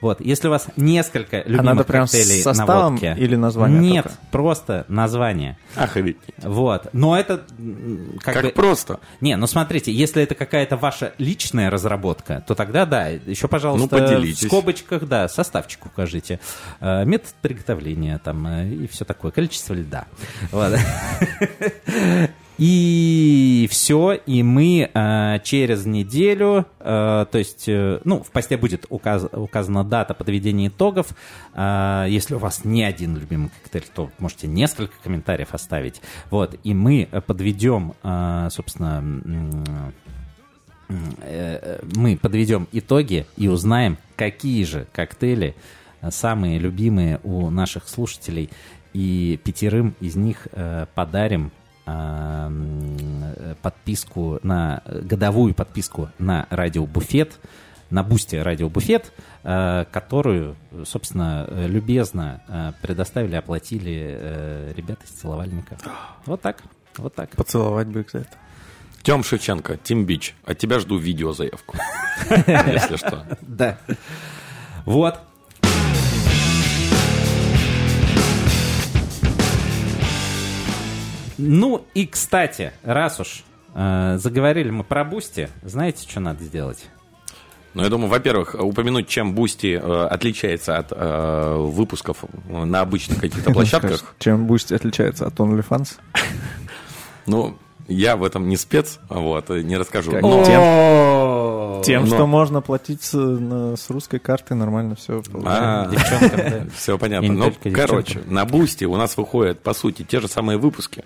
Вот, 0.02 0.20
если 0.20 0.48
у 0.48 0.50
вас 0.50 0.66
несколько 0.76 1.38
любимых 1.38 1.60
А 1.60 1.62
надо 1.62 1.84
прям 1.84 2.06
с 2.06 2.10
коктейлей 2.10 2.38
на 2.38 2.42
составом 2.54 2.92
водке, 2.94 3.14
или 3.16 3.36
название 3.36 3.80
Нет, 3.80 4.02
только? 4.04 4.18
просто 4.32 4.84
название. 4.88 5.56
Охренеть. 5.76 6.16
Вот. 6.38 6.88
Но 6.92 7.16
это 7.16 7.42
как, 8.20 8.34
Как 8.34 8.44
бы... 8.44 8.50
просто. 8.50 8.98
Не, 9.20 9.36
ну 9.36 9.46
смотрите, 9.46 9.92
если 9.92 10.24
это 10.24 10.34
какая-то 10.34 10.76
ваша 10.76 11.12
личная 11.18 11.70
разработка, 11.70 12.44
то 12.46 12.54
тогда 12.56 12.84
да, 12.84 13.06
еще, 13.06 13.46
пожалуйста, 13.46 13.96
Ну, 13.96 14.02
поделитесь. 14.06 14.42
в 14.42 14.46
скобочках, 14.48 15.06
да, 15.06 15.28
составчик 15.28 15.86
укажите. 15.86 16.40
Э, 16.80 17.04
метод 17.04 17.32
приготовления 17.40 18.18
там 18.22 18.44
э, 18.46 18.68
и 18.68 18.86
все 18.88 19.04
такое, 19.04 19.30
количество 19.30 19.72
льда. 19.72 20.06
Вот. 20.50 20.76
И 22.64 23.66
все, 23.72 24.12
и 24.12 24.44
мы 24.44 24.88
э, 24.94 25.38
через 25.42 25.84
неделю, 25.84 26.64
э, 26.78 27.26
то 27.28 27.38
есть, 27.38 27.64
э, 27.66 27.98
ну, 28.04 28.22
в 28.22 28.30
посте 28.30 28.56
будет 28.56 28.86
указ, 28.88 29.26
указана 29.32 29.82
дата 29.82 30.14
подведения 30.14 30.68
итогов. 30.68 31.08
Э, 31.54 32.06
если 32.08 32.36
у 32.36 32.38
вас 32.38 32.64
не 32.64 32.84
один 32.84 33.16
любимый 33.16 33.50
коктейль, 33.64 33.86
то 33.92 34.12
можете 34.20 34.46
несколько 34.46 34.94
комментариев 35.02 35.54
оставить. 35.54 36.00
Вот, 36.30 36.56
и 36.62 36.72
мы 36.72 37.08
подведем, 37.26 37.94
э, 38.04 38.48
собственно, 38.52 39.02
э, 41.18 41.80
мы 41.96 42.16
подведем 42.16 42.68
итоги 42.70 43.26
и 43.36 43.48
узнаем, 43.48 43.98
какие 44.14 44.62
же 44.62 44.86
коктейли 44.92 45.56
самые 46.10 46.60
любимые 46.60 47.18
у 47.24 47.50
наших 47.50 47.88
слушателей. 47.88 48.50
И 48.92 49.40
пятерым 49.42 49.96
из 49.98 50.14
них 50.14 50.46
э, 50.52 50.86
подарим 50.94 51.50
подписку 53.62 54.38
на 54.42 54.82
годовую 54.86 55.54
подписку 55.54 56.10
на 56.18 56.46
радио 56.50 56.86
Буфет, 56.86 57.38
на 57.92 58.02
Бусте 58.02 58.42
радио 58.42 58.68
Буфет, 58.68 59.12
э, 59.44 59.84
которую, 59.92 60.56
собственно, 60.84 61.46
любезно 61.50 62.42
э, 62.48 62.72
предоставили, 62.80 63.36
оплатили 63.36 64.16
э, 64.18 64.72
ребята 64.74 65.04
из 65.04 65.10
целовальника. 65.10 65.76
Вот 66.24 66.40
так. 66.40 66.62
Вот 66.96 67.14
так. 67.14 67.30
Поцеловать 67.30 67.88
бы, 67.88 68.02
кстати. 68.02 68.28
Тем 69.02 69.24
Шевченко, 69.24 69.76
Тим 69.76 70.06
Бич, 70.06 70.34
от 70.44 70.58
тебя 70.58 70.78
жду 70.78 70.96
видеозаявку. 70.96 71.76
Если 72.30 72.96
что. 72.96 73.26
Да. 73.42 73.78
Вот. 74.84 75.18
Ну 81.44 81.84
и, 81.94 82.06
кстати, 82.06 82.72
раз 82.84 83.18
уж 83.18 83.42
э, 83.74 84.16
заговорили 84.18 84.70
мы 84.70 84.84
про 84.84 85.04
Boosty, 85.04 85.48
знаете, 85.62 86.08
что 86.08 86.20
надо 86.20 86.44
сделать? 86.44 86.86
Ну, 87.74 87.82
я 87.82 87.88
думаю, 87.88 88.10
во-первых, 88.10 88.54
упомянуть, 88.58 89.08
чем 89.08 89.34
Boosty 89.34 89.80
э, 89.82 90.06
отличается 90.06 90.76
от 90.76 90.92
э, 90.92 91.56
выпусков 91.58 92.24
на 92.48 92.80
обычных 92.80 93.20
каких-то 93.20 93.50
площадках. 93.50 94.14
Чем 94.18 94.46
Boosty 94.46 94.74
отличается 94.74 95.26
от 95.26 95.34
OnlyFans? 95.34 95.98
Ну, 97.26 97.56
я 97.88 98.16
в 98.16 98.24
этом 98.24 98.48
не 98.48 98.56
спец, 98.56 99.00
вот, 99.08 99.48
не 99.48 99.76
расскажу. 99.76 100.12
Как? 100.12 100.22
Но... 100.22 100.44
Тем, 100.44 100.62
тем 101.82 102.06
что 102.06 102.26
можно 102.26 102.60
платить 102.60 103.02
с, 103.02 103.14
на, 103.14 103.76
с 103.76 103.90
русской 103.90 104.18
карты, 104.18 104.54
нормально 104.54 104.94
все. 104.94 105.22
А, 105.44 105.90
Все 106.74 106.98
понятно. 106.98 107.32
Ну, 107.32 107.52
короче, 107.72 108.20
на 108.26 108.44
Boosty 108.44 108.84
у 108.84 108.96
нас 108.96 109.16
выходят, 109.16 109.60
по 109.60 109.74
сути, 109.74 110.02
те 110.02 110.20
же 110.20 110.28
самые 110.28 110.58
выпуски, 110.58 111.04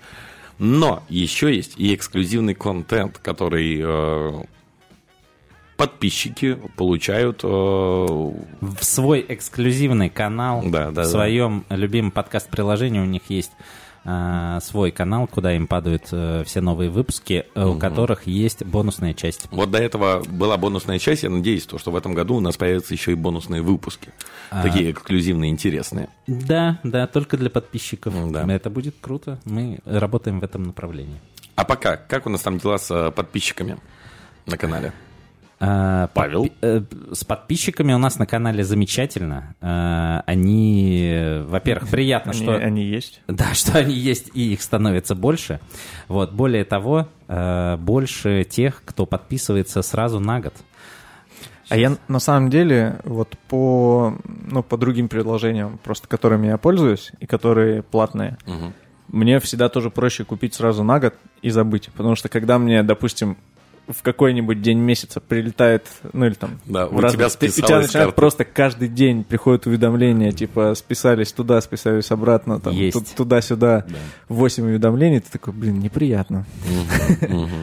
но 0.59 1.03
еще 1.09 1.55
есть 1.55 1.75
и 1.77 1.95
эксклюзивный 1.95 2.55
контент, 2.55 3.19
который 3.19 3.81
э, 3.83 4.43
подписчики 5.77 6.59
получают 6.77 7.41
э, 7.45 7.47
в 7.47 8.83
свой 8.83 9.25
эксклюзивный 9.29 10.09
канал, 10.09 10.63
да, 10.65 10.91
да, 10.91 11.03
в 11.03 11.07
своем 11.07 11.65
да. 11.69 11.77
любимом 11.77 12.11
подкаст-приложении 12.11 13.01
у 13.01 13.05
них 13.05 13.23
есть 13.29 13.53
э, 14.07 14.59
свой 14.63 14.91
канал, 14.93 15.27
куда 15.27 15.55
им 15.55 15.67
падают 15.67 16.09
э, 16.13 16.45
все 16.47 16.61
новые 16.61 16.91
выпуски, 16.91 17.47
э, 17.55 17.65
угу. 17.65 17.77
у 17.77 17.79
которых 17.79 18.27
есть 18.27 18.65
бонусная 18.65 19.15
часть. 19.15 19.49
Вот 19.51 19.71
до 19.71 19.79
этого 19.79 20.23
была 20.25 20.57
бонусная 20.57 20.99
часть, 20.99 21.25
я 21.25 21.31
надеюсь, 21.31 21.67
то, 21.67 21.79
что 21.79 21.91
в 21.91 21.97
этом 21.97 22.15
году 22.15 22.37
у 22.37 22.41
нас 22.41 22.57
появятся 22.57 22.95
еще 22.95 23.13
и 23.13 23.15
бонусные 23.15 23.63
выпуски, 23.63 24.11
а... 24.51 24.63
такие 24.63 24.93
эксклюзивные, 24.93 25.51
интересные. 25.51 26.09
Да, 26.27 26.79
да, 26.83 27.07
только 27.07 27.37
для 27.37 27.51
подписчиков. 27.51 28.15
Да. 28.31 28.47
Это 28.53 28.71
будет 28.71 28.95
круто. 29.01 29.39
Мы 29.45 29.81
работаем 29.85 30.41
в 30.41 30.45
этом 30.45 30.63
направлении. 30.63 31.21
А 31.57 31.65
пока, 31.65 31.97
как 31.97 32.27
у 32.27 32.31
нас 32.31 32.43
там 32.43 32.59
дела 32.59 32.79
с 32.79 32.91
э, 32.91 33.11
подписчиками 33.11 33.79
на 34.45 34.57
канале? 34.57 34.93
А, 35.59 36.09
Павел? 36.09 36.51
Э, 36.61 36.83
с 37.13 37.25
подписчиками 37.25 37.93
у 37.95 37.99
нас 37.99 38.19
на 38.19 38.27
канале 38.27 38.63
замечательно. 38.63 39.55
А, 39.61 40.23
они, 40.27 41.43
во-первых, 41.47 41.89
приятно, 41.91 42.33
они, 42.33 42.43
что... 42.43 42.57
Они 42.57 42.85
есть? 42.85 43.23
Да, 43.27 43.55
что 43.55 43.79
они 43.79 43.95
есть, 43.95 44.31
и 44.35 44.53
их 44.53 44.63
становится 44.63 45.15
больше. 45.15 45.61
Вот, 46.09 46.33
более 46.33 46.65
того, 46.65 47.09
а, 47.29 47.77
больше 47.79 48.45
тех, 48.45 48.83
кто 48.85 49.07
подписывается 49.07 49.81
сразу 49.83 50.21
на 50.21 50.41
год. 50.41 50.55
А 51.69 51.77
я 51.77 51.97
на 52.07 52.21
самом 52.21 52.51
деле 52.51 53.01
вот 53.05 53.37
по, 53.49 54.17
ну, 54.25 54.63
по 54.63 54.77
другим 54.77 55.09
предложениям, 55.09 55.79
просто 55.83 56.07
которыми 56.07 56.47
я 56.47 56.59
пользуюсь 56.59 57.11
и 57.19 57.27
которые 57.27 57.83
платные, 57.83 58.39
угу. 58.47 58.73
мне 59.09 59.41
всегда 59.41 59.69
тоже 59.69 59.91
проще 59.91 60.25
купить 60.25 60.55
сразу 60.55 60.85
на 60.85 61.01
год 61.01 61.15
и 61.43 61.51
забыть. 61.51 61.91
Потому 61.97 62.15
что 62.15 62.29
когда 62.29 62.59
мне, 62.59 62.83
допустим, 62.85 63.37
в 63.89 64.03
какой-нибудь 64.03 64.61
день 64.63 64.79
месяца 64.79 65.21
прилетает, 65.21 65.87
ну 66.13 66.27
или 66.27 66.35
там... 66.35 66.59
Да, 66.65 66.87
у 66.87 67.01
тебя 67.09 67.29
списалось 67.29 67.59
У 67.59 67.67
тебя 67.67 67.81
начинает 67.81 68.15
просто 68.15 68.45
каждый 68.45 68.89
день 68.89 69.25
приходит 69.25 69.67
уведомление, 69.67 70.33
типа, 70.33 70.75
списались 70.75 71.33
туда, 71.33 71.61
списались 71.61 72.11
обратно, 72.11 72.61
там, 72.61 72.75
туда-сюда, 73.17 73.85
да. 73.87 73.97
8 74.29 74.65
уведомлений, 74.65 75.21
ты 75.21 75.31
такой, 75.31 75.53
блин, 75.53 75.79
неприятно. 75.81 76.47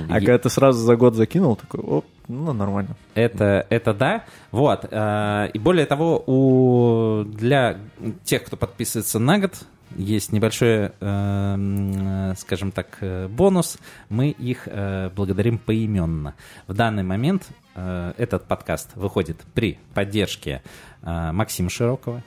А 0.09 0.15
когда 0.19 0.37
ты 0.37 0.49
сразу 0.49 0.79
за 0.79 0.95
год 0.95 1.15
закинул, 1.15 1.55
такой, 1.55 1.81
оп, 1.81 2.05
ну, 2.27 2.53
нормально. 2.53 2.95
Это, 3.15 3.65
это 3.69 3.93
да. 3.93 4.25
Вот. 4.51 4.85
Э, 4.89 5.49
и 5.53 5.59
более 5.59 5.85
того, 5.85 6.23
у, 6.25 7.23
для 7.25 7.79
тех, 8.23 8.43
кто 8.43 8.55
подписывается 8.55 9.19
на 9.19 9.39
год, 9.39 9.53
есть 9.95 10.31
небольшой, 10.31 10.91
э, 10.99 12.33
скажем 12.37 12.71
так, 12.71 12.97
э, 13.01 13.27
бонус. 13.27 13.77
Мы 14.09 14.29
их 14.29 14.67
э, 14.67 15.09
благодарим 15.15 15.57
поименно. 15.57 16.35
В 16.67 16.73
данный 16.73 17.03
момент 17.03 17.47
этот 17.75 18.45
подкаст 18.45 18.91
выходит 18.93 19.41
при 19.55 19.79
поддержке 19.95 20.61
Максима 21.01 21.71
Широкого. 21.71 22.21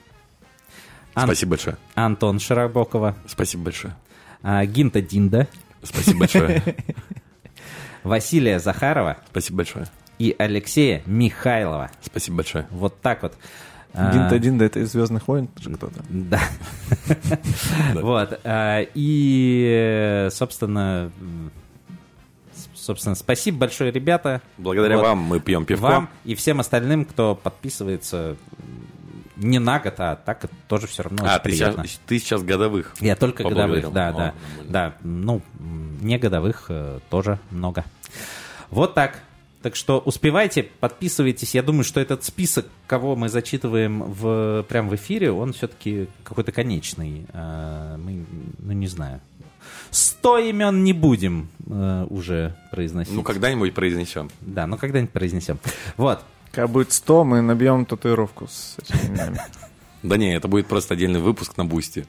Ан- 1.13 1.25
Спасибо 1.25 1.51
большое. 1.51 1.77
Антон 1.95 2.39
Широбокова. 2.39 3.15
Спасибо 3.27 3.63
большое. 3.63 3.95
Гинта 4.43 5.01
Динда. 5.01 5.47
Спасибо 5.83 6.19
большое. 6.19 6.61
Василия 8.03 8.59
Захарова. 8.59 9.17
Спасибо 9.31 9.57
большое. 9.59 9.87
И 10.19 10.35
Алексея 10.37 11.01
Михайлова. 11.05 11.91
Спасибо 12.01 12.37
большое. 12.37 12.67
Вот 12.71 12.99
так 13.01 13.23
вот. 13.23 13.33
Динта 13.97 14.39
Динда 14.39 14.65
это 14.65 14.79
из 14.79 14.91
Звездных 14.91 15.27
войн 15.27 15.49
же 15.59 15.73
кто-то. 15.73 16.03
Да. 16.09 16.41
Вот. 17.95 18.39
А, 18.43 18.85
и, 18.93 20.27
собственно, 20.31 21.11
собственно, 22.75 23.15
спасибо 23.15 23.59
большое, 23.59 23.91
ребята. 23.91 24.41
Благодаря 24.57 24.97
вам 24.97 25.19
мы 25.19 25.39
пьем 25.39 25.65
пивко. 25.65 25.83
Вам 25.83 26.09
и 26.23 26.35
всем 26.35 26.59
остальным, 26.59 27.05
кто 27.05 27.35
подписывается 27.35 28.37
не 29.35 29.59
на 29.59 29.79
год, 29.79 29.95
а 29.97 30.15
так 30.15 30.45
тоже 30.67 30.87
все 30.87 31.03
равно 31.03 31.23
а, 31.27 31.37
ты 31.39 31.49
приятно. 31.49 31.85
Сейчас, 31.85 32.01
ты 32.05 32.19
сейчас 32.19 32.43
годовых. 32.43 32.95
Я 32.99 33.15
только 33.15 33.43
годовых, 33.43 33.91
да, 33.91 34.09
О, 34.09 34.13
да. 34.13 34.33
Да, 34.65 34.93
ну, 35.03 35.41
не 36.01 36.17
годовых 36.17 36.65
э, 36.69 36.99
тоже 37.09 37.39
много. 37.51 37.85
Вот 38.69 38.93
так. 38.93 39.19
Так 39.67 39.75
что 39.75 39.99
успевайте, 39.99 40.63
подписывайтесь. 40.63 41.53
Я 41.53 41.61
думаю, 41.61 41.83
что 41.83 41.99
этот 41.99 42.23
список, 42.23 42.67
кого 42.87 43.17
мы 43.17 43.27
зачитываем 43.27 44.01
в, 44.01 44.63
прямо 44.69 44.87
в 44.87 44.95
эфире, 44.95 45.29
он 45.29 45.51
все-таки 45.51 46.07
какой-то 46.23 46.53
конечный. 46.53 47.25
А, 47.33 47.97
мы, 47.97 48.25
ну, 48.59 48.71
не 48.71 48.87
знаю. 48.87 49.19
Сто 49.91 50.37
имен 50.37 50.85
не 50.85 50.93
будем 50.93 51.49
э, 51.65 52.07
уже 52.09 52.55
произносить. 52.71 53.13
Ну, 53.13 53.23
когда-нибудь 53.23 53.73
произнесем. 53.73 54.29
Да, 54.39 54.67
ну, 54.67 54.77
когда-нибудь 54.77 55.11
произнесем. 55.11 55.59
Вот. 55.97 56.21
Когда 56.53 56.67
будет 56.67 56.93
сто, 56.93 57.25
мы 57.25 57.41
набьем 57.41 57.85
татуировку 57.85 58.47
с 58.47 58.77
этими 58.81 59.09
именами. 59.09 59.41
Да 60.01 60.15
не, 60.15 60.33
это 60.33 60.47
будет 60.47 60.67
просто 60.67 60.93
отдельный 60.93 61.19
выпуск 61.19 61.57
на 61.57 61.65
Boosty. 61.65 62.05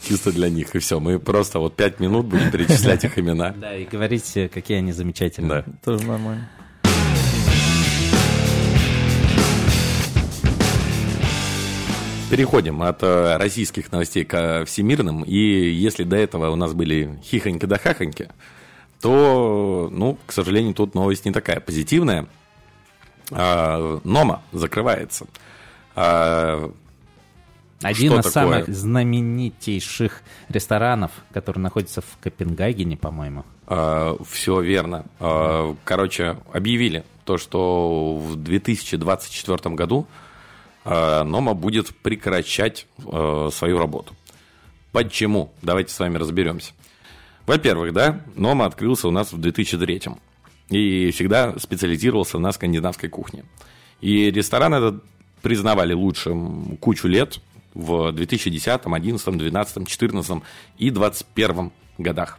Чисто 0.00 0.32
для 0.32 0.48
них, 0.48 0.74
и 0.74 0.78
все. 0.78 1.00
Мы 1.00 1.18
просто 1.18 1.58
вот 1.58 1.76
пять 1.76 2.00
минут 2.00 2.24
будем 2.26 2.50
перечислять 2.50 3.04
их 3.04 3.18
имена. 3.18 3.50
Да, 3.50 3.76
и 3.76 3.84
говорить, 3.84 4.32
какие 4.52 4.78
они 4.78 4.92
замечательные. 4.92 5.64
Да. 5.66 5.72
Тоже 5.84 6.06
нормально. 6.06 6.48
Переходим 12.34 12.82
от 12.82 13.00
э, 13.04 13.36
российских 13.36 13.92
новостей 13.92 14.24
к 14.24 14.64
всемирным. 14.66 15.22
И 15.22 15.38
если 15.38 16.02
до 16.02 16.16
этого 16.16 16.50
у 16.50 16.56
нас 16.56 16.74
были 16.74 17.16
хихоньки 17.22 17.64
да 17.64 17.78
хахоньки, 17.78 18.28
то, 19.00 19.88
ну, 19.92 20.18
к 20.26 20.32
сожалению, 20.32 20.74
тут 20.74 20.96
новость 20.96 21.24
не 21.26 21.30
такая 21.30 21.60
позитивная. 21.60 22.26
А, 23.30 24.00
Нома 24.02 24.42
закрывается. 24.50 25.26
А, 25.94 26.72
Один 27.82 28.14
из 28.14 28.24
такое? 28.24 28.32
самых 28.32 28.66
знаменитейших 28.66 30.22
ресторанов, 30.48 31.12
который 31.32 31.60
находится 31.60 32.00
в 32.00 32.18
Копенгагене, 32.20 32.96
по-моему. 32.96 33.44
А, 33.68 34.16
все 34.28 34.60
верно. 34.60 35.06
А, 35.20 35.76
короче, 35.84 36.38
объявили 36.52 37.04
то, 37.24 37.38
что 37.38 38.16
в 38.16 38.34
2024 38.34 39.76
году 39.76 40.08
Э, 40.08 40.23
Нома 40.84 41.54
будет 41.54 41.94
прекращать 41.96 42.86
э, 42.98 43.48
свою 43.52 43.78
работу. 43.78 44.14
Почему? 44.92 45.52
Давайте 45.62 45.92
с 45.92 45.98
вами 45.98 46.18
разберемся. 46.18 46.72
Во-первых, 47.46 47.92
да, 47.92 48.20
Нома 48.36 48.66
открылся 48.66 49.08
у 49.08 49.10
нас 49.10 49.32
в 49.32 49.38
2003 49.38 50.02
и 50.70 51.10
всегда 51.10 51.58
специализировался 51.58 52.38
на 52.38 52.52
скандинавской 52.52 53.08
кухне. 53.08 53.44
И 54.00 54.30
ресторан 54.30 54.74
этот 54.74 55.04
признавали 55.42 55.92
лучшим 55.92 56.76
кучу 56.78 57.08
лет 57.08 57.40
в 57.74 58.12
2010, 58.12 58.82
2011, 58.82 59.24
2012, 59.24 59.74
2014 59.74 60.42
и 60.78 60.90
2021 60.90 61.72
годах. 61.98 62.38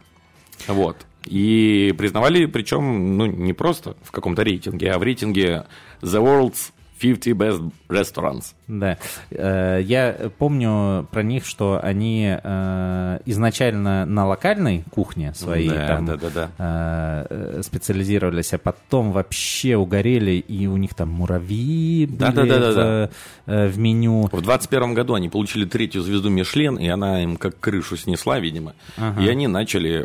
Вот. 0.66 0.96
И 1.24 1.94
признавали, 1.98 2.46
причем, 2.46 3.16
ну, 3.16 3.26
не 3.26 3.52
просто 3.52 3.96
в 4.02 4.12
каком-то 4.12 4.42
рейтинге, 4.42 4.92
а 4.92 4.98
в 4.98 5.02
рейтинге 5.02 5.66
The 6.00 6.22
World's 6.22 6.72
50 6.98 7.34
Best 7.34 7.72
Restaurants. 7.88 8.54
Да. 8.68 8.98
Э, 9.30 9.80
я 9.82 10.30
помню 10.38 11.06
про 11.10 11.22
них, 11.22 11.46
что 11.46 11.80
они 11.82 12.36
э, 12.42 13.18
изначально 13.26 14.06
на 14.06 14.26
локальной 14.26 14.84
кухне 14.90 15.32
своей 15.34 15.68
Да, 15.68 15.86
там 15.86 16.06
да, 16.06 16.16
да, 16.16 16.30
да. 16.30 16.50
э, 16.58 17.60
специализировались, 17.62 18.52
а 18.52 18.58
потом 18.58 19.12
вообще 19.12 19.76
угорели, 19.76 20.32
и 20.32 20.66
у 20.66 20.76
них 20.76 20.94
там 20.94 21.10
муравьи 21.10 22.06
были 22.06 22.18
Да, 22.18 22.32
да, 22.32 22.44
да, 22.44 22.58
да, 22.58 22.70
в, 22.72 23.10
да. 23.46 23.66
в 23.68 23.78
меню. 23.78 24.28
В 24.32 24.40
21 24.40 24.94
году 24.94 25.14
они 25.14 25.28
получили 25.28 25.64
третью 25.64 26.02
звезду 26.02 26.30
Мишлен, 26.30 26.76
и 26.76 26.88
она 26.88 27.22
им 27.22 27.36
как 27.36 27.58
крышу 27.60 27.96
снесла, 27.96 28.38
видимо. 28.40 28.74
И 29.20 29.28
они 29.28 29.46
начали 29.46 30.02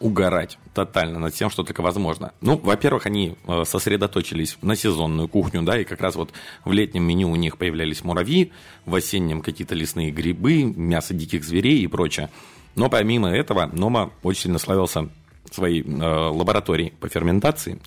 угорать 0.00 0.58
тотально 0.74 1.18
над 1.18 1.34
тем, 1.34 1.50
что 1.50 1.62
только 1.62 1.82
возможно. 1.82 2.32
Ну, 2.40 2.56
во-первых, 2.56 3.06
они 3.06 3.36
э, 3.46 3.64
сосредоточились 3.64 4.56
на 4.62 4.76
сезонную 4.76 5.28
кухню, 5.28 5.62
да, 5.62 5.78
и 5.78 5.84
как 5.84 6.00
раз 6.00 6.14
вот 6.14 6.32
в 6.64 6.72
летнем 6.72 7.04
меню 7.04 7.30
у 7.30 7.36
них 7.36 7.58
появлялись 7.58 8.04
муравьи, 8.04 8.52
в 8.86 8.94
осеннем 8.94 9.42
какие-то 9.42 9.74
лесные 9.74 10.10
грибы, 10.10 10.62
мясо 10.62 11.14
диких 11.14 11.44
зверей 11.44 11.82
и 11.82 11.86
прочее. 11.86 12.30
Но 12.76 12.88
помимо 12.88 13.28
этого, 13.28 13.66
Нома 13.66 14.12
очень 14.22 14.42
сильно 14.42 14.58
славился 14.58 15.08
своей 15.50 15.82
э, 15.82 15.86
лабораторией 15.86 16.92
по 17.00 17.08
ферментации. 17.08 17.80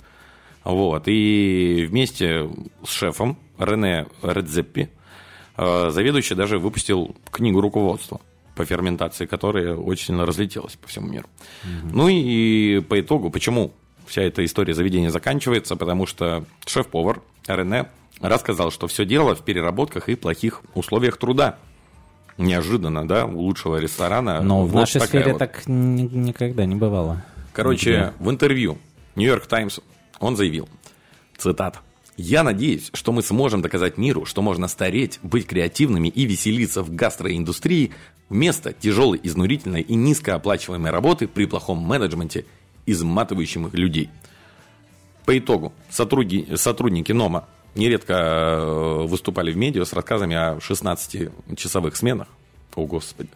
Вот. 0.63 1.03
И 1.07 1.85
вместе 1.89 2.49
с 2.85 2.89
шефом 2.89 3.37
Рене 3.57 4.07
Редзеппи 4.21 4.89
э, 5.57 5.89
заведующий 5.89 6.35
даже 6.35 6.59
выпустил 6.59 7.15
книгу 7.31 7.61
руководства 7.61 8.19
по 8.55 8.65
ферментации, 8.65 9.25
которая 9.25 9.75
очень 9.75 10.07
сильно 10.07 10.25
разлетелась 10.25 10.75
по 10.75 10.87
всему 10.87 11.07
миру. 11.07 11.27
Ну 11.91 12.07
и 12.07 12.81
по 12.81 12.99
итогу, 12.99 13.29
почему 13.29 13.73
вся 14.05 14.21
эта 14.21 14.43
история 14.45 14.73
заведения 14.73 15.09
заканчивается? 15.09 15.75
Потому 15.75 16.05
что 16.05 16.45
шеф-повар 16.65 17.21
Рене 17.47 17.87
рассказал, 18.21 18.71
что 18.71 18.87
все 18.87 19.05
дело 19.05 19.35
в 19.35 19.43
переработках 19.43 20.09
и 20.09 20.15
плохих 20.15 20.61
условиях 20.75 21.17
труда. 21.17 21.57
Неожиданно, 22.37 23.07
да, 23.07 23.25
у 23.25 23.39
лучшего 23.39 23.77
ресторана. 23.77 24.41
Но 24.41 24.65
в 24.65 24.71
вот 24.71 24.79
нашей 24.81 24.99
такая 24.99 25.21
сфере 25.21 25.31
вот. 25.33 25.39
так 25.39 25.67
ни- 25.67 26.01
никогда 26.01 26.65
не 26.65 26.75
бывало. 26.75 27.23
Короче, 27.53 28.13
в 28.19 28.29
интервью 28.29 28.79
Нью-Йорк 29.15 29.45
Таймс 29.45 29.79
он 30.19 30.35
заявил, 30.35 30.67
цитат, 31.37 31.79
«Я 32.17 32.43
надеюсь, 32.43 32.89
что 32.93 33.11
мы 33.11 33.21
сможем 33.21 33.61
доказать 33.61 33.97
миру, 33.97 34.25
что 34.25 34.41
можно 34.41 34.67
стареть, 34.67 35.19
быть 35.21 35.45
креативными 35.45 36.07
и 36.07 36.25
веселиться 36.25 36.81
в 36.83 36.93
гастроиндустрии 36.93 37.91
вместо 38.33 38.73
тяжелой, 38.73 39.19
изнурительной 39.23 39.81
и 39.81 39.95
низкооплачиваемой 39.95 40.91
работы 40.91 41.27
при 41.27 41.45
плохом 41.45 41.77
менеджменте 41.77 42.45
изматывающим 42.85 43.69
людей». 43.73 44.09
По 45.25 45.37
итогу, 45.37 45.71
сотрудники, 45.89 46.55
сотрудники 46.55 47.13
НОМа 47.13 47.47
нередко 47.75 48.13
э, 48.13 49.05
выступали 49.07 49.53
в 49.53 49.57
медиа 49.57 49.85
с 49.85 49.93
рассказами 49.93 50.35
о 50.35 50.57
16-часовых 50.57 51.95
сменах. 51.95 52.27
О, 52.75 52.85
Господи. 52.85 53.29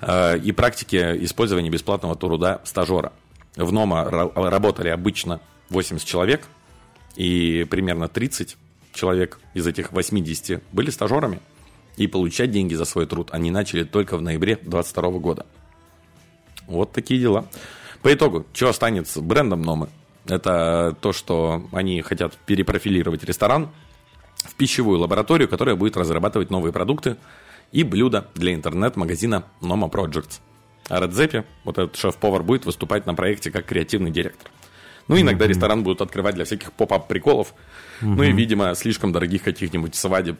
Э, 0.00 0.38
И 0.38 0.52
практике 0.52 1.16
использования 1.24 1.70
бесплатного 1.70 2.14
труда 2.14 2.60
стажера. 2.64 3.12
В 3.56 3.72
НОМа 3.72 4.08
ра- 4.10 4.48
работали 4.48 4.88
обычно 4.88 5.40
80 5.70 6.06
человек, 6.06 6.46
и 7.16 7.66
примерно 7.68 8.06
30 8.08 8.56
человек 8.92 9.40
из 9.54 9.66
этих 9.66 9.92
80 9.92 10.62
были 10.72 10.90
стажерами. 10.90 11.40
И 11.96 12.06
получать 12.06 12.50
деньги 12.50 12.74
за 12.74 12.84
свой 12.84 13.06
труд 13.06 13.28
они 13.32 13.50
начали 13.50 13.84
только 13.84 14.16
в 14.16 14.22
ноябре 14.22 14.56
2022 14.56 15.10
года. 15.18 15.46
Вот 16.66 16.92
такие 16.92 17.20
дела. 17.20 17.46
По 18.02 18.12
итогу, 18.12 18.46
что 18.52 18.68
останется 18.68 19.20
брендом 19.20 19.62
Номы? 19.62 19.88
Это 20.26 20.96
то, 21.00 21.12
что 21.12 21.68
они 21.72 22.00
хотят 22.02 22.36
перепрофилировать 22.46 23.24
ресторан 23.24 23.68
в 24.36 24.54
пищевую 24.54 24.98
лабораторию, 24.98 25.48
которая 25.48 25.74
будет 25.74 25.96
разрабатывать 25.96 26.50
новые 26.50 26.72
продукты 26.72 27.16
и 27.72 27.82
блюда 27.82 28.28
для 28.34 28.54
интернет-магазина 28.54 29.44
Noma 29.60 29.90
Projects. 29.90 30.40
А 30.88 31.00
Редзепи, 31.00 31.44
вот 31.64 31.78
этот 31.78 31.96
шеф-повар, 31.96 32.42
будет 32.42 32.66
выступать 32.66 33.06
на 33.06 33.14
проекте 33.14 33.50
как 33.50 33.66
креативный 33.66 34.10
директор. 34.10 34.50
Ну, 35.08 35.20
иногда 35.20 35.46
ресторан 35.46 35.82
будут 35.82 36.00
открывать 36.02 36.34
для 36.34 36.44
всяких 36.44 36.72
поп-ап 36.72 37.08
приколов. 37.08 37.54
Ну 38.00 38.22
и, 38.22 38.32
видимо, 38.32 38.74
слишком 38.74 39.12
дорогих 39.12 39.42
каких-нибудь 39.42 39.94
свадеб, 39.94 40.38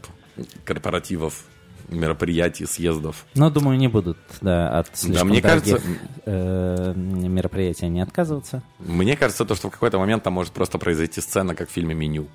корпоративов, 0.65 1.45
мероприятий, 1.89 2.67
съездов. 2.67 3.27
Но, 3.35 3.51
думаю, 3.51 3.77
не 3.77 3.89
будут 3.89 4.17
да, 4.41 4.79
от 4.79 4.97
слишком 4.97 5.29
мне 5.29 5.41
дорогих, 5.41 5.75
кажется- 5.75 5.91
э, 6.25 6.93
мероприятий 6.97 7.89
не 7.89 8.01
отказываться. 8.01 8.63
Мне 8.79 9.17
кажется, 9.17 9.45
то, 9.45 9.55
что 9.57 9.69
в 9.69 9.73
какой-то 9.73 9.99
момент 9.99 10.23
там 10.23 10.33
может 10.35 10.53
просто 10.53 10.79
произойти 10.79 11.21
сцена, 11.21 11.55
как 11.57 11.69
в 11.69 11.73
фильме 11.73 11.95
«Меню». 11.95 12.29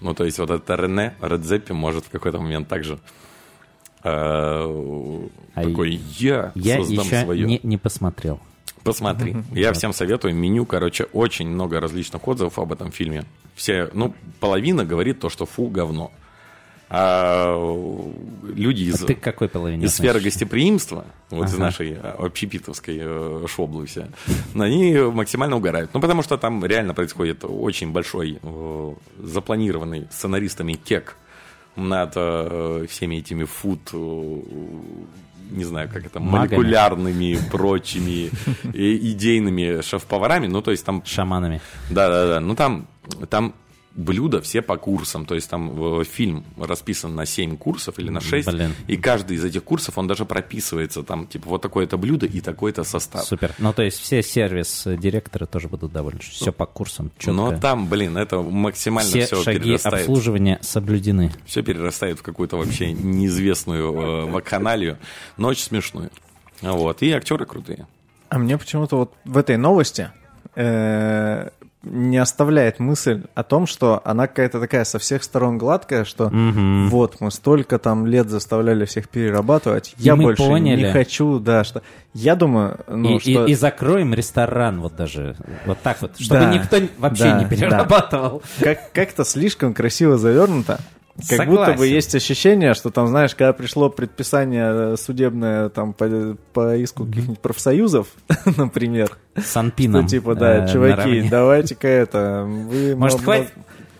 Ну, 0.00 0.14
то 0.14 0.24
есть 0.24 0.38
вот 0.38 0.50
это 0.50 0.74
Рене 0.76 1.14
Редзеппи 1.20 1.72
может 1.72 2.04
в 2.04 2.10
какой-то 2.10 2.38
момент 2.40 2.68
также 2.68 2.98
э, 4.04 4.08
А 4.10 5.28
такой 5.54 6.00
«Я, 6.18 6.52
Я 6.54 6.76
создам 6.78 7.04
еще 7.06 7.20
свое». 7.22 7.46
не, 7.46 7.60
не 7.62 7.78
посмотрел. 7.78 8.40
Посмотри. 8.84 9.36
Я 9.52 9.72
всем 9.72 9.92
советую. 9.92 10.34
Меню, 10.34 10.66
короче, 10.66 11.04
очень 11.12 11.48
много 11.48 11.80
различных 11.80 12.26
отзывов 12.26 12.58
об 12.58 12.72
этом 12.72 12.90
фильме. 12.92 13.24
Все, 13.54 13.88
ну, 13.92 14.14
половина 14.40 14.84
говорит 14.84 15.20
то, 15.20 15.28
что 15.28 15.46
фу, 15.46 15.68
говно. 15.68 16.10
А 16.94 17.56
люди 18.54 18.82
из, 18.82 18.98
Ты 18.98 19.14
к 19.14 19.20
какой 19.20 19.48
половине 19.48 19.86
из 19.86 19.94
сферы 19.94 20.20
гостеприимства, 20.20 21.06
вот 21.30 21.46
из 21.46 21.54
Ага. 21.54 21.62
нашей 21.62 21.92
э, 21.92 21.96
общепитовской 21.96 22.98
э, 23.00 23.46
шоблы 23.48 23.86
все, 23.86 24.08
они 24.54 24.98
максимально 24.98 25.56
угорают. 25.56 25.94
Ну, 25.94 26.02
потому 26.02 26.20
что 26.22 26.36
там 26.36 26.62
реально 26.66 26.92
происходит 26.92 27.44
очень 27.44 27.92
большой 27.92 28.38
э, 28.42 28.94
запланированный 29.22 30.06
сценаристами 30.10 30.74
кек 30.74 31.16
над 31.76 32.10
всеми 32.90 33.16
этими 33.16 33.44
фуд, 33.44 33.80
не 35.56 35.64
знаю, 35.64 35.88
как 35.92 36.06
это, 36.06 36.20
Магами. 36.20 36.56
молекулярными, 36.58 37.38
прочими 37.50 38.30
идейными 38.72 39.80
шеф-поварами. 39.82 40.46
Ну, 40.46 40.62
то 40.62 40.70
есть 40.70 40.84
там 40.84 41.02
Шаманами. 41.04 41.60
да, 41.90 42.08
да, 42.08 42.26
да. 42.28 42.40
Ну 42.40 42.54
там, 42.54 42.86
там 43.30 43.54
блюда 43.94 44.40
все 44.40 44.62
по 44.62 44.76
курсам. 44.76 45.26
То 45.26 45.34
есть 45.34 45.48
там 45.50 46.00
э, 46.00 46.04
фильм 46.04 46.44
расписан 46.58 47.14
на 47.14 47.26
7 47.26 47.56
курсов 47.56 47.98
или 47.98 48.10
на 48.10 48.20
6. 48.20 48.48
Блин. 48.48 48.74
И 48.86 48.96
каждый 48.96 49.36
из 49.36 49.44
этих 49.44 49.64
курсов, 49.64 49.98
он 49.98 50.06
даже 50.06 50.24
прописывается. 50.24 51.02
Там, 51.02 51.26
типа, 51.26 51.48
вот 51.48 51.62
такое-то 51.62 51.96
блюдо 51.96 52.26
и 52.26 52.40
такой-то 52.40 52.84
состав. 52.84 53.24
Супер. 53.24 53.54
Ну, 53.58 53.72
то 53.72 53.82
есть 53.82 53.98
все 53.98 54.22
сервис-директоры 54.22 55.46
тоже 55.46 55.68
будут 55.68 55.92
довольны. 55.92 56.20
Все 56.20 56.52
по 56.52 56.66
курсам, 56.66 57.10
четко. 57.18 57.32
Но 57.32 57.58
там, 57.58 57.88
блин, 57.88 58.16
это 58.16 58.40
максимально 58.40 59.08
все 59.08 59.26
все, 59.26 59.42
шаги 59.42 59.60
перерастает. 59.60 60.00
обслуживания 60.00 60.58
соблюдены. 60.62 61.32
Все 61.44 61.62
перерастает 61.62 62.18
в 62.18 62.22
какую-то 62.22 62.56
вообще 62.56 62.92
неизвестную 62.92 63.92
э, 63.92 64.24
вакханалию, 64.30 64.98
но 65.36 65.48
очень 65.48 65.64
смешную. 65.64 66.10
Вот. 66.60 67.02
И 67.02 67.10
актеры 67.10 67.44
крутые. 67.44 67.86
А 68.28 68.38
мне 68.38 68.56
почему-то 68.56 68.96
вот 68.96 69.14
в 69.24 69.36
этой 69.36 69.56
новости 69.56 70.10
э, 70.54 71.50
не 71.84 72.18
оставляет 72.18 72.78
мысль 72.78 73.24
о 73.34 73.42
том, 73.42 73.66
что 73.66 74.00
она 74.04 74.26
какая-то 74.28 74.60
такая 74.60 74.84
со 74.84 74.98
всех 74.98 75.24
сторон 75.24 75.58
гладкая, 75.58 76.04
что 76.04 76.30
вот 76.32 77.16
мы 77.20 77.30
столько 77.30 77.78
там 77.78 78.06
лет 78.06 78.28
заставляли 78.30 78.84
всех 78.84 79.08
перерабатывать, 79.08 79.94
я 79.98 80.14
мы 80.16 80.24
больше 80.24 80.42
поняли. 80.44 80.86
не 80.86 80.92
хочу, 80.92 81.38
да, 81.40 81.64
что 81.64 81.82
я 82.14 82.36
думаю, 82.36 82.78
ну 82.88 83.16
и, 83.16 83.20
что 83.20 83.46
и- 83.46 83.50
и 83.52 83.54
закроем 83.54 84.14
ресторан 84.14 84.80
вот 84.80 84.94
даже 84.96 85.34
вот 85.66 85.78
так 85.82 86.00
вот, 86.02 86.12
чтобы 86.20 86.40
Да, 86.40 86.54
никто 86.54 86.76
вообще 86.98 87.24
да, 87.24 87.38
не 87.42 87.46
перерабатывал. 87.46 88.42
как 88.60 88.92
как-то 88.92 89.24
слишком 89.24 89.74
красиво 89.74 90.18
завернуто. 90.18 90.78
Как 91.16 91.38
Согласен. 91.38 91.50
будто 91.50 91.72
бы 91.78 91.86
есть 91.86 92.14
ощущение, 92.14 92.72
что 92.72 92.90
там, 92.90 93.06
знаешь, 93.06 93.34
когда 93.34 93.52
пришло 93.52 93.90
предписание 93.90 94.92
э, 94.92 94.96
судебное 94.96 95.68
там 95.68 95.92
по, 95.92 96.36
по 96.54 96.74
иску 96.76 97.04
каких-нибудь 97.04 97.38
профсоюзов, 97.40 98.06
например, 98.56 99.10
С 99.36 99.46
Санпином. 99.46 100.02
Ну, 100.02 100.08
типа, 100.08 100.34
да, 100.34 100.64
э, 100.64 100.72
чуваки, 100.72 101.28
давайте-ка 101.28 101.86
это... 101.86 102.44
Может, 102.96 103.18
мо- 103.18 103.24
хватит 103.24 103.52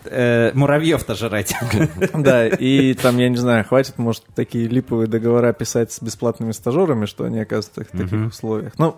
э, 0.06 0.52
муравьев-то 0.54 1.14
жрать? 1.14 1.54
Да, 2.14 2.46
и 2.46 2.94
там, 2.94 3.18
я 3.18 3.28
не 3.28 3.36
знаю, 3.36 3.64
хватит, 3.64 3.98
может, 3.98 4.24
такие 4.34 4.66
липовые 4.66 5.06
договора 5.06 5.52
писать 5.52 5.92
с 5.92 6.00
бесплатными 6.00 6.52
стажерами, 6.52 7.06
что 7.06 7.24
они 7.24 7.40
оказываются 7.40 7.84
в 7.84 7.98
таких 7.98 8.26
условиях. 8.28 8.72
Ну, 8.78 8.96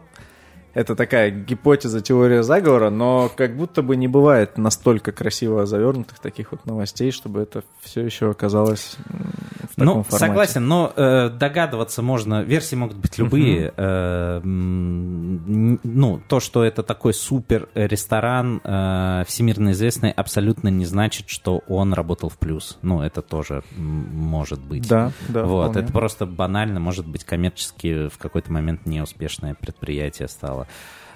это 0.74 0.96
такая 0.96 1.30
гипотеза, 1.30 2.00
теория 2.00 2.42
заговора, 2.42 2.90
но 2.90 3.30
как 3.34 3.56
будто 3.56 3.82
бы 3.82 3.96
не 3.96 4.08
бывает 4.08 4.58
настолько 4.58 5.12
красиво 5.12 5.66
завернутых 5.66 6.18
таких 6.18 6.52
вот 6.52 6.66
новостей, 6.66 7.12
чтобы 7.12 7.40
это 7.40 7.62
все 7.80 8.02
еще 8.02 8.30
оказалось 8.30 8.96
в 9.74 9.76
таком 9.76 9.96
Ну, 9.98 10.02
формате. 10.04 10.26
согласен, 10.26 10.66
но 10.68 10.92
э, 10.96 11.30
догадываться 11.30 12.00
можно, 12.02 12.42
версии 12.42 12.76
могут 12.76 12.96
быть 12.96 13.18
любые. 13.18 13.72
Э, 13.76 14.40
м, 14.42 15.80
ну, 15.82 16.20
то, 16.28 16.40
что 16.40 16.64
это 16.64 16.82
такой 16.82 17.12
супер 17.14 17.68
ресторан, 17.74 18.60
э, 18.62 19.24
всемирно 19.26 19.72
известный, 19.72 20.10
абсолютно 20.10 20.68
не 20.68 20.86
значит, 20.86 21.28
что 21.28 21.62
он 21.68 21.92
работал 21.92 22.28
в 22.28 22.38
плюс. 22.38 22.78
Ну, 22.82 23.02
это 23.02 23.20
тоже 23.22 23.62
может 23.76 24.60
быть. 24.60 24.88
Да, 24.88 25.12
да. 25.28 25.44
вот, 25.44 25.70
вполне. 25.70 25.82
это 25.84 25.92
просто 25.92 26.26
банально, 26.26 26.80
может 26.80 27.06
быть, 27.06 27.24
коммерчески 27.24 28.08
в 28.08 28.18
какой-то 28.18 28.52
момент 28.52 28.86
неуспешное 28.86 29.54
предприятие 29.54 30.28
стало. 30.28 30.66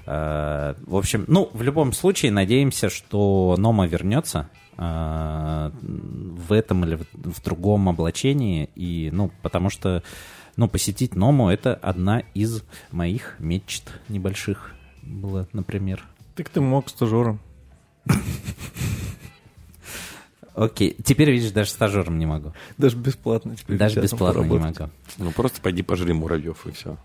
Э, 0.06 0.74
В 0.86 0.96
общем, 0.96 1.24
ну, 1.28 1.50
в 1.52 1.62
любом 1.62 1.92
случае, 1.92 2.32
надеемся, 2.32 2.88
что 2.90 3.54
Нома 3.58 3.86
вернется 3.86 4.48
э, 4.67 4.67
в 4.78 6.52
этом 6.52 6.84
или 6.84 6.94
в- 6.96 7.42
другом 7.42 7.88
облачении. 7.88 8.70
И, 8.76 9.10
ну, 9.12 9.30
потому 9.42 9.70
что, 9.70 10.02
ну, 10.56 10.68
посетить 10.68 11.16
Ному— 11.16 11.48
это 11.50 11.74
одна 11.74 12.22
из 12.34 12.62
моих 12.92 13.36
мечт 13.40 13.90
небольших 14.08 14.72
было, 15.02 15.48
например. 15.52 16.04
Так 16.36 16.48
ты 16.48 16.60
мог 16.60 16.88
стажером. 16.88 17.40
Окей, 20.54 20.96
теперь, 21.04 21.30
видишь, 21.30 21.52
даже 21.52 21.70
стажером 21.70 22.18
не 22.18 22.26
могу. 22.26 22.52
Даже 22.78 22.96
бесплатно 22.96 23.54
теперь. 23.56 23.78
Даже 23.78 24.00
бесплатно 24.00 24.40
не 24.42 24.58
могу. 24.58 24.90
Ну, 25.16 25.30
просто 25.32 25.60
пойди 25.60 25.82
пожри 25.82 26.12
муравьев, 26.12 26.66
и 26.66 26.72
все. 26.72 26.96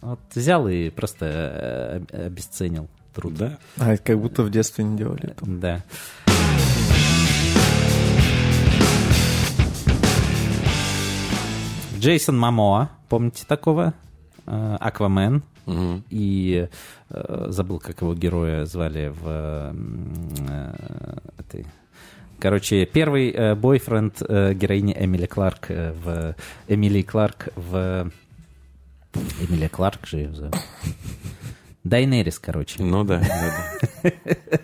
Вот 0.00 0.20
взял 0.34 0.68
и 0.68 0.88
просто 0.90 2.06
э, 2.10 2.26
обесценил 2.26 2.88
труд. 3.12 3.34
Да? 3.34 3.58
А, 3.76 3.92
это 3.94 4.02
как 4.02 4.20
будто 4.20 4.42
в 4.44 4.50
детстве 4.50 4.84
не 4.84 4.96
делали 4.96 5.30
это. 5.30 5.44
Да. 5.44 5.84
Джейсон 12.00 12.38
Мамоа, 12.38 12.88
помните 13.10 13.44
такого? 13.46 13.92
Э, 14.46 14.76
Аквамен. 14.80 15.42
Мгм. 15.66 16.02
И 16.08 16.66
э, 17.10 17.46
забыл, 17.48 17.78
как 17.78 18.00
его 18.00 18.14
героя 18.14 18.64
звали 18.64 19.08
в 19.08 19.74
э, 20.48 20.72
этой... 21.38 21.66
Короче, 22.38 22.86
первый 22.86 23.30
э, 23.30 23.54
бойфренд 23.54 24.22
э, 24.26 24.54
героини 24.54 24.96
Эмили 24.98 25.26
Кларк 25.26 25.66
э, 25.70 25.92
в 25.92 26.34
Эмилии 26.68 27.02
Кларк 27.02 27.48
в 27.54 28.10
Эмилия 29.46 29.68
Кларк 29.68 30.06
же 30.06 30.16
ее 30.20 30.32
зовут. 30.32 30.56
Дайнерис, 31.84 32.38
короче. 32.38 32.82
Ну 32.82 33.04
да, 33.04 33.20
да, 33.20 33.52
да. 34.02 34.10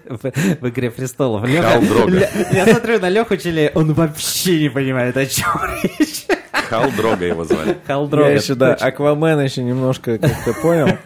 в, 0.16 0.20
в 0.60 0.68
«Игре 0.68 0.90
престолов». 0.90 1.44
Леха- 1.44 1.62
Хал 1.72 1.82
Дрога. 1.82 2.10
Ле- 2.12 2.30
я 2.52 2.66
смотрю 2.66 3.00
на 3.00 3.08
Леху 3.08 3.36
Челе, 3.38 3.72
он 3.74 3.92
вообще 3.94 4.60
не 4.60 4.68
понимает, 4.68 5.16
о 5.16 5.24
чем 5.26 5.48
речь. 5.82 6.26
Хал 6.52 6.90
Дрога 6.96 7.24
его 7.24 7.44
звали. 7.44 7.78
Хал 7.86 8.08
Дрога, 8.08 8.28
Я 8.30 8.34
еще, 8.36 8.54
да. 8.54 8.74
Аквамен 8.74 9.40
еще 9.40 9.62
немножко 9.62 10.18
как-то 10.18 10.52
понял. 10.54 10.98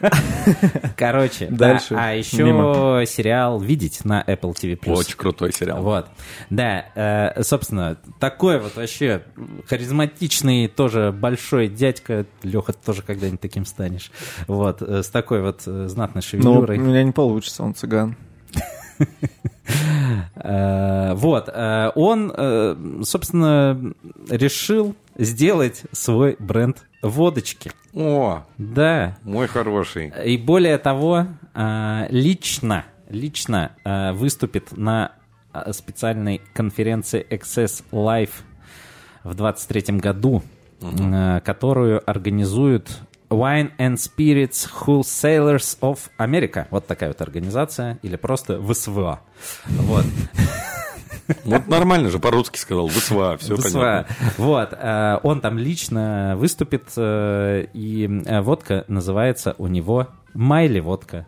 Короче, 0.96 1.46
Дальше 1.48 1.94
да, 1.94 2.08
а 2.08 2.12
еще 2.14 2.42
мимо. 2.44 3.04
сериал 3.06 3.60
«Видеть» 3.60 4.04
на 4.04 4.22
Apple 4.26 4.54
TV+. 4.54 4.78
Очень 4.90 5.16
крутой 5.16 5.52
сериал. 5.52 5.82
Вот. 5.82 6.06
Да, 6.48 6.86
э, 6.94 7.42
собственно, 7.42 7.98
такой 8.18 8.58
вот 8.58 8.74
вообще 8.76 9.22
харизматичный, 9.68 10.68
тоже 10.68 11.12
большой 11.12 11.68
дядька. 11.68 12.24
Леха, 12.42 12.72
ты 12.72 12.78
тоже 12.84 13.02
когда-нибудь 13.02 13.40
таким 13.40 13.66
станешь. 13.66 14.10
Вот, 14.46 14.80
э, 14.82 15.02
с 15.02 15.08
такой 15.08 15.42
вот 15.42 15.62
э, 15.66 15.88
знатной 16.00 16.22
Ну, 16.32 16.38
у 16.38 16.54
шевелюрой. 16.64 16.78
меня 16.78 17.02
не 17.04 17.12
получится, 17.12 17.62
он 17.62 17.74
цыган. 17.74 18.16
Э, 20.34 21.14
Вот, 21.14 21.48
э, 21.52 21.92
он, 21.94 22.32
э, 22.36 23.02
собственно, 23.04 23.92
решил 24.28 24.96
сделать 25.16 25.82
свой 25.92 26.36
бренд 26.40 26.84
водочки. 27.02 27.70
О, 27.94 28.42
Да, 28.58 29.16
мой 29.22 29.46
хороший. 29.46 30.12
и 30.24 30.36
более 30.36 30.78
того, 30.78 31.26
лично, 32.08 32.84
лично 33.08 33.72
выступит 34.14 34.76
на 34.76 35.12
специальной 35.72 36.40
конференции 36.54 37.24
Access 37.30 37.84
Live 37.92 38.30
в 39.24 39.34
23 39.34 39.98
году, 39.98 40.42
которую 41.44 42.02
организует 42.08 43.00
Wine 43.30 43.70
and 43.78 43.94
Spirits 43.94 44.68
Wholesalers 44.86 45.78
of 45.80 45.98
America. 46.18 46.66
Вот 46.70 46.86
такая 46.86 47.10
вот 47.10 47.20
организация, 47.22 47.98
или 48.02 48.16
просто 48.16 48.60
ВСВА. 48.60 49.20
Вот. 49.68 50.04
Вот 51.44 51.68
нормально 51.68 52.10
же 52.10 52.18
по-русски 52.18 52.58
сказал. 52.58 52.88
ВСВА, 52.88 53.36
все 53.38 53.56
ВСВА. 53.56 54.06
понятно. 54.08 54.16
Вот. 54.36 54.72
э, 54.72 55.18
Он 55.22 55.40
там 55.40 55.58
лично 55.58 56.34
выступит, 56.36 56.88
э, 56.96 57.66
и 57.72 58.22
э, 58.26 58.40
водка 58.40 58.84
называется 58.88 59.54
у 59.58 59.68
него 59.68 60.08
Майли 60.34 60.80
водка. 60.80 61.26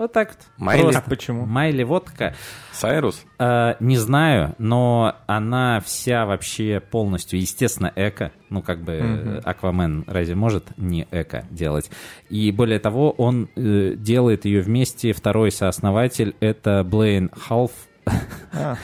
Вот 0.00 0.14
так 0.14 0.30
вот. 0.30 0.38
Майли? 0.56 0.82
Просто. 0.82 1.02
А 1.04 1.10
почему? 1.10 1.44
Майли 1.44 1.82
водка. 1.82 2.34
Сайрус? 2.72 3.22
Э, 3.38 3.74
не 3.80 3.98
знаю, 3.98 4.54
но 4.56 5.14
она 5.26 5.80
вся 5.80 6.24
вообще 6.24 6.80
полностью, 6.80 7.38
естественно, 7.38 7.92
эко. 7.94 8.32
Ну, 8.48 8.62
как 8.62 8.80
бы 8.80 8.92
э, 8.94 9.40
Аквамен 9.44 10.04
разве 10.06 10.34
может 10.34 10.64
не 10.78 11.06
эко 11.10 11.44
делать? 11.50 11.90
И 12.30 12.50
более 12.50 12.78
того, 12.78 13.10
он 13.10 13.50
э, 13.56 13.92
делает 13.94 14.46
ее 14.46 14.62
вместе. 14.62 15.12
Второй 15.12 15.52
сооснователь— 15.52 16.34
это 16.40 16.82
Блейн 16.82 17.30
Халф. 17.36 17.72
А. 18.54 18.76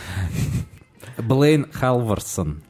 Блейн 1.16 1.66
Халварсон. 1.72 2.62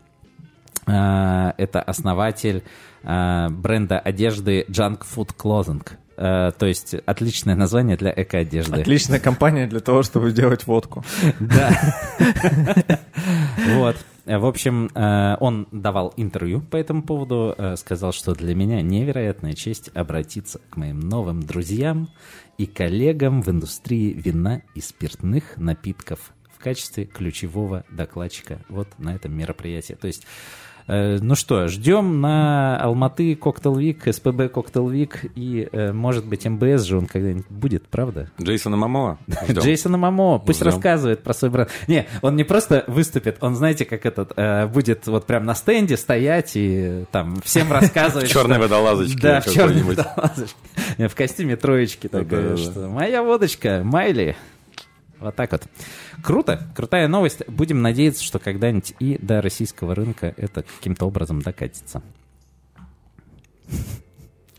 Э, 0.86 1.52
Это 1.58 1.82
основатель 1.82 2.62
э, 3.02 3.48
бренда 3.50 3.98
одежды 3.98 4.64
Junk 4.68 5.00
Food 5.00 5.34
Clothing. 5.36 5.84
Э, 6.16 6.52
То 6.56 6.66
есть 6.66 6.94
отличное 6.94 7.54
название 7.54 7.96
для 7.96 8.12
эко-одежды. 8.14 8.80
Отличная 8.80 9.20
компания 9.20 9.66
для 9.66 9.80
того, 9.80 10.02
чтобы 10.02 10.32
делать 10.32 10.66
водку. 10.66 11.04
Да. 11.40 11.70
Вот. 13.68 13.96
В 14.24 14.46
общем, 14.46 14.90
э, 14.94 15.36
он 15.38 15.68
давал 15.70 16.12
интервью 16.16 16.60
по 16.60 16.76
этому 16.76 17.02
поводу, 17.02 17.54
э, 17.56 17.76
сказал, 17.76 18.12
что 18.12 18.34
для 18.34 18.54
меня 18.54 18.82
невероятная 18.82 19.52
честь 19.52 19.90
обратиться 19.94 20.60
к 20.70 20.76
моим 20.76 21.00
новым 21.00 21.42
друзьям 21.42 22.08
и 22.58 22.66
коллегам 22.66 23.42
в 23.42 23.50
индустрии 23.50 24.12
вина 24.12 24.62
и 24.74 24.80
спиртных 24.80 25.56
напитков 25.56 26.32
в 26.50 26.62
качестве 26.62 27.04
ключевого 27.04 27.84
докладчика 27.90 28.60
вот 28.68 28.88
на 28.98 29.14
этом 29.14 29.36
мероприятии. 29.36 29.94
То 29.94 30.08
есть 30.08 30.26
ну 30.88 31.34
что, 31.34 31.66
ждем 31.66 32.20
на 32.20 32.78
Алматы 32.80 33.34
Cocktail 33.34 33.74
Week, 33.74 34.04
СПБ 34.06 34.48
Cocktail 34.52 34.88
Week 34.88 35.24
и, 35.34 35.68
э, 35.72 35.92
может 35.92 36.26
быть, 36.26 36.46
МБС 36.46 36.82
же 36.82 36.98
он 36.98 37.06
когда-нибудь 37.06 37.48
будет, 37.50 37.88
правда? 37.88 38.30
Джейсона 38.40 38.76
Момоа? 38.76 39.18
Ждем. 39.48 39.62
Джейсона 39.62 39.98
Момоа, 39.98 40.38
пусть 40.38 40.60
Ждем. 40.60 40.72
рассказывает 40.72 41.22
про 41.24 41.34
свой 41.34 41.50
бренд. 41.50 41.70
Не, 41.88 42.06
он 42.22 42.36
не 42.36 42.44
просто 42.44 42.84
выступит, 42.86 43.38
он, 43.40 43.56
знаете, 43.56 43.84
как 43.84 44.06
этот, 44.06 44.32
э, 44.36 44.66
будет 44.68 45.06
вот 45.08 45.26
прям 45.26 45.44
на 45.44 45.54
стенде 45.56 45.96
стоять 45.96 46.52
и 46.54 47.04
там 47.10 47.40
всем 47.44 47.72
рассказывать. 47.72 48.28
В 48.30 48.32
черной 48.32 48.58
водолазочке 48.58 49.18
Да, 49.20 49.40
в 49.40 49.52
черной 49.52 49.82
водолазочке. 49.82 50.56
В 50.98 51.14
костюме 51.14 51.56
троечки 51.56 52.08
Да-да-да. 52.10 52.56
что 52.56 52.88
моя 52.88 53.22
водочка, 53.22 53.82
Meili. 53.84 54.36
Вот 55.18 55.34
так 55.34 55.50
вот. 55.52 55.62
Круто, 56.22 56.60
крутая 56.74 57.08
новость. 57.08 57.46
Будем 57.48 57.82
надеяться, 57.82 58.22
что 58.24 58.38
когда-нибудь 58.38 58.94
и 58.98 59.18
до 59.20 59.40
российского 59.42 59.94
рынка 59.94 60.34
это 60.36 60.62
каким-то 60.62 61.06
образом 61.06 61.42
докатится. 61.42 62.02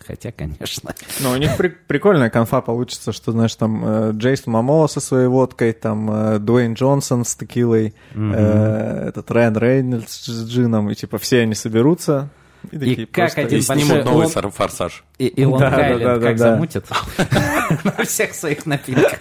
Хотя, 0.06 0.32
конечно. 0.32 0.94
Ну, 1.20 1.32
у 1.32 1.36
них 1.36 1.58
при- 1.58 1.68
прикольная 1.68 2.30
конфа 2.30 2.62
получится, 2.62 3.12
что, 3.12 3.34
знаешь, 3.34 3.54
там 3.56 3.84
э, 3.86 4.12
Джейсон 4.14 4.54
Мамоа 4.54 4.88
со 4.88 5.02
своей 5.02 5.28
водкой, 5.28 5.74
там 5.74 6.10
э, 6.10 6.40
Дуэйн 6.40 6.76
Джонсон 6.76 7.26
с 7.26 7.36
текилой, 7.36 7.94
э, 8.16 9.08
этот 9.10 9.30
Райан 9.32 9.58
Рейнольдс 9.58 10.26
с 10.26 10.48
джином, 10.48 10.90
и 10.90 10.96
типа 10.96 11.18
все 11.18 11.42
они 11.42 11.56
соберутся. 11.56 12.30
И, 12.72 12.78
такие 12.80 13.06
как 13.08 13.14
просто- 13.16 13.42
один 13.42 13.60
И 13.60 13.62
снимут 13.62 13.88
большой 13.88 14.04
новый 14.04 14.28
лон- 14.28 14.52
форсаж. 14.52 15.04
И, 15.18 15.28
и 15.28 15.46
Лонг 15.46 15.60
Да, 15.62 15.76
Айленд 15.76 16.04
да, 16.04 16.16
да, 16.18 16.28
как 16.28 16.38
да. 16.38 16.52
замутит 16.52 16.86
на 17.84 18.04
всех 18.06 18.34
своих 18.34 18.66
напитках. 18.66 19.20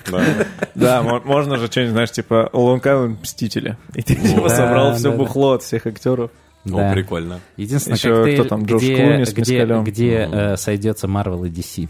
Да, 0.74 1.02
мо- 1.02 1.20
можно 1.24 1.56
же 1.58 1.66
что-нибудь, 1.66 1.92
знаешь, 1.92 2.10
типа 2.10 2.50
Лонг 2.52 2.86
Айленд 2.86 3.22
Мстители. 3.22 3.76
И 3.94 4.02
ты 4.02 4.14
типа 4.14 4.48
собрал 4.48 4.94
все 4.94 5.12
бухло 5.12 5.52
от 5.52 5.62
всех 5.62 5.86
актеров. 5.86 6.30
Да. 6.64 6.90
О, 6.90 6.92
прикольно. 6.92 7.38
Единственное, 7.56 7.96
Еще 7.96 8.12
коктейль, 8.12 8.34
кто 8.40 8.48
там, 8.48 8.64
Джордж 8.64 8.82
где, 8.82 8.96
Клуни 8.96 9.24
с 9.24 9.32
где, 9.32 9.58
мескалем. 9.58 9.84
где 9.84 10.28
э, 10.32 10.56
сойдется 10.56 11.06
Marvel 11.06 11.46
и 11.46 11.50
DC. 11.50 11.88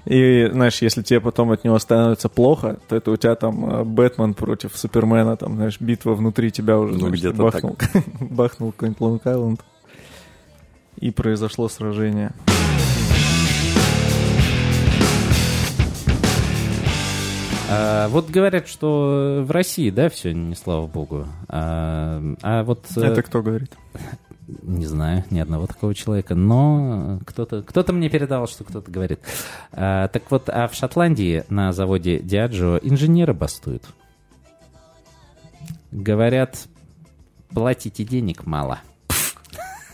И, 0.06 0.48
знаешь, 0.52 0.80
если 0.82 1.02
тебе 1.02 1.20
потом 1.20 1.50
от 1.50 1.64
него 1.64 1.78
становится 1.80 2.28
плохо, 2.28 2.78
то 2.88 2.94
это 2.94 3.10
у 3.10 3.16
тебя 3.16 3.34
там 3.34 3.68
э, 3.68 3.84
Бэтмен 3.84 4.34
против 4.34 4.76
Супермена, 4.76 5.36
там, 5.36 5.56
знаешь, 5.56 5.80
битва 5.80 6.14
внутри 6.14 6.52
тебя 6.52 6.78
уже, 6.78 6.96
Ну, 6.96 7.10
где-то 7.10 7.42
бахнул, 7.42 7.76
бахнул 8.20 8.70
какой-нибудь 8.70 9.00
Лонг 9.00 9.26
Айленд. 9.26 9.60
И 10.98 11.10
произошло 11.10 11.68
сражение. 11.68 12.32
А, 17.68 18.08
вот 18.08 18.30
говорят, 18.30 18.68
что 18.68 19.44
в 19.44 19.50
России, 19.50 19.90
да, 19.90 20.08
все, 20.08 20.32
не 20.32 20.54
слава 20.54 20.86
богу. 20.86 21.26
А, 21.48 22.22
а 22.42 22.62
вот... 22.62 22.86
э, 22.96 23.00
Это 23.00 23.22
кто 23.22 23.42
говорит? 23.42 23.72
Не 24.46 24.86
знаю, 24.86 25.24
ни 25.30 25.40
одного 25.40 25.66
такого 25.66 25.92
человека, 25.92 26.36
но 26.36 27.18
кто-то 27.26 27.62
кто 27.62 27.84
мне 27.92 28.08
передал, 28.08 28.46
что 28.46 28.62
кто-то 28.62 28.90
говорит. 28.90 29.20
А, 29.72 30.06
так 30.08 30.30
вот, 30.30 30.48
а 30.48 30.68
в 30.68 30.74
Шотландии 30.74 31.44
на 31.48 31.72
заводе 31.72 32.18
Diageo 32.18 32.78
инженеры 32.80 33.34
бастуют. 33.34 33.82
Говорят, 35.90 36.68
платите 37.50 38.04
денег 38.04 38.46
мало. 38.46 38.80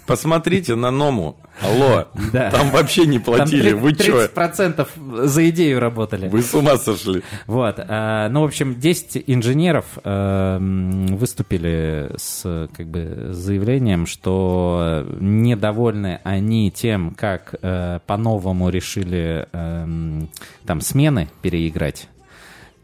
Посмотрите 0.07 0.75
на 0.75 0.91
Ному. 0.91 1.37
Алло, 1.61 2.09
Да. 2.33 2.51
там 2.51 2.71
вообще 2.71 3.07
не 3.07 3.19
платили. 3.19 3.71
Там 3.71 3.81
Вы 3.81 3.95
чё? 3.95 4.27
30% 4.27 4.89
за 5.27 5.49
идею 5.51 5.79
работали. 5.81 6.29
Вы 6.29 6.43
с 6.43 6.53
ума 6.55 6.77
сошли. 6.77 7.23
Вот, 7.47 7.77
а, 7.79 8.29
ну, 8.31 8.41
в 8.41 8.45
общем, 8.45 8.81
10 8.81 9.23
инженеров 9.27 9.85
э, 10.03 10.57
м, 10.57 11.07
выступили 11.17 12.11
с 12.17 12.69
как 12.77 12.87
бы 12.89 13.29
заявлением, 13.33 14.07
что 14.07 15.07
недовольны 15.21 16.21
они 16.25 16.71
тем, 16.71 17.15
как 17.15 17.55
э, 17.63 18.01
по-новому 18.07 18.71
решили 18.71 19.47
эм, 19.53 20.31
там 20.67 20.81
смены 20.81 21.29
переиграть. 21.43 22.09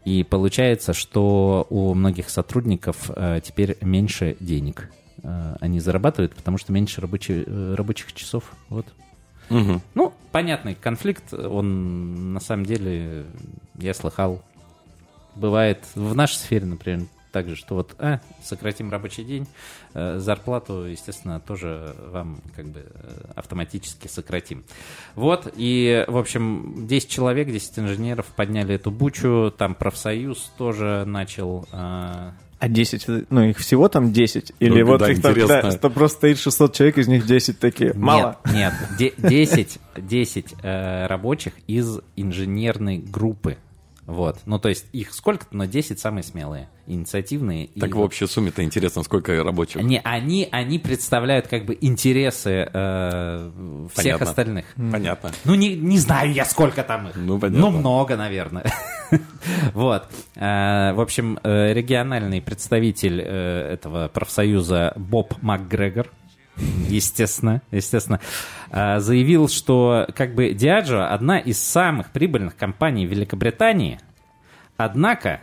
И 0.05 0.23
получается, 0.23 0.93
что 0.93 1.67
у 1.69 1.93
многих 1.93 2.29
сотрудников 2.29 3.11
э, 3.15 3.41
теперь 3.43 3.77
меньше 3.81 4.37
денег 4.39 4.89
они 5.59 5.79
зарабатывают, 5.79 6.35
потому 6.35 6.57
что 6.57 6.71
меньше 6.71 7.01
рабочи- 7.01 7.43
э, 7.45 7.75
рабочих 7.75 8.13
часов. 8.13 8.51
Вот. 8.69 8.85
Мгм. 9.49 9.81
Ну, 9.95 10.13
понятный 10.31 10.75
конфликт, 10.75 11.33
он 11.33 12.33
на 12.33 12.39
самом 12.39 12.65
деле, 12.65 13.25
я 13.75 13.93
слыхал, 13.93 14.43
бывает 15.35 15.79
в 15.95 16.15
нашей 16.15 16.35
сфере, 16.35 16.65
например, 16.65 17.07
также, 17.31 17.55
что 17.55 17.75
вот, 17.75 17.95
а, 17.99 18.19
сократим 18.43 18.91
рабочий 18.91 19.23
день, 19.23 19.47
э, 19.93 20.17
зарплату, 20.19 20.85
естественно, 20.85 21.39
тоже 21.39 21.95
вам 22.07 22.41
как 22.55 22.65
бы 22.65 22.85
э, 22.85 23.31
автоматически 23.35 24.07
сократим. 24.07 24.63
Вот, 25.15 25.51
и, 25.55 26.05
в 26.07 26.17
общем, 26.17 26.87
10 26.87 27.09
человек, 27.09 27.47
10 27.47 27.79
инженеров 27.79 28.25
подняли 28.35 28.75
эту 28.75 28.91
бучу, 28.91 29.53
там 29.55 29.75
профсоюз 29.75 30.51
тоже 30.57 31.03
начал... 31.05 31.67
А 32.59 32.67
10, 32.67 33.03
это- 33.03 33.25
ну 33.29 33.43
их 33.45 33.57
всего 33.57 33.87
там 33.87 34.11
10? 34.11 34.51
Или 34.59 34.81
Ну, 34.81 34.87
вот 34.87 34.99
да, 34.99 35.11
их 35.11 35.21
там, 35.21 35.31
интересно. 35.31 35.61
да, 35.63 35.71
что 35.71 35.89
просто 35.89 36.17
стоит 36.17 36.39
600 36.39 36.73
человек, 36.75 36.97
из 36.97 37.07
них 37.07 37.25
10 37.25 37.57
такие, 37.59 37.93
мало. 37.93 38.37
Нет, 38.45 38.73
нет, 38.97 39.13
де- 39.17 39.29
10, 39.29 39.79
10 39.97 40.55
э, 40.61 41.07
рабочих 41.07 41.53
из 41.67 41.99
инженерной 42.17 42.97
группы. 42.97 43.57
Вот. 44.09 44.39
Ну, 44.47 44.57
то 44.57 44.69
есть 44.69 44.87
их 44.91 45.13
сколько-то, 45.13 45.55
но 45.55 45.65
10 45.65 45.99
самые 45.99 46.23
смелые, 46.23 46.67
инициативные. 46.87 47.65
и 47.65 47.79
Так 47.79 47.91
в 47.91 47.93
вот- 47.97 48.05
общей 48.05 48.25
сумме-то 48.25 48.63
интересно, 48.63 49.03
сколько 49.03 49.43
рабочих. 49.43 49.83
Не, 49.83 50.01
они, 50.03 50.47
они 50.51 50.79
представляют 50.79 51.45
как 51.47 51.65
бы 51.65 51.77
интересы 51.79 52.67
э, 52.73 53.51
всех 53.93 53.95
Понятно. 53.95 54.25
остальных. 54.25 54.65
Понятно. 54.75 55.29
Ну, 55.45 55.53
не, 55.53 55.75
не 55.75 55.99
знаю 55.99 56.31
я, 56.33 56.45
сколько 56.45 56.81
там 56.83 57.09
их. 57.09 57.15
Ну, 57.15 57.37
понятно. 57.37 57.69
Ну, 57.69 57.77
много, 57.77 58.17
наверное. 58.17 58.65
Вот. 59.73 60.03
Э, 60.35 60.93
В 60.93 61.01
общем, 61.01 61.39
э, 61.43 61.73
региональный 61.73 62.41
представитель 62.41 63.21
э, 63.23 63.73
этого 63.73 64.07
профсоюза 64.07 64.93
Боб 64.95 65.33
МакГрегор, 65.41 66.11
естественно, 66.89 67.61
естественно, 67.71 68.19
э, 68.71 68.99
заявил, 68.99 69.47
что 69.47 70.07
как 70.15 70.35
бы 70.35 70.49
Diageo 70.49 71.07
одна 71.07 71.39
из 71.39 71.61
самых 71.61 72.11
прибыльных 72.11 72.55
компаний 72.55 73.05
Великобритании, 73.05 73.99
однако 74.77 75.41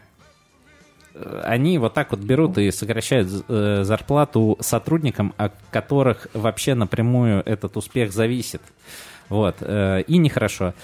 э, 1.14 1.42
они 1.44 1.78
вот 1.78 1.94
так 1.94 2.10
вот 2.10 2.20
берут 2.20 2.58
и 2.58 2.70
сокращают 2.70 3.28
э, 3.48 3.80
зарплату 3.82 4.56
сотрудникам, 4.60 5.34
от 5.36 5.54
которых 5.70 6.28
вообще 6.34 6.74
напрямую 6.74 7.42
этот 7.44 7.76
успех 7.76 8.12
зависит. 8.12 8.62
Вот. 9.28 9.56
э, 9.60 10.02
И 10.06 10.18
нехорошо. 10.18 10.74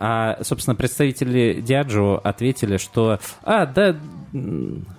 А, 0.00 0.38
собственно, 0.44 0.76
представители 0.76 1.60
Diageo 1.60 2.20
ответили, 2.20 2.76
что... 2.76 3.18
А, 3.42 3.66
да, 3.66 3.96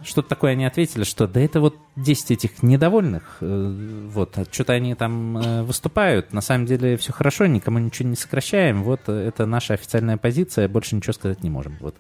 что-то 0.04 0.28
такое 0.28 0.52
они 0.52 0.66
ответили, 0.66 1.06
что 1.06 1.26
да 1.26 1.40
это 1.40 1.62
вот 1.62 1.78
10 1.96 2.32
этих 2.32 2.64
недовольных, 2.64 3.38
э, 3.40 4.08
вот, 4.12 4.38
а 4.38 4.46
что-то 4.52 4.74
они 4.74 4.96
там 4.96 5.38
э, 5.38 5.64
выступают. 5.64 6.34
На 6.34 6.42
самом 6.42 6.66
деле 6.66 6.98
все 6.98 7.14
хорошо, 7.14 7.46
никому 7.46 7.80
ничего 7.80 8.10
не 8.10 8.18
сокращаем. 8.18 8.84
Вот 8.84 9.02
э, 9.08 9.14
это 9.14 9.46
наша 9.46 9.76
официальная 9.76 10.18
позиция, 10.18 10.68
больше 10.68 10.98
ничего 10.98 11.14
сказать 11.14 11.44
не 11.44 11.50
можем. 11.50 11.78
Вот. 11.80 11.96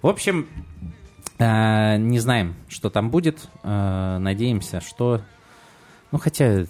В 0.00 0.08
общем, 0.08 0.48
не 1.38 2.18
знаем, 2.20 2.54
что 2.68 2.88
там 2.88 3.10
будет. 3.10 3.48
Надеемся, 3.64 4.80
что... 4.80 5.22
Ну, 6.12 6.18
хотя, 6.18 6.66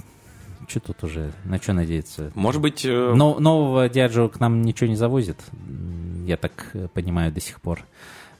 что 0.72 0.80
тут 0.80 1.04
уже, 1.04 1.32
на 1.44 1.58
что 1.58 1.74
надеяться? 1.74 2.32
Может 2.34 2.62
быть, 2.62 2.84
э, 2.84 3.12
Но, 3.14 3.38
нового 3.38 3.88
Диаджо 3.90 4.28
к 4.28 4.40
нам 4.40 4.62
ничего 4.62 4.88
не 4.88 4.96
завозит, 4.96 5.38
я 6.24 6.38
так 6.38 6.70
э, 6.72 6.88
понимаю 6.88 7.30
до 7.30 7.40
сих 7.40 7.60
пор. 7.60 7.84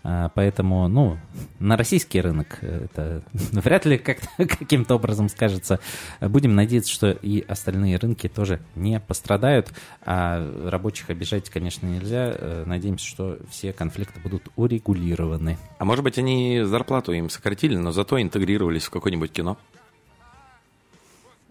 А, 0.05 0.31
Поэтому, 0.35 0.89
ну, 0.89 1.19
на 1.59 1.77
российский 1.77 2.23
рынок 2.23 2.59
э, 2.63 2.87
это 2.87 3.23
вряд 3.33 3.85
ли 3.85 3.99
как 3.99 4.19
каким-то 4.39 4.95
образом 4.95 5.29
скажется. 5.29 5.79
Будем 6.21 6.55
надеяться, 6.55 6.91
что 6.91 7.11
и 7.11 7.45
остальные 7.47 7.99
рынки 7.99 8.29
тоже 8.29 8.61
не 8.77 8.99
пострадают. 8.99 9.71
А 10.01 10.71
рабочих 10.71 11.11
обижать, 11.11 11.51
конечно, 11.51 11.87
нельзя. 11.87 12.65
Надеемся, 12.65 13.07
что 13.07 13.39
все 13.51 13.75
конфликты 13.75 14.21
будут 14.21 14.49
урегулированы. 14.57 15.59
а 15.79 15.85
может 15.85 16.03
быть, 16.03 16.17
они 16.17 16.63
зарплату 16.65 17.13
им 17.13 17.29
сократили, 17.29 17.77
но 17.77 17.93
зато 17.93 18.21
интегрировались 18.21 18.85
в 18.85 18.91
какое-нибудь 18.91 19.33
кино? 19.33 19.59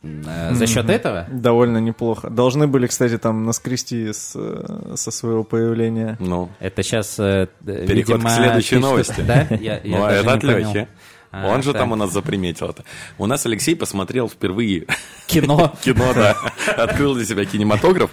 Э, 0.03 0.53
За 0.53 0.65
счет 0.67 0.89
этого 0.89 1.27
Довольно 1.31 1.77
неплохо. 1.77 2.29
Должны 2.29 2.67
были, 2.67 2.87
кстати, 2.87 3.17
там 3.17 3.45
наскрести 3.45 4.11
с, 4.11 4.33
э, 4.35 4.93
со 4.95 5.11
своего 5.11 5.43
появления. 5.43 6.17
Ну, 6.19 6.49
это 6.59 6.81
сейчас, 6.83 7.19
э, 7.19 7.47
д- 7.59 7.85
Переход 7.85 8.15
видимо, 8.15 8.29
к 8.29 8.33
следующей 8.33 8.77
новости. 8.77 9.21
Да? 9.21 9.47
Я, 9.51 9.79
я 9.83 9.97
ну, 9.97 10.03
а 10.05 10.11
это 10.11 10.33
от. 10.33 10.43
Лехи. 10.43 10.87
А, 11.31 11.47
Он 11.47 11.63
же 11.63 11.71
так. 11.71 11.81
там 11.83 11.91
у 11.93 11.95
нас 11.95 12.11
заприметил 12.11 12.67
это. 12.69 12.83
У 13.17 13.25
нас 13.25 13.45
Алексей 13.45 13.75
посмотрел 13.75 14.27
впервые 14.27 14.85
кино. 15.27 15.73
кино, 15.83 16.11
да. 16.13 16.35
Открыл 16.77 17.15
для 17.15 17.25
себя 17.25 17.45
кинематограф. 17.45 18.09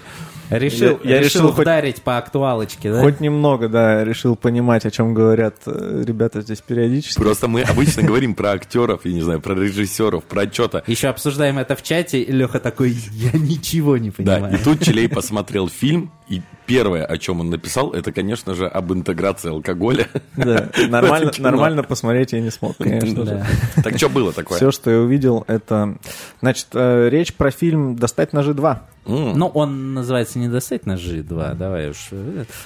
Решил, 0.50 0.98
Я- 1.04 1.16
я 1.16 1.18
решил, 1.20 1.40
решил 1.42 1.52
хоть- 1.52 1.62
вдарить 1.64 2.02
по 2.02 2.16
актуалочке, 2.18 2.90
да? 2.92 3.02
Хоть 3.02 3.20
немного, 3.20 3.68
да, 3.68 4.02
решил 4.04 4.34
понимать, 4.36 4.86
о 4.86 4.90
чем 4.90 5.12
говорят 5.14 5.56
э, 5.66 6.04
ребята 6.06 6.40
здесь 6.40 6.60
периодически. 6.60 7.20
Просто 7.20 7.48
мы 7.48 7.62
обычно 7.62 8.02
говорим 8.02 8.34
про 8.34 8.52
актеров, 8.52 9.02
я 9.04 9.12
не 9.12 9.20
знаю, 9.20 9.40
про 9.40 9.54
режиссеров, 9.54 10.24
про 10.24 10.50
что-то. 10.50 10.82
Еще 10.86 11.08
обсуждаем 11.08 11.58
это 11.58 11.76
в 11.76 11.82
чате, 11.82 12.20
и 12.22 12.32
Леха 12.32 12.60
такой, 12.60 12.90
я 13.12 13.32
ничего 13.38 13.96
не 13.98 14.10
Да, 14.10 14.14
понимаю. 14.36 14.54
и 14.54 14.58
тут 14.62 14.80
Челей 14.84 15.08
посмотрел 15.08 15.68
фильм, 15.68 16.10
и 16.28 16.40
первое, 16.68 17.04
о 17.04 17.16
чем 17.18 17.40
он 17.40 17.50
написал, 17.50 17.92
это, 17.94 18.12
конечно 18.12 18.54
же, 18.54 18.66
об 18.68 18.92
интеграции 18.92 19.48
алкоголя. 19.50 20.06
Да, 20.36 20.68
нормально, 20.88 21.32
нормально 21.38 21.82
посмотреть 21.82 22.32
я 22.32 22.40
не 22.40 22.50
смог, 22.50 22.76
конечно 22.76 23.24
же. 23.26 23.44
Так 23.82 23.96
что 23.96 24.08
было 24.08 24.32
такое? 24.32 24.56
Все, 24.58 24.70
что 24.70 24.90
я 24.90 24.98
увидел, 25.00 25.44
это... 25.48 25.96
Значит, 26.40 26.66
э, 26.74 27.08
речь 27.08 27.34
про 27.34 27.50
фильм 27.50 27.96
«Достать 27.96 28.32
ножи 28.32 28.52
2». 28.52 28.78
М, 29.06 29.38
Ну, 29.38 29.46
он 29.48 29.94
называется 29.94 30.38
не 30.38 30.48
«Достать 30.48 30.84
ножи 30.86 31.22
2», 31.22 31.54
давай 31.54 31.90
уж. 31.90 32.10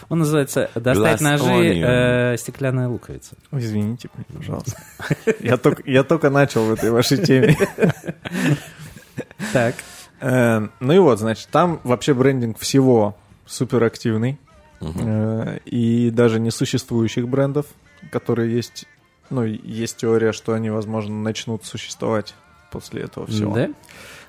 Он 0.09 0.19
называется 0.19 0.69
«Достать 0.75 1.21
Glass 1.21 1.23
ножи. 1.23 1.81
Э, 1.83 2.37
Стеклянная 2.37 2.89
луковица». 2.89 3.37
Ой, 3.53 3.61
Извините, 3.61 4.09
пожалуйста. 4.37 4.77
Я 5.41 5.57
только, 5.57 5.83
я 5.87 6.03
только 6.03 6.29
начал 6.31 6.65
в 6.65 6.73
этой 6.73 6.91
вашей 6.91 7.19
теме. 7.19 7.57
Так. 9.53 9.75
Э, 10.21 10.69
Ну 10.81 10.93
и 10.93 10.99
вот, 10.99 11.19
значит, 11.19 11.49
там 11.51 11.81
вообще 11.85 12.15
брендинг 12.15 12.59
всего 12.59 13.17
суперактивный. 13.47 14.38
Э, 14.80 15.59
И 15.64 16.11
даже 16.11 16.40
несуществующих 16.40 17.28
брендов, 17.28 17.66
которые 18.11 18.53
есть... 18.55 18.86
Ну, 19.30 19.45
есть 19.45 19.97
теория, 19.99 20.32
что 20.32 20.53
они, 20.53 20.70
возможно, 20.70 21.14
начнут 21.14 21.64
существовать 21.64 22.34
после 22.70 23.03
этого 23.03 23.26
всего. 23.26 23.55
Да? 23.55 23.68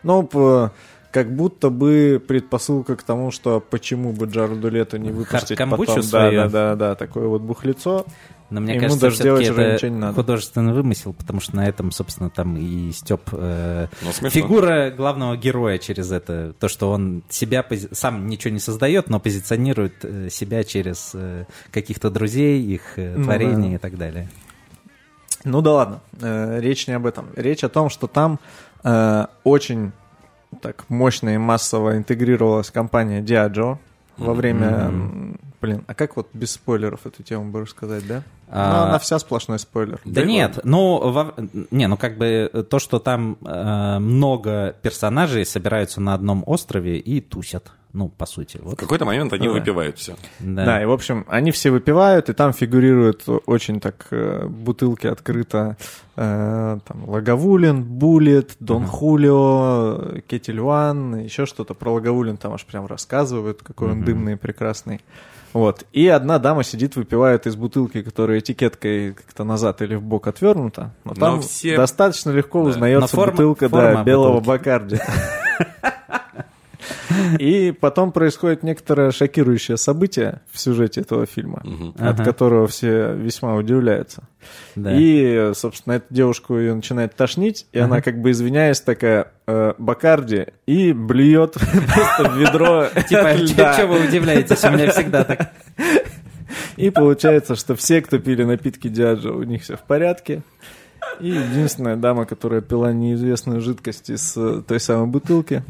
Ну, 0.04 0.24
п- 0.24 0.72
как 1.12 1.36
будто 1.36 1.70
бы 1.70 2.24
предпосылка 2.26 2.96
к 2.96 3.04
тому, 3.04 3.32
что 3.32 3.60
почему 3.60 4.14
бы 4.14 4.26
Джареду 4.28 4.70
Лето 4.70 4.98
не 5.00 5.10
выпустить 5.12 5.58
потом... 5.72 5.86
Да, 6.12 6.32
да, 6.50 6.50
да, 6.50 6.76
да, 6.76 6.96
такое 6.96 7.28
вот 7.28 7.42
бухлецо. 7.42 8.06
Но 8.54 8.62
мне 8.62 8.74
Ему 8.76 8.82
кажется, 8.84 9.02
даже 9.02 9.24
делать 9.24 9.50
уже 9.50 9.62
это 9.64 9.74
ничего 9.76 9.92
не 9.92 9.98
надо. 10.00 10.14
художественный 10.14 10.74
вымысел, 10.74 11.14
потому 11.14 11.40
что 11.40 11.56
на 11.56 11.68
этом, 11.68 11.92
собственно, 11.92 12.30
там 12.30 12.56
и 12.56 12.92
Степ 12.92 13.32
Ну, 13.32 13.88
смешно. 14.12 14.30
фигура 14.30 14.92
главного 14.92 15.36
героя 15.38 15.80
через 15.80 16.12
это. 16.12 16.54
То, 16.60 16.68
что 16.68 16.92
он 16.92 17.24
себя 17.30 17.66
пози- 17.68 17.90
сам 17.96 18.28
ничего 18.28 18.54
не 18.54 18.60
создает, 18.60 19.10
но 19.10 19.20
позиционирует 19.20 19.96
э, 20.04 20.30
себя 20.30 20.64
через 20.64 21.12
э, 21.16 21.46
каких-то 21.72 22.12
друзей, 22.12 22.62
их 22.62 22.82
э, 22.98 23.16
Ну 23.18 23.24
творения 23.24 23.70
да. 23.72 23.76
и 23.76 23.78
так 23.80 23.98
далее. 23.98 24.30
Ну 25.46 25.62
да 25.62 25.72
ладно, 25.72 26.00
э, 26.22 26.60
речь 26.62 26.88
не 26.88 26.94
об 26.94 27.08
этом. 27.08 27.30
Речь 27.36 27.64
о 27.64 27.70
том, 27.70 27.90
что 27.90 28.06
там 28.06 28.40
э, 28.84 29.26
очень 29.44 29.94
так 30.62 30.86
мощно 30.90 31.34
и 31.34 31.38
массово 31.38 31.98
интегрировалась 31.98 32.70
компания 32.70 33.22
Diageo 33.24 33.78
во 34.18 34.34
время 34.36 34.68
м, 34.68 35.40
Блин, 35.64 35.84
а 35.88 35.94
как 35.94 36.18
вот 36.18 36.28
без 36.34 36.52
спойлеров 36.52 37.06
эту 37.06 37.24
тему 37.24 37.50
будешь 37.52 37.70
сказать, 37.70 38.06
да? 38.06 38.24
А, 38.50 38.70
Ну, 38.82 38.90
она 38.90 39.00
вся 39.00 39.18
сплошной 39.18 39.58
спойлер. 39.60 40.00
Да 40.06 40.24
нет, 40.26 40.60
ну, 40.66 41.00
во- 41.12 41.34
не, 41.72 41.88
ну 41.88 41.96
как 41.98 42.18
бы 42.18 42.68
то, 42.70 42.80
что 42.80 43.00
там 43.00 43.38
э, 43.46 43.98
много 44.00 44.76
персонажей 44.82 45.46
собираются 45.46 46.02
на 46.02 46.14
одном 46.14 46.44
острове 46.46 46.98
и 47.00 47.22
тусят, 47.22 47.72
ну, 47.94 48.10
по 48.10 48.26
сути. 48.26 48.58
В 48.58 48.66
Вот, 48.72 48.78
какой-то 48.78 49.06
момент 49.06 49.32
они 49.34 49.48
Да. 49.48 49.54
выпивают 49.54 49.98
все. 49.98 50.16
да. 50.40 50.66
Да. 50.66 50.82
и 50.84 50.86
в 50.86 50.92
общем, 50.92 51.26
они 51.30 51.52
все 51.52 51.72
выпивают, 51.72 52.30
и 52.30 52.34
там 52.34 52.52
фигурируют 52.54 53.24
очень 53.46 53.80
так 53.80 54.08
э, 54.12 54.46
бутылки 54.48 55.08
открыто. 55.08 55.78
э, 56.18 56.80
там 56.86 57.10
Лаговулин, 57.10 57.84
Буллет, 57.84 58.56
Дон 58.60 58.86
Хулио, 58.86 60.20
Кетель 60.28 60.60
Ван, 60.60 61.16
еще 61.20 61.46
что-то 61.46 61.74
про 61.74 61.94
Лаговулин 61.94 62.38
там 62.38 62.54
аж 62.54 62.66
прям 62.66 62.86
рассказывают, 62.86 63.64
какой 63.64 63.92
он 63.92 64.04
дымный 64.04 64.34
и 64.34 64.36
прекрасный. 64.36 65.00
Вот. 65.54 65.86
И 65.94 66.08
одна 66.08 66.40
дама 66.40 66.64
сидит, 66.64 66.96
выпивает 66.96 67.46
из 67.48 67.56
бутылки, 67.56 68.02
которая 68.02 68.40
этикеткой 68.40 69.14
как-то 69.14 69.44
назад 69.44 69.82
или 69.82 69.96
в 69.96 70.02
бок 70.02 70.28
отвернута. 70.28 70.92
Но 71.04 71.12
Но 71.14 71.20
там 71.20 71.42
все- 71.42 71.78
достаточно 71.78 72.32
легко 72.32 72.64
Да. 72.64 72.70
узнается 72.72 73.02
Но 73.16 73.22
форма- 73.22 73.32
бутылка 73.34 73.70
форма 73.70 73.94
да, 73.96 74.04
белого 74.04 74.40
бутылки. 74.40 74.48
Бакарди. 74.48 75.00
И 77.40 77.72
потом 77.72 78.12
происходит 78.12 78.64
некоторое 78.64 79.12
шокирующее 79.12 79.78
событие 79.78 80.42
в 80.52 80.60
сюжете 80.60 81.02
этого 81.02 81.26
фильма, 81.26 81.64
от 81.98 82.20
Ага. 82.20 82.24
которого 82.24 82.68
все 82.68 83.14
весьма 83.14 83.56
удивляются. 83.56 84.24
Да. 84.76 84.92
И, 84.94 85.52
собственно, 85.56 85.94
эту 85.94 86.06
девушку 86.14 86.58
ее 86.58 86.74
начинает 86.74 87.16
тошнить, 87.16 87.68
и 87.72 87.80
она, 87.80 88.02
как 88.02 88.22
бы 88.22 88.32
извиняясь, 88.32 88.82
такая 88.82 89.32
э, 89.48 89.74
Бакарди, 89.78 90.48
и 90.66 90.94
блюет 90.94 91.54
просто 91.94 92.30
в 92.30 92.38
ведро 92.38 92.88
Типа, 93.08 93.74
что 93.74 93.88
вы 93.88 94.08
удивляетесь, 94.08 94.64
у 94.64 94.72
меня 94.72 94.92
всегда 94.92 95.24
так. 95.24 95.52
И 96.78 96.90
получается, 96.90 97.56
что 97.56 97.76
все, 97.76 98.02
кто 98.02 98.20
пили 98.20 98.44
напитки 98.44 98.88
Диаджо, 98.88 99.32
у 99.32 99.44
них 99.44 99.64
все 99.64 99.76
в 99.78 99.82
порядке. 99.82 100.42
И 101.20 101.28
единственная 101.30 101.96
дама, 101.96 102.26
которая 102.26 102.62
пила 102.62 102.92
неизвестную 102.94 103.62
жидкость 103.62 104.10
из 104.10 104.36
э, 104.38 104.62
той 104.68 104.80
самой 104.80 105.08
бутылки. 105.08 105.64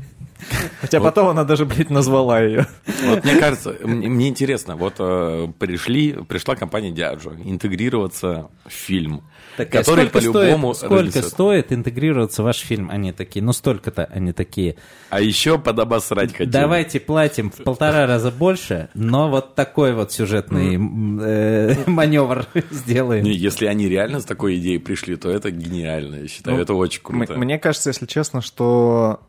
Хотя 0.82 1.00
потом 1.00 1.28
она 1.28 1.44
даже, 1.44 1.66
блядь, 1.66 1.90
назвала 1.90 2.42
ее. 2.42 2.68
Вот 3.06 3.24
мне 3.24 3.36
кажется, 3.36 3.76
мне, 3.84 4.28
интересно, 4.28 4.76
вот 4.76 4.96
э, 5.00 5.48
пришли, 5.60 6.14
пришла 6.28 6.56
компания 6.56 6.92
Diageo 6.92 7.40
интегрироваться 7.44 8.50
в 8.66 8.72
фильм, 8.72 9.24
Так, 9.58 9.70
а 9.70 9.80
который 9.80 10.08
сколько 10.08 10.32
по-любому 10.32 10.74
сколько 10.74 10.96
разнесет. 10.96 11.26
стоит 11.26 11.72
интегрироваться 11.74 12.42
в 12.42 12.46
ваш 12.46 12.58
фильм? 12.58 12.90
Они 12.90 13.12
такие, 13.12 13.44
ну 13.44 13.54
столько-то 13.54 14.06
они 14.06 14.34
такие. 14.34 14.76
А 15.10 15.22
еще 15.22 15.58
подобосрать 15.60 16.32
хотели. 16.32 16.50
Давайте 16.50 17.00
платим 17.00 17.52
в 17.52 17.64
полтора 17.64 18.06
раза 18.08 18.32
больше, 18.32 18.90
но 18.94 19.30
вот 19.30 19.56
такой 19.56 19.94
вот 19.94 20.12
сюжетный 20.12 20.76
э, 20.76 21.76
маневр 21.88 22.46
сделаем. 22.72 23.24
Не, 23.24 23.32
если 23.34 23.66
они 23.68 23.88
реально 23.88 24.20
с 24.20 24.26
такой 24.26 24.58
идеей 24.58 24.80
пришли, 24.80 25.16
то 25.16 25.30
это 25.30 25.52
гениально, 25.52 26.16
я 26.16 26.28
считаю, 26.28 26.58
Ну, 26.58 26.64
это 26.64 26.74
очень 26.74 27.02
круто. 27.02 27.34
Мне 27.36 27.58
кажется, 27.60 27.90
если 27.90 28.06
честно, 28.06 28.42
что 28.42 29.22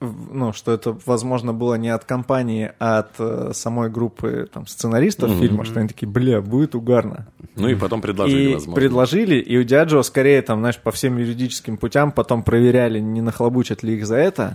ну, 0.00 0.52
что 0.52 0.72
это, 0.72 0.96
возможно, 1.04 1.52
было 1.52 1.74
не 1.74 1.90
от 1.90 2.04
компании, 2.04 2.72
а 2.78 3.00
от 3.00 3.12
э, 3.18 3.50
самой 3.52 3.90
группы 3.90 4.48
там, 4.52 4.66
сценаристов 4.66 5.30
фильма, 5.38 5.64
что 5.64 5.80
они 5.80 5.88
такие, 5.88 6.08
бля, 6.08 6.40
будет 6.40 6.74
угарно. 6.74 7.26
Ну 7.56 7.68
и 7.68 7.74
потом 7.74 8.00
предложили, 8.00 8.50
и 8.50 8.54
возможно. 8.54 8.74
предложили, 8.74 9.34
и 9.36 9.58
у 9.58 9.62
Диаджо 9.62 10.02
скорее 10.02 10.40
там, 10.42 10.60
знаешь, 10.60 10.78
по 10.78 10.90
всем 10.90 11.18
юридическим 11.18 11.76
путям 11.76 12.12
потом 12.12 12.42
проверяли, 12.42 12.98
не 12.98 13.20
нахлобучат 13.20 13.82
ли 13.82 13.96
их 13.96 14.06
за 14.06 14.16
это. 14.16 14.54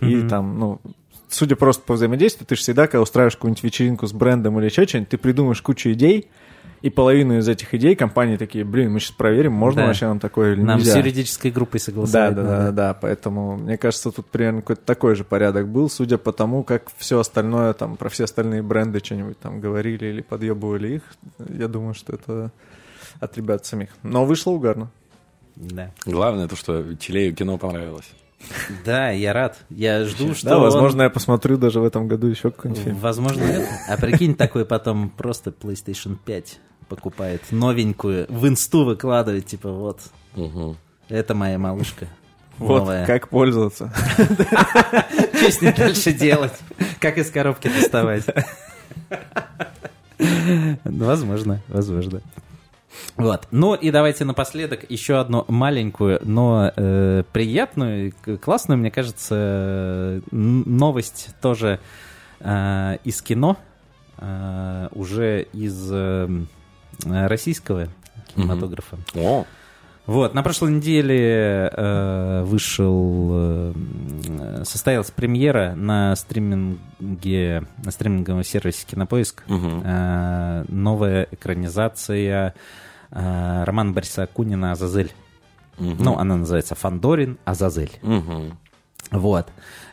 И 0.00 0.22
там, 0.28 0.58
ну, 0.58 0.80
судя 1.28 1.56
просто 1.56 1.82
по 1.84 1.94
взаимодействию, 1.94 2.46
ты 2.46 2.56
же 2.56 2.62
всегда, 2.62 2.86
когда 2.86 3.02
устраиваешь 3.02 3.34
какую-нибудь 3.34 3.62
вечеринку 3.62 4.06
с 4.06 4.12
брендом 4.12 4.58
или 4.58 4.66
еще 4.66 4.86
что-нибудь, 4.86 5.10
ты 5.10 5.18
придумаешь 5.18 5.60
кучу 5.60 5.92
идей, 5.92 6.28
и 6.82 6.90
половину 6.90 7.38
из 7.38 7.48
этих 7.48 7.74
идей 7.74 7.96
компании 7.96 8.36
такие, 8.36 8.64
блин, 8.64 8.92
мы 8.92 9.00
сейчас 9.00 9.12
проверим, 9.12 9.52
можно 9.52 9.82
Да. 9.82 9.86
вообще 9.88 10.06
нам 10.06 10.20
такое 10.20 10.52
или 10.54 10.60
Нам 10.62 10.78
с 10.80 10.84
нельзя. 10.84 10.98
юридической 10.98 11.50
группой 11.50 11.78
Да, 11.78 11.84
согласовать 11.84 12.34
да, 12.34 12.42
надо. 12.42 12.56
да, 12.66 12.72
да, 12.72 12.94
поэтому 12.94 13.56
мне 13.56 13.76
кажется, 13.76 14.10
тут 14.12 14.26
примерно 14.26 14.60
какой-то 14.60 14.82
такой 14.82 15.14
же 15.14 15.24
порядок 15.24 15.68
был, 15.68 15.90
судя 15.90 16.18
по 16.18 16.32
тому, 16.32 16.62
как 16.62 16.90
все 16.96 17.18
остальное, 17.18 17.72
там, 17.72 17.96
про 17.96 18.08
все 18.08 18.24
остальные 18.24 18.62
бренды 18.62 19.00
что-нибудь 19.04 19.38
там 19.38 19.60
говорили 19.60 20.06
или 20.06 20.20
подъебывали 20.22 20.96
их, 20.96 21.02
я 21.48 21.68
думаю, 21.68 21.94
что 21.94 22.14
это 22.14 22.50
от 23.20 23.36
ребят 23.36 23.66
самих. 23.66 23.88
Но 24.02 24.24
вышло 24.24 24.52
угарно. 24.52 24.90
Да. 25.56 25.90
Главное 26.06 26.46
то, 26.46 26.54
что 26.54 26.94
Челею 26.96 27.34
кино 27.34 27.58
понравилось. 27.58 28.08
Да, 28.84 29.10
я 29.10 29.32
рад. 29.32 29.58
Я 29.68 30.04
жду, 30.04 30.34
что 30.34 30.48
да, 30.50 30.56
он- 30.56 30.62
возможно, 30.64 31.02
я 31.02 31.10
посмотрю 31.10 31.56
даже 31.56 31.80
в 31.80 31.84
этом 31.84 32.06
году 32.08 32.28
еще 32.28 32.50
какой-нибудь 32.50 32.82
фильм. 32.84 32.96
Возможно, 32.98 33.42
это. 33.42 33.68
А 33.88 33.96
прикинь, 33.96 34.34
такой 34.34 34.64
потом 34.64 35.10
просто 35.10 35.50
PlayStation 35.50 36.16
5 36.24 36.58
покупает 36.88 37.42
новенькую, 37.50 38.26
в 38.28 38.46
инсту 38.46 38.84
выкладывает, 38.84 39.46
типа, 39.46 39.70
вот, 39.70 40.00
это 41.08 41.34
моя 41.34 41.58
малышка. 41.58 42.06
Вот, 42.58 42.80
новая. 42.80 43.06
как 43.06 43.28
пользоваться. 43.28 43.92
Что 44.16 45.50
с 45.52 45.60
ней 45.62 45.72
дальше 45.72 46.12
делать? 46.12 46.52
Как 46.98 47.16
из 47.18 47.30
коробки 47.30 47.68
доставать? 47.68 48.24
Возможно, 50.84 51.60
возможно. 51.68 52.20
Вот. 53.16 53.48
Ну 53.50 53.74
и 53.74 53.90
давайте 53.90 54.24
напоследок 54.24 54.88
еще 54.88 55.18
одну 55.18 55.44
маленькую, 55.48 56.20
но 56.22 56.72
э, 56.74 57.22
приятную, 57.32 58.12
классную, 58.40 58.78
мне 58.78 58.90
кажется, 58.90 60.22
новость 60.30 61.30
тоже 61.40 61.80
э, 62.40 62.98
из 63.04 63.20
кино, 63.22 63.56
э, 64.18 64.88
уже 64.92 65.42
из 65.52 65.90
э, 65.92 66.28
российского 67.04 67.88
кинематографа. 68.34 68.98
О, 69.14 69.44
Вот, 70.06 70.32
на 70.32 70.42
прошлой 70.42 70.72
неделе 70.72 71.70
э, 71.70 72.42
вышел, 72.42 73.30
э, 73.32 74.62
состоялась 74.64 75.10
премьера 75.10 75.74
на 75.76 76.16
стриминге, 76.16 77.64
на 77.84 77.90
стриминговом 77.90 78.42
сервисе 78.42 78.86
Кинопоиск. 78.90 79.42
Мгм. 79.48 79.82
Э, 79.84 80.64
новая 80.68 81.28
экранизация 81.30 82.48
э, 82.48 82.52
романа 83.10 83.92
Бориса 83.92 84.24
Акунина 84.24 84.72
«Азазель». 84.72 85.12
Мгм. 85.78 85.96
Ну, 86.02 86.16
она 86.18 86.36
называется 86.36 86.74
«Фандорин 86.74 87.38
Азазель». 87.44 87.92
Мгм. 88.02 88.58
Вот. 89.10 89.46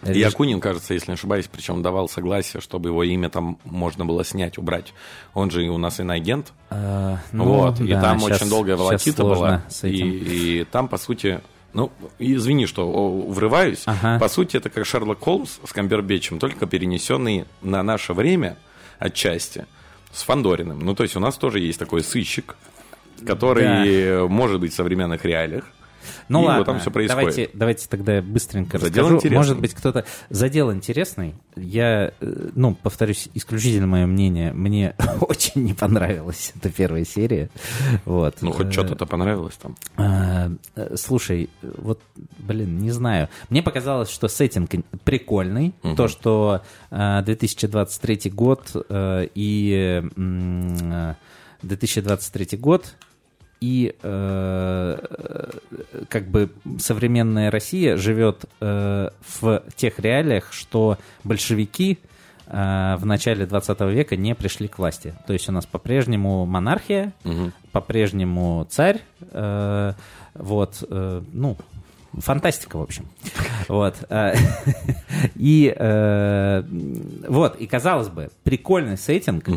И 0.03 0.09
Реж- 0.09 0.33
Акунин, 0.33 0.59
кажется, 0.59 0.93
если 0.93 1.11
не 1.11 1.13
ошибаюсь, 1.13 1.47
причем 1.49 1.81
давал 1.81 2.09
согласие, 2.09 2.59
чтобы 2.59 2.89
его 2.89 3.03
имя 3.03 3.29
там 3.29 3.59
можно 3.63 4.03
было 4.05 4.25
снять, 4.25 4.57
убрать. 4.57 4.93
Он 5.33 5.49
же 5.51 5.65
и 5.65 5.69
у 5.69 5.77
нас 5.77 5.99
иноагент. 6.01 6.51
Э, 6.69 7.17
ну, 7.31 7.45
вот, 7.45 7.79
и 7.79 7.87
да, 7.93 8.01
там 8.01 8.19
щас- 8.19 8.41
очень 8.41 8.49
долгая 8.49 8.75
волокита 8.75 9.23
была. 9.23 9.63
И, 9.83 9.87
и 9.87 10.63
там, 10.65 10.89
по 10.89 10.97
сути, 10.97 11.39
ну, 11.71 11.91
извини, 12.19 12.65
что 12.65 12.91
врываюсь. 13.29 13.83
Ага. 13.85 14.19
По 14.19 14.27
сути, 14.27 14.57
это 14.57 14.69
как 14.69 14.85
Шерлок 14.85 15.19
Холмс 15.21 15.59
с 15.65 15.71
Камбербэтчем, 15.71 16.39
только 16.39 16.65
перенесенный 16.65 17.45
на 17.61 17.83
наше 17.83 18.13
время 18.13 18.57
отчасти 18.99 19.65
с 20.11 20.23
Фандориным. 20.23 20.79
Ну, 20.79 20.93
то 20.93 21.03
есть 21.03 21.15
у 21.15 21.19
нас 21.21 21.37
тоже 21.37 21.59
есть 21.59 21.79
такой 21.79 22.03
сыщик, 22.03 22.57
который 23.25 24.27
может 24.27 24.59
быть 24.59 24.73
в 24.73 24.75
современных 24.75 25.23
реалиях. 25.25 25.65
Ну 26.29 26.39
И 26.39 26.41
вот 26.43 26.47
ладно, 26.49 26.65
там 26.65 26.79
всё 26.79 26.91
происходит. 26.91 27.17
Давайте, 27.35 27.49
давайте 27.55 27.87
тогда 27.89 28.21
быстренько 28.21 28.77
Задел 28.77 29.03
расскажу. 29.05 29.17
интересный. 29.17 29.37
Может 29.37 29.59
быть, 29.59 29.73
кто-то... 29.73 30.05
Задел 30.29 30.71
интересный. 30.71 31.33
Я, 31.55 32.13
э, 32.19 32.49
ну, 32.53 32.75
повторюсь, 32.75 33.27
исключительно 33.33 33.87
мое 33.87 34.05
мнение. 34.05 34.53
Мне 34.53 34.95
очень 35.21 35.63
не 35.63 35.73
понравилась 35.73 36.53
эта 36.55 36.69
первая 36.69 37.05
серия. 37.05 37.49
Вот. 38.05 38.35
Ну, 38.41 38.51
хоть 38.51 38.67
Э, 38.67 38.71
что-то 38.71 39.05
понравилось 39.07 39.55
там. 39.55 39.75
э, 39.97 40.95
Слушай, 40.95 41.49
вот, 41.63 42.01
блин, 42.37 42.77
не 42.79 42.91
знаю. 42.91 43.27
Мне 43.49 43.63
показалось, 43.63 44.09
что 44.09 44.27
сеттинг 44.27 44.69
прикольный. 45.03 45.73
Мгм. 45.81 45.95
То, 45.95 46.07
что 46.07 46.61
э, 46.91 47.21
2023 47.23 48.29
год 48.31 48.71
и 48.91 50.03
м, 50.15 50.75
э, 50.93 51.15
2023 51.63 52.57
год 52.59 52.95
и 53.65 53.95
э, 54.03 54.97
э, 55.01 56.03
как 56.09 56.27
бы 56.27 56.49
современная 56.79 57.49
Россия 57.49 57.97
живет 57.97 58.45
э, 58.61 59.09
в 59.39 59.63
тех 59.75 59.99
реалиях, 59.99 60.53
что 60.53 60.97
большевики 61.23 61.97
э, 62.47 62.95
в 62.99 63.05
начале 63.05 63.45
20 63.47 63.81
века 63.81 64.15
не 64.15 64.35
пришли 64.35 64.67
к 64.67 64.77
власти. 64.77 65.15
То 65.25 65.33
есть 65.33 65.49
у 65.49 65.51
нас 65.51 65.65
по-прежнему 65.65 66.45
монархия, 66.45 67.11
Мгм. 67.23 67.53
по-прежнему 67.71 68.67
царь, 68.69 68.99
э, 69.31 69.93
вот, 70.35 70.83
э, 70.87 71.21
ну, 71.33 71.57
фантастика, 72.13 72.77
в 72.77 72.81
общем. 72.81 73.05
Вот. 73.67 73.95
э, 74.09 74.35
И 75.35 75.73
э, 75.75 76.63
вот, 77.27 77.55
и 77.59 77.65
казалось 77.67 78.09
бы, 78.09 78.29
прикольный 78.43 78.97
сеттинг. 78.97 79.47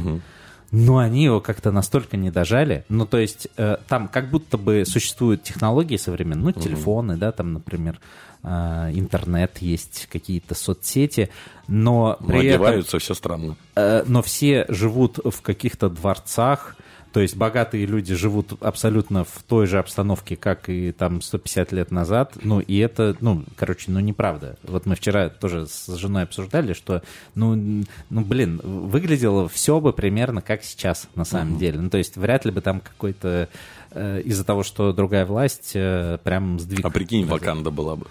Но 0.70 0.98
они 0.98 1.24
его 1.24 1.40
как-то 1.40 1.70
настолько 1.70 2.16
не 2.16 2.30
дожали. 2.30 2.84
Ну, 2.88 3.06
то 3.06 3.18
есть 3.18 3.48
э, 3.56 3.76
там 3.88 4.08
как 4.08 4.30
будто 4.30 4.58
бы 4.58 4.84
существуют 4.84 5.42
технологии 5.42 5.96
современные, 5.96 6.52
ну, 6.54 6.60
телефоны, 6.60 7.16
да, 7.16 7.32
там, 7.32 7.54
например, 7.54 8.00
э, 8.42 8.48
интернет 8.92 9.58
есть, 9.58 10.08
какие-то 10.10 10.54
соцсети, 10.54 11.30
но 11.68 12.18
при 12.26 12.48
этом... 12.48 12.62
одеваются 12.62 12.98
все 12.98 13.14
странно. 13.14 13.56
Э, 13.76 14.02
но 14.06 14.22
все 14.22 14.66
живут 14.68 15.18
в 15.24 15.40
каких-то 15.40 15.88
дворцах, 15.88 16.76
то 17.12 17.20
есть 17.20 17.36
богатые 17.36 17.86
люди 17.86 18.14
живут 18.14 18.52
абсолютно 18.62 19.24
в 19.24 19.42
той 19.46 19.66
же 19.66 19.78
обстановке, 19.78 20.36
как 20.36 20.68
и 20.68 20.92
там 20.92 21.22
150 21.22 21.72
лет 21.72 21.90
назад. 21.90 22.36
Ну, 22.42 22.60
и 22.60 22.76
это, 22.78 23.16
ну, 23.20 23.44
короче, 23.56 23.90
ну, 23.90 24.00
неправда. 24.00 24.56
Вот 24.62 24.86
мы 24.86 24.94
вчера 24.94 25.28
тоже 25.28 25.66
с 25.66 25.86
женой 25.96 26.24
обсуждали, 26.24 26.72
что, 26.74 27.02
ну, 27.34 27.84
ну 28.10 28.20
блин, 28.20 28.60
выглядело 28.62 29.48
все 29.48 29.80
бы 29.80 29.92
примерно 29.92 30.42
как 30.42 30.62
сейчас, 30.64 31.08
на 31.14 31.24
самом 31.24 31.50
Мгм. 31.50 31.58
деле. 31.58 31.80
Ну, 31.80 31.90
то 31.90 31.98
есть 31.98 32.16
вряд 32.16 32.44
ли 32.44 32.50
бы 32.50 32.60
там 32.60 32.80
какой-то 32.80 33.48
э, 33.90 34.20
из-за 34.22 34.44
того, 34.44 34.62
что 34.62 34.92
другая 34.92 35.24
власть, 35.24 35.72
э, 35.74 36.18
прям 36.22 36.60
сдвиг. 36.60 36.84
А 36.84 36.90
прикинь. 36.90 37.24
Ваканда 37.24 37.70
была 37.70 37.96
бы. 37.96 38.06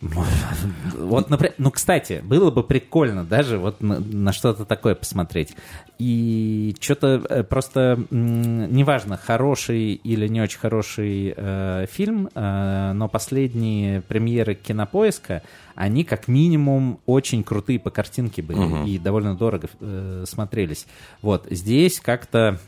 Вот, 0.96 1.28
например, 1.30 1.54
ну, 1.58 1.70
кстати, 1.70 2.20
было 2.24 2.50
бы 2.50 2.62
прикольно 2.62 3.24
даже 3.24 3.58
вот 3.58 3.80
на, 3.80 4.00
на 4.00 4.32
что-то 4.32 4.64
такое 4.64 4.94
посмотреть. 4.94 5.54
И 5.98 6.74
что-то 6.80 7.44
просто, 7.48 7.98
м, 8.10 8.72
неважно, 8.74 9.16
хороший 9.18 9.92
или 9.92 10.26
не 10.28 10.40
очень 10.40 10.58
хороший 10.58 11.34
э, 11.36 11.86
фильм, 11.90 12.28
э, 12.34 12.92
но 12.94 13.08
последние 13.08 14.00
премьеры 14.00 14.54
кинопоиска, 14.54 15.42
они 15.74 16.04
как 16.04 16.28
минимум 16.28 17.00
очень 17.06 17.42
крутые 17.44 17.78
по 17.78 17.90
картинке 17.90 18.42
были 18.42 18.58
Мгм. 18.58 18.86
и 18.86 18.98
довольно 18.98 19.34
дорого 19.34 19.68
э, 19.80 20.24
смотрелись. 20.26 20.86
Вот, 21.22 21.46
здесь 21.50 22.00
как-то, 22.00 22.58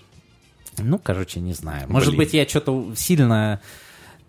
ну, 0.78 0.98
короче, 0.98 1.40
не 1.40 1.54
знаю. 1.54 1.86
Может 1.88 2.10
Блин. 2.10 2.18
быть, 2.18 2.34
я 2.34 2.46
что-то 2.46 2.92
сильно... 2.96 3.60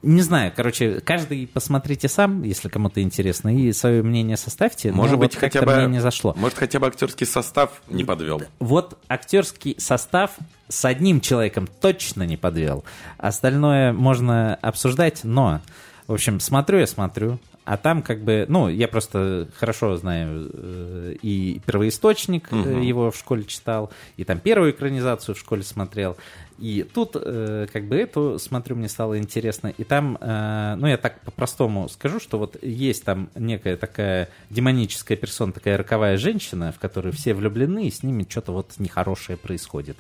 Не 0.04 0.22
знаю, 0.22 0.52
короче, 0.54 1.00
каждый 1.00 1.48
посмотрите 1.48 2.10
сам, 2.10 2.44
если 2.44 2.68
кому-то 2.68 3.02
интересно, 3.02 3.56
и 3.56 3.72
свое 3.72 4.04
мнение 4.04 4.36
составьте. 4.36 4.92
Может 4.92 5.16
вот 5.16 5.22
быть, 5.22 5.36
хотя 5.36 5.60
как-то 5.60 5.66
бы... 5.66 5.78
мне 5.78 5.96
не 5.96 6.02
зашло. 6.02 6.34
Может, 6.38 6.58
хотя 6.58 6.80
бы 6.80 6.88
актерский 6.88 7.26
состав 7.26 7.82
не 7.88 8.04
подвел. 8.04 8.42
Вот 8.60 9.00
актерский 9.08 9.76
состав 9.80 10.32
с 10.68 10.84
одним 10.84 11.22
человеком 11.22 11.70
точно 11.80 12.24
не 12.24 12.36
подвел. 12.36 12.84
Остальное 13.18 13.94
можно 13.94 14.56
обсуждать, 14.56 15.22
но, 15.24 15.62
в 16.08 16.14
общем, 16.14 16.42
смотрю 16.42 16.80
я 16.80 16.88
смотрю, 16.88 17.40
а 17.66 17.78
там 17.78 18.02
как 18.02 18.22
бы, 18.24 18.46
ну, 18.50 18.70
я 18.70 18.88
просто 18.88 19.48
хорошо 19.56 19.96
знаю 19.98 20.50
э, 20.54 21.16
и 21.22 21.62
первоисточник 21.66 22.52
Мгм. 22.52 22.82
его 22.82 23.12
в 23.12 23.18
школе 23.18 23.44
читал, 23.46 23.92
и 24.18 24.24
там 24.24 24.40
первую 24.40 24.72
экранизацию 24.72 25.36
в 25.36 25.40
школе 25.40 25.64
смотрел. 25.64 26.18
И 26.60 26.84
тут 26.84 27.16
э, 27.16 27.68
как 27.72 27.86
бы 27.86 27.96
эту 27.96 28.38
смотрю, 28.40 28.76
мне 28.76 28.88
стало 28.88 29.18
интересно. 29.18 29.74
И 29.78 29.84
там, 29.84 30.18
ну, 30.22 30.88
я 30.88 30.98
так 30.98 31.20
по-простому 31.22 31.90
скажу, 31.90 32.20
что 32.20 32.38
вот 32.38 32.62
есть 32.62 33.04
там 33.04 33.30
некая 33.36 33.76
такая 33.76 34.30
демоническая 34.50 35.18
персона, 35.18 35.52
такая 35.52 35.78
роковая 35.78 36.18
женщина, 36.18 36.72
в 36.72 36.80
которую 36.80 37.12
все 37.12 37.34
влюблены, 37.34 37.88
и 37.88 37.92
с 37.92 38.04
ними 38.04 38.26
что-то 38.30 38.52
вот 38.52 38.74
нехорошее 38.78 39.38
происходит. 39.38 39.98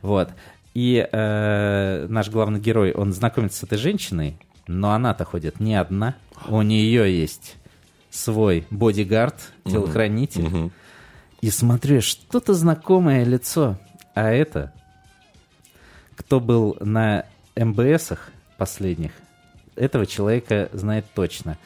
Вот. 0.00 0.30
И 0.74 1.06
э, 1.10 2.06
наш 2.08 2.28
главный 2.28 2.60
герой, 2.60 2.92
он 2.92 3.12
знакомится 3.12 3.60
с 3.60 3.62
этой 3.62 3.78
женщиной, 3.78 4.36
но 4.66 4.92
она-то 4.92 5.24
ходит 5.24 5.60
не 5.60 5.74
одна. 5.74 6.14
У 6.48 6.60
нее 6.62 7.18
есть 7.18 7.56
свой 8.10 8.66
бодигард, 8.70 9.52
телохранитель. 9.64 10.42
Мгм. 10.48 10.72
И 11.40 11.50
смотрю, 11.50 12.00
что-то 12.00 12.54
знакомое 12.54 13.24
лицо. 13.24 13.78
А 14.14 14.30
это, 14.30 14.72
кто 16.16 16.40
был 16.40 16.76
на 16.80 17.24
МБСах 17.56 18.30
последних, 18.56 19.12
этого 19.74 20.06
человека 20.06 20.70
знает 20.72 21.04
точно. 21.14 21.58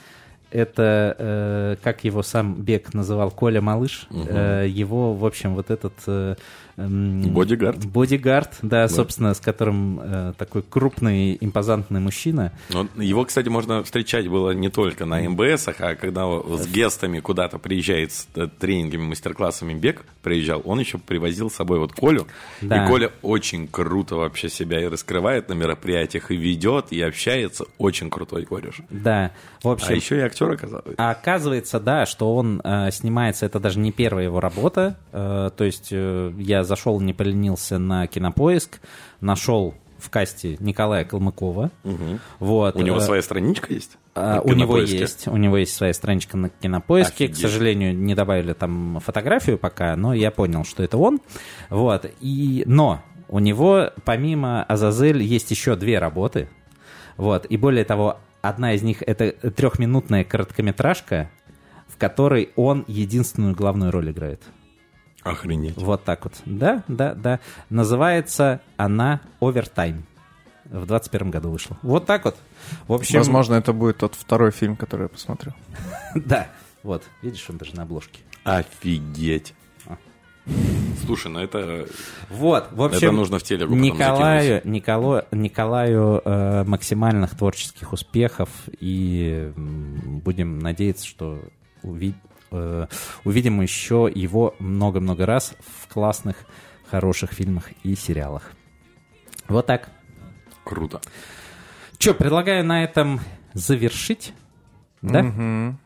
Это, 0.50 1.14
э, 1.16 1.76
как 1.80 2.02
его 2.02 2.24
сам 2.24 2.54
Бек 2.54 2.92
называл, 2.92 3.30
Коля 3.30 3.60
Малыш. 3.60 4.08
Мгм. 4.10 4.26
Э, 4.28 4.66
его, 4.68 5.14
в 5.14 5.24
общем, 5.24 5.54
вот 5.54 5.70
этот... 5.70 5.94
э, 6.06 6.34
Бодигард. 6.88 7.84
Бодигард, 7.86 8.54
да, 8.62 8.88
собственно, 8.88 9.34
с 9.34 9.40
которым 9.40 10.00
э, 10.02 10.32
такой 10.36 10.62
крупный, 10.62 11.36
импозантный 11.40 12.00
мужчина. 12.00 12.52
Но 12.70 12.86
его, 12.96 13.24
кстати, 13.24 13.48
можно 13.48 13.82
встречать 13.82 14.28
было 14.28 14.50
не 14.52 14.68
только 14.68 15.04
на 15.04 15.20
МБСах, 15.28 15.76
а 15.80 15.94
когда 15.94 16.26
с 16.26 16.66
гестами 16.66 17.20
куда-то 17.20 17.58
приезжает 17.58 18.12
с 18.12 18.28
э, 18.34 18.48
тренингами, 18.58 19.02
мастер-классами 19.02 19.74
Бег 19.74 20.04
приезжал, 20.22 20.62
он 20.64 20.80
еще 20.80 20.98
привозил 20.98 21.50
с 21.50 21.54
собой 21.54 21.78
вот 21.78 21.92
Колю. 21.92 22.26
Да. 22.60 22.84
И 22.84 22.88
Коля 22.88 23.10
очень 23.22 23.66
круто 23.68 24.16
вообще 24.16 24.48
себя 24.48 24.80
и 24.80 24.86
раскрывает 24.86 25.48
на 25.48 25.54
мероприятиях, 25.54 26.30
и 26.30 26.36
ведет, 26.36 26.86
и 26.90 27.00
общается. 27.00 27.64
Очень 27.78 28.10
крутой 28.10 28.44
кореш. 28.44 28.80
Да, 28.90 29.32
в 29.62 29.68
общем... 29.68 29.88
А 29.90 29.92
еще 29.92 30.16
и 30.16 30.20
актер 30.20 30.50
оказывается. 30.50 30.94
А 30.96 31.10
оказывается, 31.10 31.80
да, 31.80 32.06
что 32.06 32.34
он 32.34 32.60
э, 32.62 32.90
снимается, 32.90 33.46
это 33.46 33.60
даже 33.60 33.78
не 33.78 33.92
первая 33.92 34.24
его 34.24 34.40
работа. 34.40 34.96
Э, 35.12 35.50
то 35.56 35.64
есть 35.64 35.88
э, 35.90 36.32
я 36.38 36.64
зашел, 36.70 37.00
не 37.00 37.12
поленился 37.12 37.78
на 37.78 38.06
кинопоиск, 38.06 38.80
нашел 39.20 39.74
в 39.98 40.08
касте 40.08 40.56
Николая 40.60 41.04
Калмыкова. 41.04 41.70
Вот, 42.38 42.76
У 42.76 42.80
него 42.80 42.96
э, 42.98 43.00
своя 43.00 43.20
страничка 43.22 43.74
есть? 43.74 43.98
а, 44.14 44.40
у 44.42 44.52
него 44.54 44.78
есть, 44.78 45.28
у 45.28 45.36
него 45.36 45.58
есть 45.58 45.74
своя 45.74 45.92
страничка 45.92 46.36
на 46.36 46.48
кинопоиске. 46.48 47.26
К 47.28 47.30
Офигеть. 47.32 47.38
сожалению, 47.42 47.94
не 47.94 48.14
добавили 48.14 48.54
там 48.54 48.98
фотографию 49.04 49.58
пока, 49.58 49.94
но 49.96 50.14
я 50.14 50.30
понял, 50.30 50.64
что 50.64 50.82
это 50.82 50.96
он. 50.96 51.20
Вот. 51.68 52.10
И, 52.20 52.62
но 52.66 53.02
у 53.28 53.40
него, 53.40 53.90
помимо 54.04 54.62
Азазель, 54.64 55.22
есть 55.22 55.50
еще 55.50 55.76
две 55.76 55.98
работы. 55.98 56.48
Вот. 57.16 57.44
И 57.46 57.56
более 57.58 57.84
того, 57.84 58.16
одна 58.40 58.72
из 58.72 58.82
них 58.82 59.02
это 59.02 59.32
трехминутная 59.32 60.24
короткометражка, 60.24 61.30
в 61.88 61.98
которой 61.98 62.50
он 62.56 62.84
единственную 62.88 63.54
главную 63.54 63.90
роль 63.90 64.10
играет. 64.10 64.40
Охренеть. 65.22 65.76
Вот 65.76 66.04
так 66.04 66.24
вот. 66.24 66.34
Да, 66.46 66.82
да, 66.88 67.14
да. 67.14 67.40
Называется 67.68 68.60
она 68.76 69.20
«Овертайм». 69.40 70.04
В 70.64 70.86
21 70.86 71.30
году 71.30 71.50
вышла. 71.50 71.76
Вот 71.82 72.06
так 72.06 72.24
вот. 72.24 72.36
В 72.86 72.92
общем, 72.92 73.18
Возможно, 73.18 73.54
это 73.54 73.72
будет 73.72 73.98
тот 73.98 74.14
второй 74.14 74.50
фильм, 74.52 74.76
который 74.76 75.02
я 75.02 75.08
посмотрю. 75.08 75.52
Да, 76.14 76.48
вот, 76.82 77.02
видишь, 77.22 77.44
он 77.50 77.58
даже 77.58 77.74
на 77.74 77.82
обложке. 77.82 78.20
Офигеть. 78.44 79.52
А. 79.86 79.96
Слушай, 81.04 81.32
ну 81.32 81.40
это... 81.40 81.86
Вот, 82.30 82.68
в 82.70 82.82
общем, 82.82 82.98
Это 83.08 83.12
нужно 83.12 83.38
в 83.38 83.42
телегу 83.42 83.74
Николаю, 83.74 84.60
Николо- 84.64 85.26
Николаю 85.32 86.22
э, 86.24 86.64
максимальных 86.64 87.36
творческих 87.36 87.92
успехов 87.92 88.48
и 88.78 89.52
будем 89.56 90.60
надеяться, 90.60 91.06
что 91.06 91.40
уви- 91.82 92.14
э, 92.50 92.86
увидим 93.24 93.60
еще 93.60 94.10
его 94.12 94.54
много-много 94.58 95.26
раз 95.26 95.54
в 95.82 95.92
классных, 95.92 96.36
хороших 96.90 97.32
фильмах 97.32 97.70
и 97.82 97.94
сериалах. 97.94 98.52
Вот 99.48 99.66
так. 99.66 99.90
Круто. 100.64 101.00
Че, 101.98 102.14
предлагаю 102.14 102.64
на 102.64 102.84
этом 102.84 103.20
завершить. 103.54 104.32
Да? 105.02 105.22
Мгм. 105.22 105.78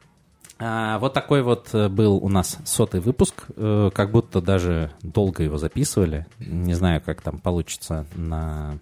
А, 0.59 0.99
вот 0.99 1.13
такой 1.13 1.43
вот 1.43 1.71
э, 1.73 1.89
был 1.89 2.17
у 2.17 2.29
нас 2.29 2.59
сотый 2.65 3.01
выпуск. 3.01 3.47
Э, 3.57 3.91
Как 3.93 4.11
будто 4.13 4.41
даже 4.41 4.93
долго 5.03 5.43
его 5.43 5.59
записывали. 5.59 6.27
Не 6.39 6.75
знаю, 6.75 7.01
как 7.01 7.21
там 7.23 7.39
получится 7.39 8.07
на 8.15 8.79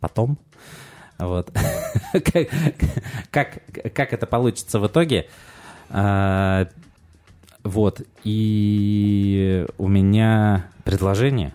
потом. 0.00 0.38
Вот. 1.18 1.50
Как, 2.12 2.48
как, 3.30 3.58
как 3.94 4.12
это 4.14 4.26
получится 4.26 4.78
в 4.80 4.86
итоге. 4.86 5.28
Вот. 7.62 8.02
И 8.24 9.66
у 9.78 9.88
меня 9.88 10.68
предложение. 10.84 11.54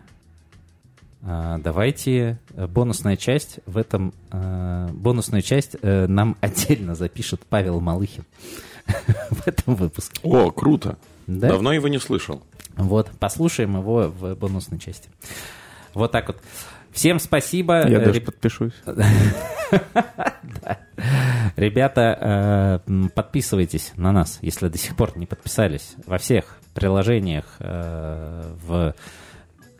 А, 1.23 1.57
Давайте 1.57 2.39
э, 2.53 2.67
бонусная 2.67 3.17
часть 3.17 3.59
в 3.65 3.77
этом 3.77 4.13
э, 4.31 4.89
бонусную 4.93 5.41
часть 5.41 5.75
э, 5.81 6.05
нам 6.07 6.37
отдельно 6.39 6.93
запишет 6.93 7.41
Павел 7.49 7.79
Малыхин 7.79 8.25
в 9.31 9.47
этом 9.47 9.73
выпуске. 9.73 10.19
О, 10.23 10.51
круто. 10.51 10.97
Да? 11.25 11.49
Давно 11.49 11.73
его 11.73 11.87
не 11.87 11.97
слышал. 11.97 12.43
Вот, 12.75 13.09
послушаем 13.19 13.77
его 13.77 14.13
в 14.15 14.35
бонусной 14.35 14.77
части. 14.77 15.09
Вот 15.95 16.11
так 16.11 16.27
вот. 16.27 16.37
Всем 16.91 17.19
спасибо. 17.19 17.87
Я 17.89 17.99
даже 17.99 18.21
подпишусь. 18.21 18.73
Ребята, 21.55 22.81
э, 22.85 23.09
подписывайтесь 23.13 23.93
на 23.95 24.11
нас, 24.11 24.39
если 24.41 24.67
до 24.67 24.77
сих 24.77 24.95
пор 24.95 25.17
не 25.17 25.25
подписались, 25.25 25.95
во 26.05 26.17
всех 26.17 26.57
приложениях, 26.73 27.45
э, 27.59 28.91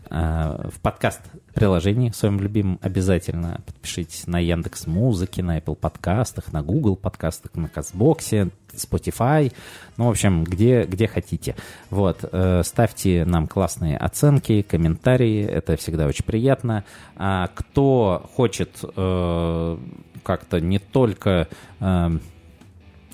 в 0.09 0.13
э, 0.13 0.69
в 0.69 0.79
подкаст-приложении 0.79 2.11
своем 2.11 2.39
любимом 2.39 2.79
обязательно. 2.81 3.61
Подпишитесь 3.65 4.27
на 4.27 4.39
Яндекс 4.39 4.87
Музыки, 4.87 5.41
на 5.41 5.57
Apple 5.57 5.75
подкастах, 5.75 6.51
на 6.51 6.61
Google 6.61 6.95
подкастах, 6.95 7.55
на 7.55 7.69
Казбоксе, 7.69 8.49
Spotify, 8.73 9.53
ну, 9.97 10.05
в 10.05 10.09
общем, 10.09 10.43
где, 10.43 10.83
где 10.83 11.07
хотите. 11.07 11.55
Вот, 11.89 12.19
э, 12.29 12.61
ставьте 12.63 13.25
нам 13.25 13.47
классные 13.47 13.97
оценки, 13.97 14.61
комментарии, 14.61 15.43
это 15.43 15.75
всегда 15.77 16.07
очень 16.07 16.25
приятно. 16.25 16.83
А 17.15 17.47
кто 17.53 18.29
хочет 18.35 18.83
э, 18.95 19.77
как-то 20.23 20.61
не 20.61 20.79
только... 20.79 21.47
Э, 21.79 22.09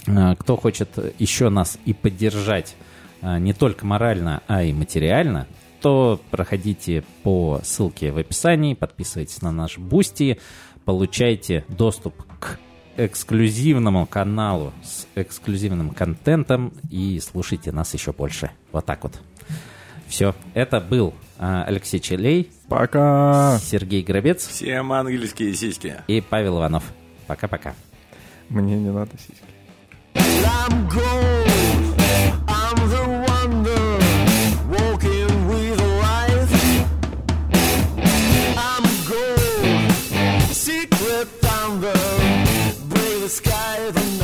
э 0.08 0.36
кто 0.40 0.58
хочет 0.58 0.90
еще 1.20 1.50
нас 1.50 1.78
и 1.86 1.94
поддержать 1.94 2.76
не 3.22 3.54
только 3.54 3.86
морально, 3.86 4.42
а 4.48 4.64
и 4.64 4.74
материально, 4.74 5.46
то 5.82 6.22
проходите 6.30 7.04
по 7.24 7.60
ссылке 7.64 8.12
в 8.12 8.18
описании, 8.18 8.74
подписывайтесь 8.74 9.42
на 9.42 9.52
наш 9.52 9.78
Boosty, 9.78 10.40
получайте 10.86 11.66
доступ 11.68 12.16
к 12.40 12.60
эксклюзивному 12.98 14.06
каналу 14.06 14.74
с 14.84 15.08
эксклюзивным 15.16 15.92
контентом 15.92 16.74
и 16.90 17.20
слушайте 17.20 17.72
нас 17.72 17.94
еще 17.94 18.12
больше. 18.12 18.52
Вот 18.72 18.86
так 18.86 19.04
вот. 19.04 19.20
Все, 20.08 20.36
это 20.54 20.82
был 20.82 21.14
а, 21.40 21.64
Алексей 21.64 22.00
Челей. 22.00 22.52
Пока. 22.68 23.58
Сергей 23.60 24.04
Гробец. 24.04 24.46
Всем 24.46 24.92
ангельские 24.92 25.54
сиськи. 25.54 25.96
И 26.08 26.22
Павел 26.22 26.60
Иванов. 26.60 26.84
Пока-пока. 27.28 27.74
Мне 28.50 28.78
не 28.78 28.92
надо 28.92 29.12
сиськи. 29.18 29.52
the 41.80 43.30
sky. 43.30 44.21